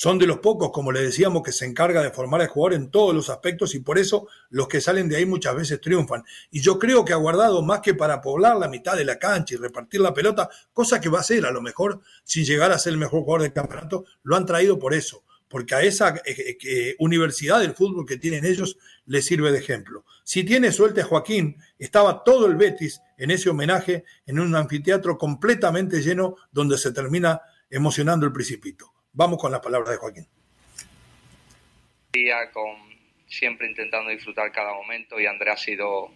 son 0.00 0.18
de 0.18 0.26
los 0.26 0.38
pocos, 0.38 0.70
como 0.72 0.92
le 0.92 1.02
decíamos, 1.02 1.42
que 1.42 1.52
se 1.52 1.66
encarga 1.66 2.02
de 2.02 2.10
formar 2.10 2.40
al 2.40 2.48
jugador 2.48 2.72
en 2.72 2.90
todos 2.90 3.14
los 3.14 3.28
aspectos 3.28 3.74
y 3.74 3.80
por 3.80 3.98
eso 3.98 4.28
los 4.48 4.66
que 4.66 4.80
salen 4.80 5.10
de 5.10 5.16
ahí 5.16 5.26
muchas 5.26 5.54
veces 5.54 5.78
triunfan. 5.78 6.24
Y 6.50 6.62
yo 6.62 6.78
creo 6.78 7.04
que 7.04 7.12
ha 7.12 7.16
guardado 7.16 7.60
más 7.60 7.80
que 7.80 7.92
para 7.92 8.22
poblar 8.22 8.56
la 8.56 8.66
mitad 8.66 8.96
de 8.96 9.04
la 9.04 9.18
cancha 9.18 9.54
y 9.54 9.58
repartir 9.58 10.00
la 10.00 10.14
pelota, 10.14 10.48
cosa 10.72 11.02
que 11.02 11.10
va 11.10 11.20
a 11.20 11.22
ser 11.22 11.44
a 11.44 11.50
lo 11.50 11.60
mejor 11.60 12.00
sin 12.24 12.46
llegar 12.46 12.72
a 12.72 12.78
ser 12.78 12.94
el 12.94 12.98
mejor 12.98 13.24
jugador 13.24 13.42
del 13.42 13.52
campeonato, 13.52 14.06
lo 14.22 14.36
han 14.36 14.46
traído 14.46 14.78
por 14.78 14.94
eso, 14.94 15.22
porque 15.48 15.74
a 15.74 15.82
esa 15.82 16.16
eh, 16.24 16.56
eh, 16.64 16.96
universidad 16.98 17.60
del 17.60 17.74
fútbol 17.74 18.06
que 18.06 18.16
tienen 18.16 18.46
ellos 18.46 18.78
les 19.04 19.26
sirve 19.26 19.52
de 19.52 19.58
ejemplo. 19.58 20.06
Si 20.24 20.44
tiene 20.44 20.72
suerte 20.72 21.02
a 21.02 21.04
Joaquín, 21.04 21.58
estaba 21.78 22.24
todo 22.24 22.46
el 22.46 22.56
Betis 22.56 23.02
en 23.18 23.32
ese 23.32 23.50
homenaje 23.50 24.04
en 24.24 24.40
un 24.40 24.56
anfiteatro 24.56 25.18
completamente 25.18 26.00
lleno 26.00 26.36
donde 26.50 26.78
se 26.78 26.90
termina 26.90 27.42
emocionando 27.68 28.24
el 28.24 28.32
principito. 28.32 28.89
Vamos 29.12 29.38
con 29.38 29.50
las 29.50 29.60
palabras 29.60 29.90
de 29.90 29.96
Joaquín. 29.96 30.26
Con, 32.52 32.76
siempre 33.26 33.68
intentando 33.68 34.10
disfrutar 34.10 34.50
cada 34.52 34.72
momento 34.72 35.20
y 35.20 35.26
Andrés 35.26 35.54
ha 35.54 35.56
sido, 35.56 36.10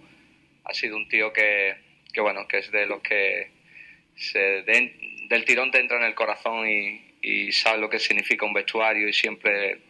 ha 0.65 0.75
sido 0.75 0.97
un 0.97 1.09
tío 1.09 1.33
que, 1.33 1.77
que 2.13 2.21
bueno, 2.21 2.47
que 2.49 2.59
es 2.59 2.71
de 2.71 2.87
los 2.87 3.01
que 3.01 3.51
se 4.17 4.63
del 5.29 5.45
tirón 5.45 5.71
te 5.71 5.81
entra 5.81 5.97
en 5.97 6.05
el 6.05 6.15
corazón 6.15 6.69
y, 6.69 7.01
sabe 7.53 7.79
lo 7.79 7.89
que 7.89 7.99
significa 7.99 8.45
un 8.45 8.53
vestuario 8.53 9.09
y 9.09 9.13
siempre 9.13 9.81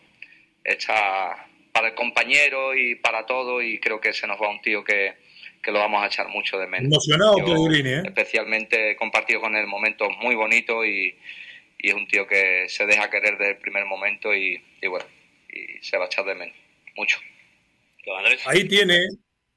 está 0.62 1.48
para 1.72 1.88
el 1.88 1.94
compañero 1.94 2.76
y 2.76 2.94
para 2.94 3.26
todo 3.26 3.60
y 3.60 3.80
creo 3.80 4.00
que 4.00 4.12
se 4.12 4.28
nos 4.28 4.40
va 4.40 4.48
un 4.48 4.62
tío 4.62 4.84
que, 4.84 5.14
que 5.60 5.72
lo 5.72 5.80
vamos 5.80 6.02
a 6.02 6.06
echar 6.06 6.28
mucho 6.28 6.58
de 6.58 6.68
menos. 6.68 6.86
Emocionado, 6.86 7.38
¿eh? 7.38 8.02
Especialmente 8.04 8.94
compartido 8.96 9.40
con 9.40 9.56
él 9.56 9.66
momentos 9.66 10.08
muy 10.20 10.36
bonitos 10.36 10.86
y, 10.86 11.16
y 11.84 11.90
es 11.90 11.94
un 11.94 12.08
tío 12.08 12.26
que 12.26 12.64
se 12.70 12.86
deja 12.86 13.10
querer 13.10 13.36
desde 13.36 13.50
el 13.50 13.58
primer 13.58 13.84
momento 13.84 14.34
y, 14.34 14.58
bueno, 14.88 15.04
y 15.50 15.84
se 15.84 15.98
va 15.98 16.04
a 16.04 16.06
echar 16.06 16.24
de 16.24 16.34
menos, 16.34 16.56
mucho. 16.96 17.18
Ahí 18.46 18.66
tiene, 18.66 19.06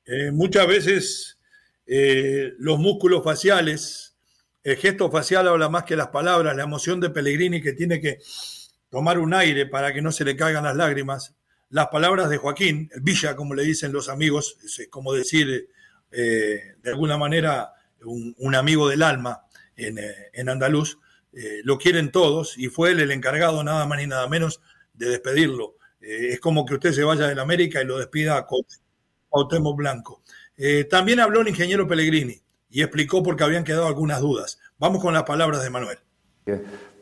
eh, 0.05 0.31
muchas 0.33 0.67
veces 0.67 1.39
eh, 1.85 2.51
los 2.59 2.79
músculos 2.79 3.23
faciales, 3.23 4.17
el 4.61 4.75
gesto 4.75 5.09
facial 5.09 5.47
habla 5.47 5.69
más 5.69 5.85
que 5.85 5.95
las 5.95 6.09
palabras, 6.09 6.53
la 6.53 6.63
emoción 6.63 6.99
de 6.99 7.11
Pellegrini 7.11 7.61
que 7.61 7.71
tiene 7.71 8.01
que 8.01 8.17
tomar 8.89 9.19
un 9.19 9.33
aire 9.33 9.65
para 9.65 9.93
que 9.93 10.01
no 10.01 10.11
se 10.11 10.25
le 10.25 10.35
caigan 10.35 10.65
las 10.65 10.75
lágrimas, 10.75 11.33
las 11.69 11.87
palabras 11.87 12.29
de 12.29 12.35
Joaquín, 12.35 12.89
el 12.93 13.03
Villa, 13.03 13.37
como 13.37 13.55
le 13.55 13.63
dicen 13.63 13.93
los 13.93 14.09
amigos, 14.09 14.57
es 14.65 14.89
como 14.89 15.13
decir 15.13 15.69
eh, 16.11 16.73
de 16.83 16.89
alguna 16.89 17.17
manera 17.17 17.71
un, 18.03 18.53
amigo 18.53 18.89
del 18.89 19.03
alma 19.03 19.43
en, 19.77 19.97
en 20.33 20.49
Andaluz, 20.49 20.99
lo 21.63 21.77
quieren 21.77 22.11
todos 22.11 22.57
y 22.57 22.67
fue 22.67 22.91
él 22.91 22.99
el 22.99 23.11
encargado 23.11 23.63
nada 23.63 23.85
más 23.85 23.99
ni 23.99 24.07
nada 24.07 24.27
menos 24.27 24.61
de 24.93 25.09
despedirlo. 25.09 25.75
es 25.99 26.39
como 26.39 26.65
que 26.65 26.73
usted 26.75 26.91
se 26.93 27.03
vaya 27.03 27.27
de 27.27 27.39
América 27.39 27.81
y 27.81 27.85
lo 27.85 27.99
despida 27.99 28.37
a 28.37 28.47
Cuauhtémoc 29.29 29.77
Blanco. 29.77 30.23
Eh, 30.57 30.85
también 30.85 31.19
habló 31.19 31.41
el 31.41 31.47
ingeniero 31.47 31.87
Pellegrini 31.87 32.41
y 32.69 32.81
explicó 32.81 33.21
por 33.21 33.35
qué 33.35 33.43
habían 33.43 33.63
quedado 33.63 33.85
algunas 33.85 34.19
dudas. 34.19 34.59
Vamos 34.79 35.01
con 35.01 35.13
las 35.13 35.23
palabras 35.23 35.63
de 35.63 35.69
Manuel. 35.69 35.97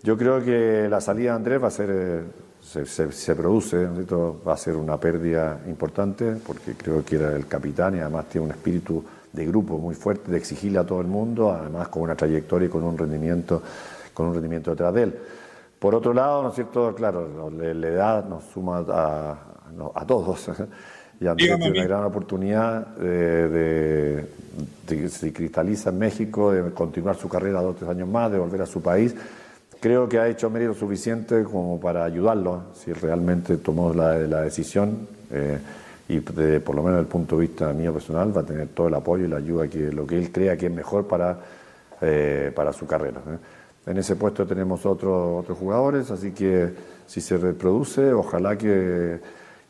Yo 0.04 0.18
creo 0.18 0.44
que 0.44 0.88
la 0.90 1.00
salida 1.00 1.32
de 1.32 1.36
Andrés 1.38 1.64
va 1.64 1.68
a 1.70 1.72
ser, 1.72 1.90
eh, 1.90 2.86
se, 2.86 3.36
produce, 3.36 3.78
va 3.86 4.54
a 4.54 4.58
ser 4.58 4.76
una 4.76 5.00
pérdida 5.00 5.62
importante 5.68 6.36
porque 6.46 6.74
creo 6.74 7.04
que 7.06 7.16
era 7.16 7.36
el 7.36 7.48
capitán 7.48 7.96
y 7.96 8.00
además 8.00 8.28
tiene 8.30 8.46
un 8.46 8.52
espíritu 8.52 9.04
de 9.32 9.46
grupo 9.46 9.78
muy 9.78 9.96
fuerte, 9.96 10.32
de 10.32 10.38
exigirle 10.38 10.80
a 10.80 10.84
todo 10.84 11.02
el 11.02 11.08
mundo, 11.08 11.52
además 11.52 11.88
con 11.90 12.04
una 12.04 12.16
trayectoria 12.16 12.68
y 12.68 12.70
con 12.70 12.84
un 12.84 12.98
rendimiento, 12.98 13.62
con 14.16 14.26
un 14.28 14.34
rendimiento 14.34 14.72
detrás 14.72 14.92
de 14.96 15.04
él. 15.04 15.20
Por 15.78 15.94
otro 15.94 16.12
lado, 16.16 16.42
¿no 16.42 16.50
es 16.50 16.56
cierto? 16.56 16.96
Claro, 16.96 17.52
la 17.52 17.88
edad 17.88 18.26
nos 18.26 18.46
suma 18.46 18.84
a, 18.90 19.38
a 19.94 20.06
todos. 20.08 20.50
y 21.20 21.28
Andrés 21.28 21.60
tiene 21.60 21.72
una 21.72 21.84
gran 21.84 22.04
oportunidad 22.06 22.88
de, 22.98 24.26
que 24.88 25.10
se 25.10 25.32
cristaliza 25.32 25.92
en 25.92 26.00
México, 26.00 26.52
de 26.52 26.72
continuar 26.72 27.16
su 27.18 27.30
carrera 27.30 27.62
dos 27.62 27.76
o 27.76 27.78
tres 27.78 27.90
años 27.92 28.10
más, 28.10 28.32
de 28.32 28.40
volver 28.40 28.64
a 28.64 28.66
su 28.66 28.82
país. 28.82 29.14
Creo 29.80 30.10
que 30.10 30.18
ha 30.18 30.28
hecho 30.28 30.50
mérito 30.50 30.74
suficiente 30.74 31.44
como 31.44 31.80
para 31.80 32.06
ayudarlo, 32.06 32.64
si 32.74 32.92
realmente 32.94 33.58
tomó 33.58 33.94
la, 33.94 34.42
decisión. 34.42 35.08
Eh, 35.30 35.60
y 36.08 36.20
por 36.20 36.76
lo 36.76 36.84
menos 36.84 36.98
desde 36.98 37.02
el 37.02 37.08
punto 37.08 37.36
de 37.36 37.42
vista 37.42 37.74
mío 37.74 37.92
personal 37.92 38.36
va 38.36 38.42
a 38.42 38.46
tener 38.46 38.68
todo 38.70 38.88
el 38.88 38.94
apoyo 38.94 39.26
y 39.26 39.28
la 39.28 39.38
ayuda 39.38 39.68
que 39.68 39.92
lo 39.92 40.06
que 40.06 40.18
él 40.18 40.32
crea 40.32 40.56
que 40.56 40.68
es 40.68 40.72
mejor 40.72 41.08
para, 41.08 41.38
eh, 42.02 42.52
para 42.56 42.72
su 42.74 42.86
carrera. 42.86 43.22
¿eh? 43.28 43.38
En 43.86 43.98
ese 43.98 44.16
puesto 44.16 44.46
tenemos 44.46 44.86
otros 44.86 45.42
otros 45.42 45.58
jugadores, 45.58 46.12
así 46.12 46.32
que 46.32 46.74
si 47.06 47.22
se 47.22 47.38
reproduce, 47.38 48.14
ojalá 48.14 48.58
que 48.58 49.20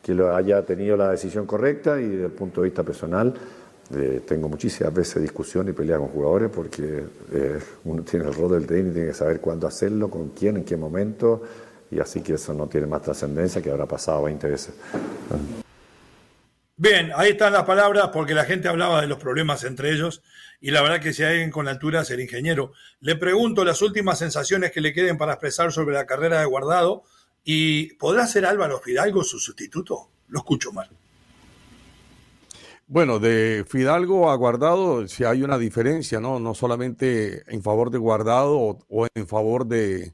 que 0.06 0.14
lo 0.14 0.36
haya 0.36 0.64
tenido 0.64 0.96
la 0.96 1.10
decisión 1.10 1.46
correcta 1.46 2.00
y 2.00 2.06
desde 2.06 2.26
el 2.26 2.30
punto 2.30 2.60
de 2.60 2.68
vista 2.68 2.84
personal 2.84 3.34
eh, 3.92 4.22
tengo 4.24 4.48
muchísimas 4.48 4.94
veces 4.94 5.20
discusión 5.20 5.68
y 5.68 5.72
pelea 5.72 5.98
con 5.98 6.06
jugadores 6.06 6.48
porque 6.48 7.02
eh, 7.32 7.58
uno 7.86 8.02
tiene 8.04 8.26
el 8.26 8.34
rol 8.34 8.52
del 8.52 8.68
tenis 8.68 8.92
y 8.92 8.94
tiene 8.94 9.08
que 9.08 9.14
saber 9.14 9.40
cuándo 9.40 9.66
hacerlo, 9.66 10.08
con 10.08 10.28
quién, 10.28 10.58
en 10.58 10.64
qué 10.64 10.76
momento 10.76 11.42
y 11.90 11.98
así 11.98 12.20
que 12.20 12.34
eso 12.34 12.54
no 12.54 12.68
tiene 12.68 12.86
más 12.86 13.02
trascendencia 13.02 13.60
que 13.60 13.68
habrá 13.68 13.86
pasado 13.86 14.22
20 14.22 14.48
veces. 14.48 14.74
Bien, 16.76 17.10
ahí 17.16 17.30
están 17.30 17.54
las 17.54 17.64
palabras 17.64 18.10
porque 18.12 18.34
la 18.34 18.44
gente 18.44 18.68
hablaba 18.68 19.00
de 19.00 19.06
los 19.06 19.18
problemas 19.18 19.64
entre 19.64 19.90
ellos 19.92 20.22
y 20.60 20.70
la 20.70 20.82
verdad 20.82 21.00
que 21.00 21.12
si 21.12 21.22
alguien 21.22 21.50
con 21.50 21.68
altura 21.68 22.02
es 22.02 22.10
el 22.10 22.20
ingeniero. 22.20 22.72
Le 23.00 23.16
pregunto 23.16 23.64
las 23.64 23.80
últimas 23.82 24.18
sensaciones 24.18 24.72
que 24.72 24.80
le 24.80 24.92
queden 24.92 25.16
para 25.16 25.32
expresar 25.32 25.72
sobre 25.72 25.94
la 25.94 26.06
carrera 26.06 26.40
de 26.40 26.46
Guardado 26.46 27.04
¿Y 27.48 27.94
podrá 27.94 28.26
ser 28.26 28.44
Álvaro 28.44 28.80
Fidalgo 28.80 29.22
su 29.22 29.38
sustituto? 29.38 30.08
Lo 30.26 30.40
escucho 30.40 30.72
mal. 30.72 30.90
Bueno, 32.88 33.20
de 33.20 33.64
Fidalgo 33.68 34.30
a 34.30 34.34
Guardado 34.34 35.06
si 35.06 35.22
hay 35.22 35.44
una 35.44 35.56
diferencia, 35.56 36.18
¿no? 36.18 36.40
No 36.40 36.54
solamente 36.54 37.44
en 37.46 37.62
favor 37.62 37.90
de 37.90 37.98
Guardado 37.98 38.80
o, 38.88 39.06
en 39.14 39.28
favor 39.28 39.64
de, 39.64 40.12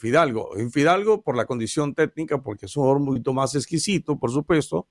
Fidalgo. 0.00 0.56
En 0.56 0.72
Fidalgo, 0.72 1.22
por 1.22 1.36
la 1.36 1.46
condición 1.46 1.94
técnica, 1.94 2.42
porque 2.42 2.66
es 2.66 2.76
un 2.76 2.82
jugador 2.82 3.02
mucho 3.02 3.32
más 3.32 3.54
exquisito, 3.54 4.18
por 4.18 4.32
supuesto. 4.32 4.88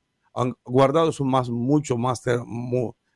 Guardado 0.65 1.09
es 1.09 1.21
más, 1.21 1.49
mucho 1.49 1.97
más 1.97 2.23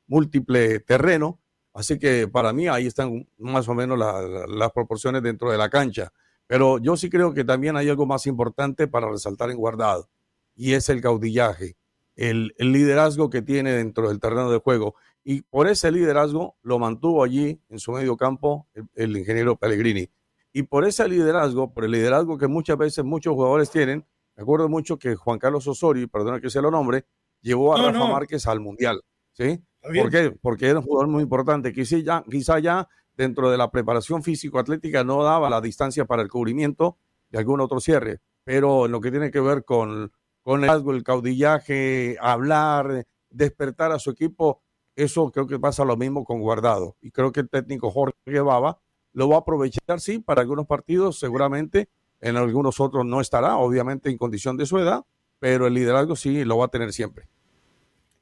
múltiple 0.08 0.80
terreno. 0.80 1.40
Así 1.74 2.00
que 2.00 2.28
para 2.28 2.54
mí 2.54 2.68
ahí 2.68 2.88
están 2.88 3.28
más 3.38 3.68
o 3.68 3.74
menos 3.74 4.00
las 4.00 4.72
proporciones 4.72 5.22
dentro 5.22 5.52
de 5.52 5.58
la 5.58 5.70
cancha. 5.70 6.12
Pero 6.48 6.78
yo 6.78 6.96
sí 6.96 7.10
creo 7.10 7.34
que 7.34 7.44
también 7.44 7.76
hay 7.76 7.90
algo 7.90 8.06
más 8.06 8.28
importante 8.28 8.88
para 8.88 9.10
resaltar 9.10 9.50
en 9.50 9.58
Guardado, 9.58 10.10
y 10.56 10.74
es 10.74 10.90
el 10.90 11.02
caudillaje, 11.02 11.76
el, 12.16 12.54
liderazgo 12.60 13.30
que 13.30 13.42
tiene 13.42 13.72
dentro 13.72 14.10
del 14.10 14.20
terreno 14.20 14.52
de 14.52 14.60
juego. 14.60 14.96
Y 15.24 15.42
por 15.42 15.68
ese 15.68 15.92
liderazgo 15.92 16.56
lo 16.62 16.78
mantuvo 16.78 17.24
allí 17.24 17.62
en 17.70 17.80
su 17.80 17.92
medio 17.92 18.16
campo 18.16 18.68
el, 18.94 19.18
ingeniero 19.18 19.56
Pellegrini. 19.58 20.10
Y 20.54 20.64
por 20.64 20.86
ese 20.86 21.08
liderazgo, 21.10 21.74
por 21.74 21.84
el 21.84 21.92
liderazgo 21.92 22.38
que 22.38 22.48
muchas 22.48 22.78
veces 22.78 23.04
muchos 23.04 23.34
jugadores 23.34 23.72
tienen, 23.72 24.06
me 24.36 24.44
acuerdo 24.44 24.70
mucho 24.70 24.98
que 24.98 25.16
Juan 25.16 25.40
Carlos 25.40 25.68
Osorio, 25.68 26.08
perdona 26.08 26.40
que 26.40 26.50
sea 26.50 26.62
lo 26.62 26.72
nombre, 26.72 27.06
llevó 27.42 27.76
a 27.76 27.82
Rafa 27.82 28.08
Márquez 28.08 28.48
al 28.48 28.60
Mundial. 28.60 29.02
¿sí? 29.36 29.62
¿Por 29.82 30.10
qué? 30.10 30.32
Porque 30.42 30.68
era 30.68 30.80
un 30.80 30.86
jugador 30.86 31.08
muy 31.08 31.24
importante. 31.24 31.74
Quizá 31.74 31.98
ya, 32.00 32.24
quizá 32.30 32.60
ya 32.60 32.88
dentro 33.16 33.52
de 33.52 33.58
la 33.58 33.70
preparación 33.72 34.24
físico-atlética 34.24 35.04
no 35.04 35.24
daba 35.24 35.50
la 35.50 35.62
distancia 35.62 36.06
para 36.06 36.22
el 36.22 36.30
cubrimiento 36.30 36.98
de 37.30 37.40
algún 37.40 37.62
otro 37.62 37.80
cierre, 37.80 38.20
pero 38.44 38.86
en 38.86 38.92
lo 38.92 39.02
que 39.02 39.12
tiene 39.12 39.32
que 39.32 39.40
ver 39.40 39.64
con, 39.64 40.12
con 40.42 40.64
el 40.64 40.70
el 40.70 41.04
caudillaje, 41.04 42.18
hablar, 42.20 43.06
despertar 43.30 43.92
a 43.92 44.00
su 44.00 44.12
equipo, 44.12 44.62
eso 44.96 45.32
creo 45.32 45.48
que 45.48 45.60
pasa 45.60 45.86
lo 45.86 45.98
mismo 45.98 46.24
con 46.24 46.40
Guardado. 46.40 46.98
Y 47.02 47.12
creo 47.12 47.32
que 47.32 47.42
el 47.42 47.50
técnico 47.50 47.92
Jorge 47.92 48.40
Baba 48.42 48.80
lo 49.14 49.30
va 49.30 49.38
a 49.38 49.40
aprovechar, 49.40 50.00
sí, 50.00 50.20
para 50.20 50.42
algunos 50.42 50.68
partidos, 50.68 51.20
seguramente, 51.20 51.90
en 52.26 52.38
algunos 52.38 52.80
otros 52.80 53.06
no 53.06 53.22
estará, 53.22 53.58
obviamente 53.58 54.10
en 54.10 54.18
condición 54.18 54.58
de 54.58 54.66
su 54.66 54.80
edad, 54.80 55.04
pero 55.40 55.68
el 55.68 55.76
liderazgo 55.76 56.16
sí 56.16 56.44
lo 56.44 56.58
va 56.58 56.66
a 56.66 56.70
tener 56.70 56.92
siempre. 56.92 57.28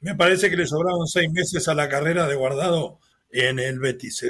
Me 0.01 0.13
parece 0.13 0.49
que 0.49 0.57
le 0.57 0.67
sobraron 0.67 1.07
seis 1.07 1.31
meses 1.31 1.69
a 1.69 1.73
la 1.73 1.87
carrera 1.87 2.27
de 2.27 2.35
Guardado 2.35 2.99
en 3.29 3.59
el 3.59 3.79
Betis. 3.79 4.25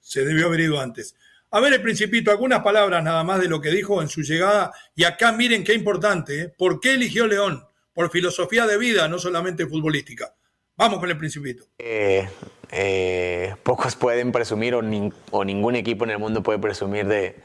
Se 0.00 0.24
debió 0.24 0.46
haber 0.46 0.60
ido 0.60 0.80
antes. 0.80 1.16
A 1.50 1.58
ver, 1.58 1.72
el 1.72 1.82
principito, 1.82 2.30
algunas 2.30 2.62
palabras 2.62 3.02
nada 3.02 3.24
más 3.24 3.40
de 3.40 3.48
lo 3.48 3.60
que 3.60 3.70
dijo 3.70 4.00
en 4.00 4.08
su 4.08 4.22
llegada. 4.22 4.72
Y 4.94 5.02
acá 5.02 5.32
miren 5.32 5.64
qué 5.64 5.74
importante, 5.74 6.40
¿eh? 6.42 6.48
¿por 6.56 6.78
qué 6.78 6.94
eligió 6.94 7.26
León? 7.26 7.64
Por 7.92 8.10
filosofía 8.10 8.66
de 8.66 8.78
vida, 8.78 9.08
no 9.08 9.18
solamente 9.18 9.66
futbolística. 9.66 10.32
Vamos 10.76 11.00
con 11.00 11.10
el 11.10 11.18
principito. 11.18 11.64
Eh, 11.78 12.28
eh, 12.70 13.56
pocos 13.64 13.96
pueden 13.96 14.30
presumir 14.30 14.74
o, 14.74 14.82
ningún 14.82 15.74
equipo 15.74 16.04
en 16.04 16.10
el 16.10 16.18
mundo 16.18 16.42
puede 16.42 16.58
presumir 16.58 17.06
de, 17.06 17.36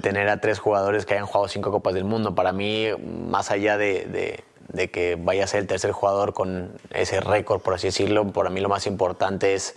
tener 0.00 0.28
a 0.28 0.40
tres 0.40 0.58
jugadores 0.58 1.06
que 1.06 1.14
hayan 1.14 1.26
jugado 1.26 1.48
cinco 1.48 1.70
Copas 1.70 1.94
del 1.94 2.04
Mundo. 2.04 2.34
Para 2.34 2.52
mí, 2.52 2.88
más 3.28 3.50
allá 3.50 3.78
de, 3.78 4.42
de 4.68 4.90
que 4.90 5.16
vaya 5.18 5.44
a 5.44 5.46
ser 5.46 5.60
el 5.60 5.66
tercer 5.66 5.92
jugador 5.92 6.34
con 6.34 6.72
ese 6.90 7.20
récord, 7.20 7.60
por 7.60 7.74
así 7.74 7.88
decirlo. 7.88 8.30
Para 8.30 8.50
mí 8.50 8.60
lo 8.60 8.68
más 8.68 8.86
importante 8.86 9.54
es 9.54 9.74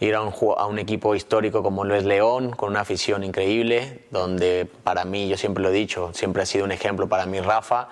ir 0.00 0.14
a 0.14 0.20
un, 0.20 0.34
a 0.58 0.66
un, 0.66 0.78
equipo 0.78 1.14
histórico 1.14 1.62
como 1.62 1.84
lo 1.84 1.94
es 1.94 2.04
León, 2.04 2.50
con 2.50 2.70
una 2.70 2.80
afición 2.80 3.24
increíble, 3.24 4.02
donde 4.10 4.68
para 4.84 5.04
mí, 5.04 5.28
yo 5.28 5.36
siempre 5.36 5.62
lo 5.62 5.70
he 5.70 5.72
dicho, 5.72 6.10
siempre 6.12 6.42
ha 6.42 6.46
sido 6.46 6.64
un 6.64 6.72
ejemplo 6.72 7.08
para 7.08 7.26
mí 7.26 7.40
Rafa. 7.40 7.88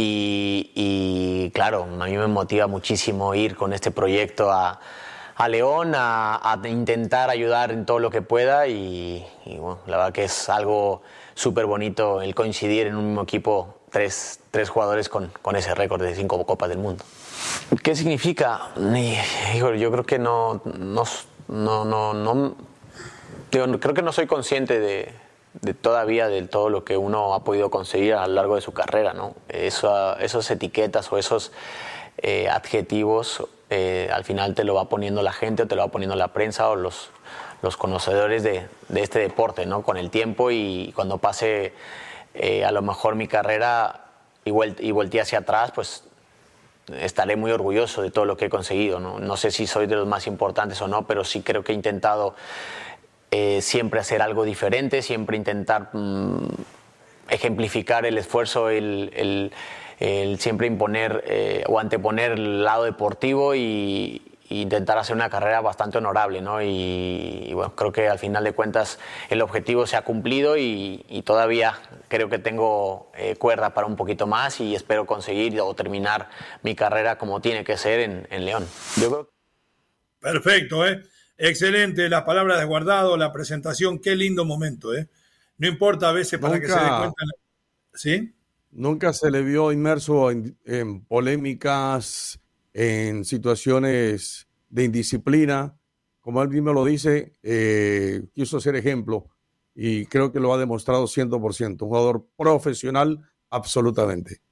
Y, 0.00 1.50
claro, 1.54 1.82
a 1.82 2.06
mí 2.06 2.16
me 2.16 2.28
motiva 2.28 2.68
muchísimo 2.68 3.34
ir 3.34 3.56
con 3.56 3.72
este 3.72 3.90
proyecto 3.90 4.50
a, 4.52 4.80
a 5.38 5.48
León, 5.48 5.94
a, 5.94 6.40
a, 6.42 6.68
intentar 6.68 7.30
ayudar 7.30 7.70
en 7.70 7.86
todo 7.86 8.00
lo 8.00 8.10
que 8.10 8.22
pueda 8.22 8.66
y, 8.66 9.24
y 9.46 9.56
bueno, 9.56 9.78
la 9.86 9.96
verdad 9.96 10.12
que 10.12 10.24
es 10.24 10.48
algo 10.48 11.00
súper 11.34 11.64
bonito 11.66 12.20
el 12.20 12.34
coincidir 12.34 12.88
en 12.88 12.96
un 12.96 13.06
mismo 13.06 13.22
equipo 13.22 13.78
tres, 13.90 14.40
tres 14.50 14.68
jugadores 14.68 15.08
con, 15.08 15.30
con 15.40 15.54
ese 15.54 15.76
récord 15.76 16.02
de 16.02 16.16
cinco 16.16 16.44
Copas 16.44 16.68
del 16.68 16.78
Mundo. 16.78 17.04
¿Qué 17.84 17.94
significa? 17.94 18.70
yo 18.74 19.92
creo 19.92 20.04
que 20.04 20.18
no, 20.18 20.60
no, 20.64 21.04
no, 21.46 21.84
no, 21.84 22.14
no 22.14 22.56
creo 23.50 23.94
que 23.94 24.02
no 24.02 24.12
soy 24.12 24.26
consciente 24.26 24.80
de, 24.80 25.12
de, 25.62 25.72
todavía 25.72 26.26
de 26.26 26.42
todo 26.42 26.68
lo 26.68 26.84
que 26.84 26.96
uno 26.96 27.32
ha 27.34 27.44
podido 27.44 27.70
conseguir 27.70 28.14
a 28.14 28.26
lo 28.26 28.34
largo 28.34 28.56
de 28.56 28.60
su 28.60 28.72
carrera, 28.72 29.12
¿no? 29.12 29.36
Eso, 29.48 30.18
esos 30.18 30.50
etiquetas 30.50 31.12
o 31.12 31.16
esos 31.16 31.52
eh, 32.18 32.48
adjetivos 32.48 33.46
eh, 33.70 34.08
al 34.12 34.24
final 34.24 34.54
te 34.54 34.64
lo 34.64 34.74
va 34.74 34.88
poniendo 34.88 35.22
la 35.22 35.32
gente 35.32 35.64
o 35.64 35.66
te 35.66 35.76
lo 35.76 35.82
va 35.82 35.88
poniendo 35.88 36.16
la 36.16 36.28
prensa 36.28 36.68
o 36.70 36.76
los, 36.76 37.10
los 37.62 37.76
conocedores 37.76 38.42
de, 38.42 38.66
este 38.94 39.18
deporte, 39.18 39.66
¿no? 39.66 39.82
Con 39.82 39.96
el 39.96 40.10
tiempo 40.10 40.50
y 40.50 40.92
cuando 40.94 41.18
pase 41.18 41.72
eh, 42.34 42.64
a 42.64 42.72
lo 42.72 42.82
mejor 42.82 43.14
mi 43.14 43.28
carrera 43.28 44.06
y, 44.44 44.50
y 44.80 44.90
volteé 44.92 45.20
hacia 45.20 45.40
atrás, 45.40 45.72
pues 45.74 46.04
estaré 46.96 47.36
muy 47.36 47.50
orgulloso 47.50 48.02
de 48.02 48.10
todo 48.10 48.24
lo 48.24 48.36
que 48.36 48.46
he 48.46 48.50
conseguido. 48.50 49.00
No, 49.00 49.36
sé 49.36 49.50
si 49.50 49.66
soy 49.66 49.86
de 49.86 49.96
los 49.96 50.06
más 50.06 50.26
importantes 50.26 50.80
o 50.80 50.88
no, 50.88 51.06
pero 51.06 51.24
sí 51.24 51.42
creo 51.42 51.62
que 51.62 51.72
he 51.72 51.74
intentado 51.74 52.34
eh, 53.30 53.60
siempre 53.60 54.00
hacer 54.00 54.22
algo 54.22 54.44
diferente, 54.44 55.02
siempre 55.02 55.36
intentar 55.36 55.90
mm, 55.92 56.48
ejemplificar 57.28 58.06
el 58.06 58.18
esfuerzo, 58.18 58.70
el, 58.70 59.52
siempre 59.98 60.66
imponer 60.66 61.24
eh, 61.26 61.64
o 61.66 61.78
anteponer 61.78 62.32
el 62.32 62.64
lado 62.64 62.84
deportivo 62.84 63.54
y, 63.54 64.22
intentar 64.50 64.96
hacer 64.96 65.14
una 65.14 65.28
carrera 65.28 65.60
bastante 65.60 65.98
honorable, 65.98 66.40
¿no? 66.40 66.62
Y, 66.62 67.50
bueno, 67.52 67.76
creo 67.76 67.92
que 67.92 68.08
al 68.08 68.18
final 68.18 68.44
de 68.44 68.54
cuentas 68.54 68.98
el 69.28 69.42
objetivo 69.42 69.86
se 69.86 69.94
ha 69.94 70.02
cumplido 70.02 70.56
y, 70.56 71.22
todavía 71.26 71.78
creo 72.08 72.30
que 72.30 72.38
tengo 72.38 73.12
eh, 73.14 73.36
cuerda 73.36 73.74
para 73.74 73.86
un 73.86 73.94
poquito 73.94 74.26
más 74.26 74.58
y 74.60 74.74
espero 74.74 75.04
conseguir 75.04 75.60
o 75.60 75.74
terminar 75.74 76.30
mi 76.62 76.74
carrera 76.74 77.18
como 77.18 77.42
tiene 77.42 77.62
que 77.62 77.76
ser 77.76 78.00
en, 78.30 78.44
León. 78.46 78.66
Perfecto, 80.18 80.86
¿eh? 80.86 81.02
Excelente, 81.36 82.08
las 82.08 82.22
palabras 82.22 82.58
de 82.58 82.64
guardado, 82.64 83.18
la 83.18 83.34
presentación, 83.34 83.98
qué 83.98 84.16
lindo 84.16 84.46
momento, 84.46 84.94
¿eh? 84.94 85.08
No 85.58 85.68
importa 85.68 86.08
a 86.08 86.12
veces 86.12 86.40
para 86.40 86.58
que 86.58 86.68
se 86.68 86.72
dé 86.72 86.88
cuenta. 86.88 87.22
¿Sí? 87.92 88.37
Nunca 88.70 89.12
se 89.12 89.30
le 89.30 89.42
vio 89.42 89.72
inmerso 89.72 90.30
en, 90.30 91.04
polémicas, 91.06 92.40
en 92.72 93.24
situaciones 93.24 94.48
de 94.68 94.84
indisciplina. 94.84 95.76
Como 96.20 96.42
él 96.42 96.48
mismo 96.50 96.72
lo 96.72 96.84
dice, 96.84 97.32
eh, 97.42 98.24
quiso 98.34 98.60
ser 98.60 98.76
ejemplo 98.76 99.28
y 99.74 100.06
creo 100.06 100.32
que 100.32 100.40
lo 100.40 100.52
ha 100.52 100.58
demostrado 100.58 101.04
100%. 101.04 101.82
Un 101.82 101.88
jugador 101.88 102.26
profesional, 102.36 103.20
absolutamente. 103.48 104.42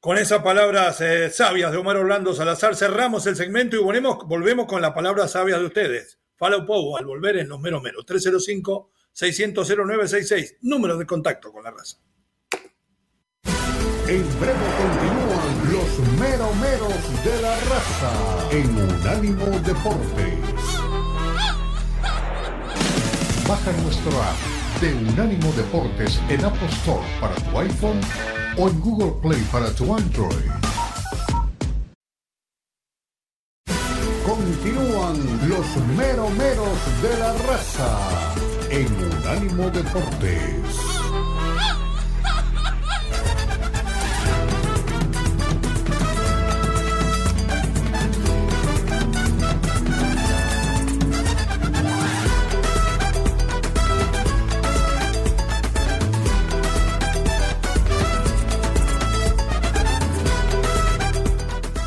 Con 0.00 0.18
esas 0.18 0.42
palabras 0.42 1.00
eh, 1.00 1.30
sabias 1.30 1.70
de 1.70 1.78
Omar 1.78 1.96
Orlando 1.96 2.34
Salazar 2.34 2.74
cerramos 2.74 3.24
el 3.26 3.36
segmento 3.36 3.76
y 3.76 3.78
volvemos, 3.78 4.66
con 4.66 4.82
las 4.82 4.92
palabras 4.92 5.30
sabias 5.30 5.60
de 5.60 5.66
ustedes. 5.66 6.18
Follow 6.34 6.66
Pow 6.66 6.96
al 6.96 7.06
volver 7.06 7.36
en 7.36 7.48
los 7.48 7.60
meros 7.60 7.82
meros. 7.82 8.04
305 8.04 8.90
600 9.12 9.68
0966, 9.68 10.56
número 10.62 10.96
de 10.96 11.06
contacto 11.06 11.52
con 11.52 11.62
la 11.62 11.70
raza. 11.70 11.98
En 14.08 14.24
breve 14.40 14.66
continúan 14.78 15.72
los 15.72 16.18
meromeros 16.18 17.24
de 17.24 17.40
la 17.40 17.54
raza 17.54 18.12
en 18.50 18.76
Unánimo 18.76 19.46
Deportes. 19.60 20.38
Baja 23.48 23.72
nuestro 23.82 24.10
app 24.20 24.80
de 24.80 24.92
Unánimo 24.94 25.52
Deportes 25.52 26.20
en 26.28 26.44
Apple 26.44 26.68
Store 26.68 27.06
para 27.20 27.36
tu 27.36 27.58
iPhone 27.60 28.00
o 28.58 28.68
en 28.68 28.80
Google 28.80 29.12
Play 29.22 29.40
para 29.52 29.70
tu 29.70 29.94
Android. 29.94 30.50
Continúan 34.26 35.48
los 35.48 35.76
meromeros 35.96 37.02
de 37.02 37.18
la 37.18 37.32
raza 37.34 38.34
en 38.68 38.86
Unánimo 38.86 39.70
Deportes. 39.70 40.91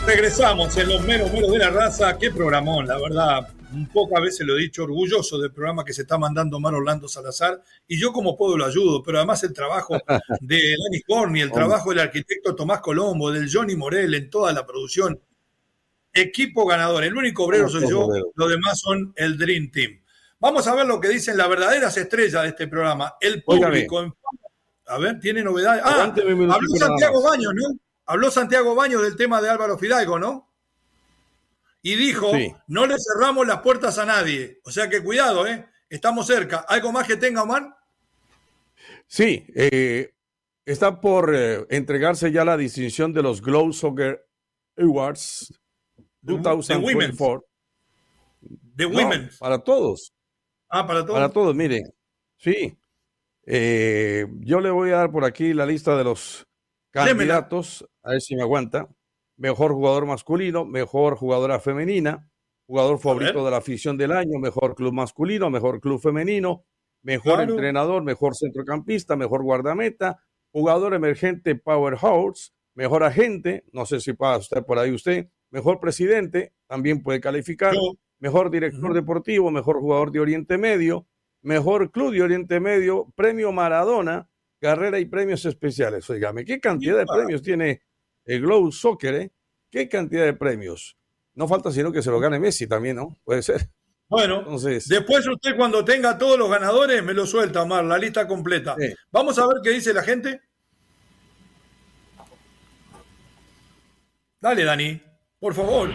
Regresamos 0.06 0.78
en 0.78 0.90
los 0.90 1.04
meros 1.04 1.32
meros 1.32 1.52
de 1.52 1.58
la 1.58 1.70
raza. 1.70 2.18
Qué 2.18 2.32
programón, 2.32 2.88
la 2.88 2.98
verdad. 3.00 3.50
Pocas 3.92 4.22
veces 4.22 4.46
lo 4.46 4.56
he 4.56 4.62
dicho, 4.62 4.84
orgulloso 4.84 5.38
del 5.38 5.52
programa 5.52 5.84
que 5.84 5.94
se 5.94 6.04
está 6.04 6.18
mandando 6.18 6.60
Mar 6.60 6.76
Orlando 6.76 7.08
Salazar. 7.08 7.62
Y 7.88 8.00
yo, 8.00 8.14
como 8.14 8.38
puedo, 8.38 8.58
lo 8.58 8.66
ayudo. 8.66 9.02
Pero 9.04 9.18
además, 9.18 9.44
el 9.44 9.54
trabajo 9.54 9.96
de 10.42 10.58
Dani 10.58 11.02
Corny, 11.06 11.42
el 11.42 11.52
trabajo 11.52 11.90
del 11.90 12.00
arquitecto 12.00 12.56
Tomás 12.56 12.80
Colombo, 12.82 13.32
del 13.32 13.50
Johnny 13.52 13.76
Morel 13.76 14.14
en 14.14 14.30
toda 14.30 14.54
la 14.54 14.66
producción. 14.66 15.20
Equipo 16.14 16.66
ganador. 16.66 17.04
El 17.04 17.18
único 17.18 17.44
obrero 17.44 17.68
soy 17.68 17.90
yo. 17.90 18.08
Los 18.36 18.50
demás 18.50 18.80
son 18.80 19.14
el 19.16 19.38
Dream 19.38 19.72
Team. 19.72 20.02
Vamos 20.40 20.68
a 20.68 20.76
ver 20.76 20.86
lo 20.86 21.00
que 21.00 21.10
dicen 21.10 21.36
las 21.36 21.50
verdaderas 21.50 21.98
estrellas 21.98 22.44
de 22.44 22.50
este 22.50 22.68
programa. 22.68 23.16
El 23.20 23.44
público. 23.44 24.16
A 24.88 24.98
ver, 25.00 25.20
tiene 25.20 25.44
novedades. 25.44 25.82
Ah, 25.84 26.04
habló 26.04 26.76
Santiago 26.78 27.22
Baños, 27.24 27.54
¿no? 27.56 27.85
Habló 28.06 28.30
Santiago 28.32 28.76
Baños 28.76 29.02
del 29.02 29.16
tema 29.16 29.42
de 29.42 29.50
Álvaro 29.50 29.78
Fidalgo, 29.78 30.20
¿no? 30.20 30.52
Y 31.82 31.96
dijo, 31.96 32.32
no 32.68 32.88
le 32.88 32.96
cerramos 33.00 33.46
las 33.46 33.62
puertas 33.62 33.98
a 34.00 34.06
nadie. 34.06 34.60
O 34.64 34.72
sea 34.72 34.90
que 34.90 35.04
cuidado, 35.04 35.46
¿eh? 35.46 35.68
Estamos 35.90 36.26
cerca. 36.26 36.66
¿Algo 36.68 36.92
más 36.92 37.08
que 37.08 37.16
tenga, 37.16 37.44
Omar? 37.44 37.78
Sí, 39.08 39.46
eh, 39.56 40.12
está 40.66 41.00
por 41.00 41.34
eh, 41.36 41.66
entregarse 41.70 42.32
ya 42.32 42.44
la 42.44 42.58
distinción 42.58 43.14
de 43.14 43.22
los 43.22 43.42
Glow 43.42 43.72
Soccer 43.72 44.28
Awards 44.78 45.54
2024. 46.22 47.46
De 48.42 48.86
Women. 48.86 49.30
para 49.40 49.60
todos. 49.60 50.14
Ah, 50.70 50.86
para 50.86 51.02
todos. 51.02 51.14
Para 51.14 51.30
todos, 51.30 51.56
miren. 51.56 51.84
Sí. 52.38 52.78
Eh, 53.46 54.26
yo 54.40 54.60
le 54.60 54.72
voy 54.72 54.90
a 54.90 54.98
dar 54.98 55.12
por 55.12 55.24
aquí 55.24 55.54
la 55.54 55.66
lista 55.66 55.96
de 55.96 56.04
los 56.04 56.48
candidatos, 56.92 57.88
a 58.06 58.12
ver 58.12 58.22
si 58.22 58.36
me 58.36 58.44
aguanta. 58.44 58.88
Mejor 59.38 59.74
jugador 59.74 60.06
masculino, 60.06 60.64
mejor 60.64 61.18
jugadora 61.18 61.60
femenina, 61.60 62.30
jugador 62.68 63.00
favorito 63.00 63.44
de 63.44 63.52
la 63.52 63.58
afición 63.58 63.98
del 63.98 64.12
año, 64.14 64.40
mejor 64.40 64.76
club 64.76 64.94
masculino, 64.94 65.50
mejor 65.50 65.82
club 65.82 66.00
femenino, 66.00 66.64
mejor 67.02 67.42
entrenador, 67.42 68.04
mejor 68.04 68.36
centrocampista, 68.36 69.16
mejor 69.16 69.44
guardameta, 69.44 70.24
jugador 70.52 70.94
emergente 70.94 71.56
powerhouse, 71.56 72.54
mejor 72.76 73.04
agente, 73.04 73.66
no 73.74 73.86
sé 73.86 74.00
si 74.00 74.14
pasa 74.14 74.40
usted 74.40 74.64
por 74.64 74.80
ahí 74.80 74.92
usted, 74.92 75.28
mejor 75.52 75.80
presidente, 75.80 76.54
también 76.68 77.04
puede 77.04 77.20
calificar, 77.20 77.74
mejor 78.20 78.50
director 78.50 78.94
deportivo, 78.94 79.52
mejor 79.52 79.80
jugador 79.80 80.12
de 80.12 80.22
Oriente 80.22 80.58
Medio, 80.58 81.08
mejor 81.42 81.92
club 81.92 82.14
de 82.14 82.22
Oriente 82.22 82.60
Medio, 82.60 83.12
premio 83.16 83.52
Maradona, 83.52 84.30
carrera 84.60 84.98
y 85.00 85.06
premios 85.06 85.46
especiales. 85.46 86.10
Oígame, 86.10 86.46
¿qué 86.46 86.60
cantidad 86.60 86.98
de 86.98 87.06
premios 87.06 87.42
tiene 87.42 87.82
el 88.26 88.42
Glow 88.42 88.72
Soccer? 88.72 89.16
Eh? 89.16 89.32
¿Qué 89.70 89.88
cantidad 89.88 90.26
de 90.26 90.34
premios? 90.34 90.98
No 91.34 91.48
falta 91.48 91.72
sino 91.72 91.92
que 91.92 92.02
se 92.02 92.12
lo 92.12 92.20
gane 92.20 92.40
Messi 92.40 92.68
también, 92.68 92.96
¿no? 92.96 93.18
Puede 93.24 93.42
ser. 93.42 93.70
Bueno, 94.08 94.40
Entonces, 94.40 94.88
después 94.88 95.28
usted 95.28 95.56
cuando 95.56 95.84
tenga 95.84 96.18
todos 96.18 96.38
los 96.38 96.50
ganadores 96.50 97.04
me 97.04 97.14
lo 97.14 97.26
suelta, 97.26 97.64
Omar, 97.64 97.84
la 97.86 97.98
lista 97.98 98.28
completa. 98.28 98.76
Vamos 99.12 99.40
a 99.40 99.48
ver 99.48 99.58
qué 99.64 99.72
dice 99.72 99.94
la 99.94 100.04
gente. 100.04 100.42
Dale, 104.40 104.64
Dani, 104.64 105.02
por 105.40 105.56
favor. 105.56 105.90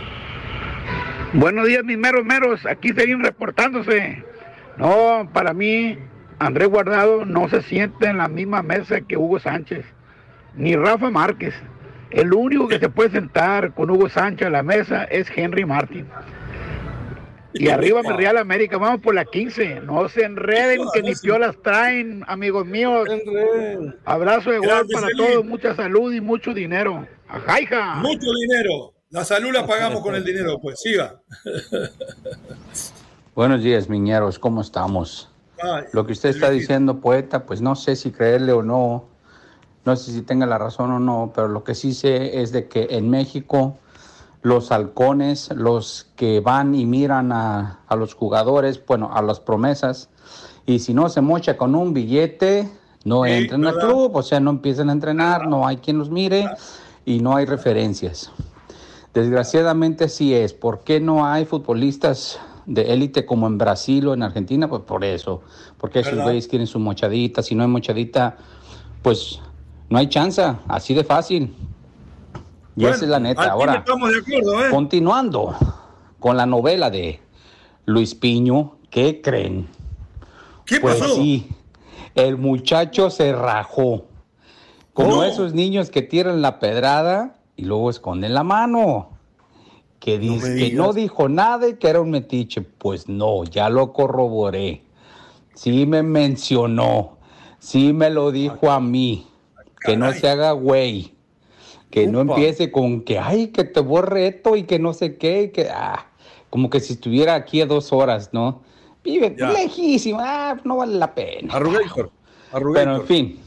Buenos 1.33 1.69
días, 1.69 1.85
mis 1.85 1.97
meros 1.97 2.25
meros. 2.25 2.67
Aquí 2.67 2.89
seguimos 2.89 3.25
reportándose. 3.25 4.25
No, 4.77 5.31
para 5.33 5.55
mí, 5.55 5.97
Andrés 6.41 6.69
Guardado 6.69 7.25
no 7.25 7.49
se 7.49 7.63
siente 7.63 8.07
en 8.07 8.19
la 8.19 8.27
misma 8.27 8.63
mesa 8.63 9.03
que 9.03 9.17
Hugo 9.17 9.39
Sánchez, 9.39 9.85
ni 10.57 10.75
Rafa 10.75 11.11
Márquez. 11.11 11.55
El 12.11 12.35
único 12.35 12.67
que 12.69 12.79
se 12.79 12.89
puede 12.89 13.11
sentar 13.11 13.73
con 13.75 13.91
Hugo 13.91 14.09
Sánchez 14.09 14.49
a 14.49 14.51
la 14.51 14.63
mesa 14.63 15.05
es 15.05 15.29
Henry 15.35 15.65
Martin. 15.65 16.09
Y 17.53 17.69
arriba 17.71 18.03
mi 18.03 18.11
Real 18.11 18.37
América, 18.37 18.79
vamos 18.79 19.01
por 19.01 19.15
la 19.15 19.25
15. 19.25 19.81
No 19.81 20.09
se 20.09 20.25
enreden, 20.25 20.83
que 20.93 21.03
ni 21.03 21.15
piolas 21.15 21.57
traen, 21.63 22.25
amigos 22.27 22.67
míos. 22.67 23.09
Abrazo 24.05 24.51
de 24.51 24.59
gol 24.59 24.87
para 24.93 25.09
todos, 25.17 25.45
mucha 25.45 25.75
salud 25.75 26.13
y 26.13 26.21
mucho 26.21 26.53
dinero. 26.53 27.07
Ajaija. 27.29 27.97
Mucho 27.97 28.27
dinero. 28.41 28.93
La 29.11 29.25
salud 29.25 29.53
la 29.53 29.67
pagamos 29.67 30.03
con 30.03 30.15
el 30.15 30.25
dinero, 30.25 30.61
pues 30.61 30.81
siga. 30.81 31.21
Buenos 33.35 33.63
días, 33.63 33.89
miñeros, 33.89 34.39
¿cómo 34.39 34.61
estamos? 34.61 35.31
Lo 35.93 36.07
que 36.07 36.13
usted 36.13 36.31
está 36.31 36.51
diciendo, 36.51 37.01
poeta, 37.01 37.45
pues 37.45 37.61
no 37.61 37.77
sé 37.77 37.97
si 37.97 38.11
creerle 38.11 38.53
o 38.53 38.63
no, 38.63 39.10
no 39.85 39.97
sé 39.97 40.13
si 40.13 40.23
tenga 40.23 40.47
la 40.47 40.59
razón 40.59 40.91
o 40.93 40.99
no, 40.99 41.33
pero 41.35 41.49
lo 41.49 41.65
que 41.65 41.75
sí 41.75 41.95
sé 41.95 42.41
es 42.43 42.53
de 42.53 42.69
que 42.69 42.89
en 42.91 43.09
México 43.11 43.79
los 44.43 44.73
halcones, 44.73 45.51
los 45.55 46.07
que 46.17 46.41
van 46.41 46.75
y 46.75 46.87
miran 46.87 47.33
a, 47.33 47.81
los 47.97 48.15
jugadores, 48.15 48.85
bueno, 48.87 49.11
a 49.13 49.23
las 49.23 49.41
promesas, 49.41 50.09
y 50.67 50.79
si 50.79 50.95
no 50.95 51.09
se 51.09 51.21
mocha 51.21 51.57
con 51.57 51.75
un 51.75 51.93
billete, 51.93 52.71
no 53.05 53.27
entran 53.27 53.67
al 53.67 53.79
club, 53.79 54.15
o 54.15 54.23
sea, 54.23 54.41
no 54.41 54.51
empiezan 54.51 54.91
a 54.91 54.93
entrenar, 54.93 55.49
no 55.49 55.67
hay 55.67 55.79
quien 55.79 55.99
los 55.99 56.11
mire 56.11 56.49
y 57.05 57.21
no 57.21 57.37
hay 57.37 57.47
referencias. 57.47 58.31
Desgraciadamente 59.15 60.09
sí 60.09 60.35
es. 60.35 60.53
¿Por 60.53 60.81
qué 60.81 61.01
no 61.01 61.27
hay 61.27 61.45
futbolistas 61.45 62.39
de 62.67 62.93
élite 62.93 63.27
como 63.27 63.49
en 63.49 63.59
Brasil 63.59 64.07
o 64.07 64.15
en 64.15 64.23
Argentina, 64.23 64.69
pues 64.69 64.83
por 64.83 65.05
eso, 65.05 65.43
porque 65.77 66.01
esos 66.01 66.23
güeyes 66.23 66.47
quieren 66.47 66.69
su 66.69 66.79
mochadita, 66.79 67.43
si 67.43 67.57
no 67.57 67.65
hay 67.65 67.69
mochadita, 67.69 68.37
pues 69.03 69.41
no 69.91 69.99
hay 69.99 70.09
chance, 70.09 70.43
así 70.69 70.95
de 70.95 71.05
fácil. 71.05 71.55
Y 72.77 72.87
esa 72.87 73.05
es 73.05 73.11
la 73.11 73.19
neta. 73.19 73.51
Ahora, 73.51 73.85
¿eh? 73.87 74.71
continuando 74.71 75.55
con 76.19 76.37
la 76.37 76.47
novela 76.47 76.91
de 76.91 77.21
Luis 77.85 78.15
Piño, 78.15 78.77
¿qué 78.89 79.21
creen? 79.21 79.69
¿Qué 80.65 80.81
pues 80.81 81.01
sí, 81.15 81.49
el 82.15 82.39
muchacho 82.39 83.11
se 83.11 83.33
rajó. 83.33 84.07
Como 84.93 85.25
esos 85.25 85.55
niños 85.55 85.91
que 85.91 86.03
tiran 86.03 86.41
la 86.41 86.59
pedrada 86.61 87.37
y 87.57 87.65
luego 87.65 87.91
esconden 87.91 88.33
la 88.33 88.45
mano. 88.45 89.11
que 89.99 90.19
dice 90.19 90.57
que 90.57 90.73
no 90.73 90.93
dijo 90.93 91.29
nada 91.29 91.69
y 91.69 91.75
que 91.75 91.89
era 91.89 92.01
un 92.01 92.11
metiche. 92.11 92.63
Pues 92.63 93.09
no, 93.09 93.43
ya 93.45 93.69
lo 93.69 93.93
corroboré. 93.93 94.85
Sí 95.55 95.85
me 95.85 96.03
mencionó, 96.03 97.19
sí 97.59 97.93
me 97.93 98.09
lo 98.09 98.31
dijo 98.31 98.71
a 98.71 98.81
mí, 98.81 99.30
que 99.81 99.97
no 99.97 100.13
se 100.13 100.29
haga 100.29 100.53
güey, 100.53 101.15
que 101.91 102.07
no 102.07 102.21
empiece 102.21 102.71
con 102.71 103.03
que, 103.03 103.19
ay, 103.19 103.49
que 103.49 103.65
te 103.65 103.81
borre 103.81 104.29
esto 104.29 104.57
y 104.57 104.65
que 104.65 104.79
no 104.79 104.93
sé 104.93 105.17
qué, 105.17 105.51
que, 105.51 105.69
ah, 105.71 106.07
como 106.51 106.71
que 106.71 106.81
si 106.81 106.95
estuviera 106.95 107.35
aquí 107.35 107.61
a 107.61 107.67
dos 107.67 107.93
horas, 107.93 108.31
¿no? 108.33 108.63
Vive 109.03 109.35
lejísimo, 109.39 110.19
ah, 110.21 110.57
no 110.65 110.77
vale 110.77 110.97
la 110.97 111.15
pena. 111.15 111.55
Arrugator, 111.55 112.11
Pero 112.75 112.97
en 112.97 113.07
fin, 113.07 113.41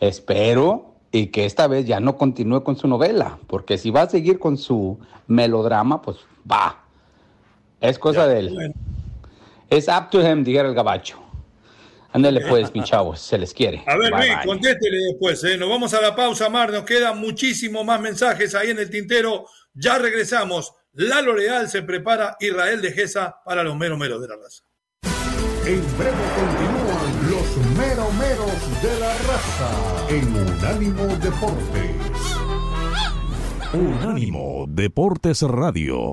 espero 0.00 0.94
y 1.10 1.28
que 1.28 1.44
esta 1.44 1.66
vez 1.68 1.86
ya 1.86 2.00
no 2.00 2.16
continúe 2.16 2.62
con 2.62 2.76
su 2.76 2.88
novela, 2.88 3.38
porque 3.46 3.78
si 3.78 3.90
va 3.90 4.02
a 4.02 4.08
seguir 4.08 4.38
con 4.38 4.58
su 4.58 4.98
melodrama, 5.26 6.02
pues 6.02 6.18
va. 6.50 6.84
Es 7.80 7.98
cosa 7.98 8.26
de 8.26 8.38
él. 8.40 8.74
Es 9.70 9.88
up 9.88 10.10
to 10.10 10.20
him, 10.20 10.44
dijera 10.44 10.68
el 10.68 10.74
gabacho. 10.74 11.23
Ándale 12.14 12.42
pues, 12.42 12.72
mi 12.72 12.84
chavos, 12.84 13.20
se 13.20 13.36
les 13.36 13.52
quiere. 13.52 13.82
A 13.88 13.96
ver, 13.96 14.12
Luis, 14.12 14.32
contéstele 14.46 14.98
después. 15.10 15.42
¿eh? 15.42 15.56
Nos 15.58 15.68
vamos 15.68 15.94
a 15.94 16.00
la 16.00 16.14
pausa, 16.14 16.48
Mar. 16.48 16.70
Nos 16.70 16.84
quedan 16.84 17.18
muchísimos 17.18 17.84
más 17.84 18.00
mensajes 18.00 18.54
ahí 18.54 18.70
en 18.70 18.78
el 18.78 18.88
tintero. 18.88 19.46
Ya 19.74 19.98
regresamos. 19.98 20.72
Lalo 20.92 21.34
Leal 21.34 21.68
se 21.68 21.82
prepara 21.82 22.36
Israel 22.38 22.80
de 22.80 22.92
Gesa 22.92 23.40
para 23.44 23.64
los 23.64 23.76
mero 23.76 23.96
meros 23.96 24.22
de 24.22 24.28
la 24.28 24.36
raza. 24.36 24.62
En 25.66 25.82
breve 25.98 26.12
continúan 26.36 27.30
los 27.32 27.56
mero 27.76 28.08
meros 28.12 28.82
de 28.82 29.00
la 29.00 29.12
raza 29.18 29.70
en 30.08 30.36
Unánimo 30.36 31.06
Deportes. 31.16 32.14
Unánimo 33.72 34.66
Deportes 34.68 35.42
Radio. 35.42 36.12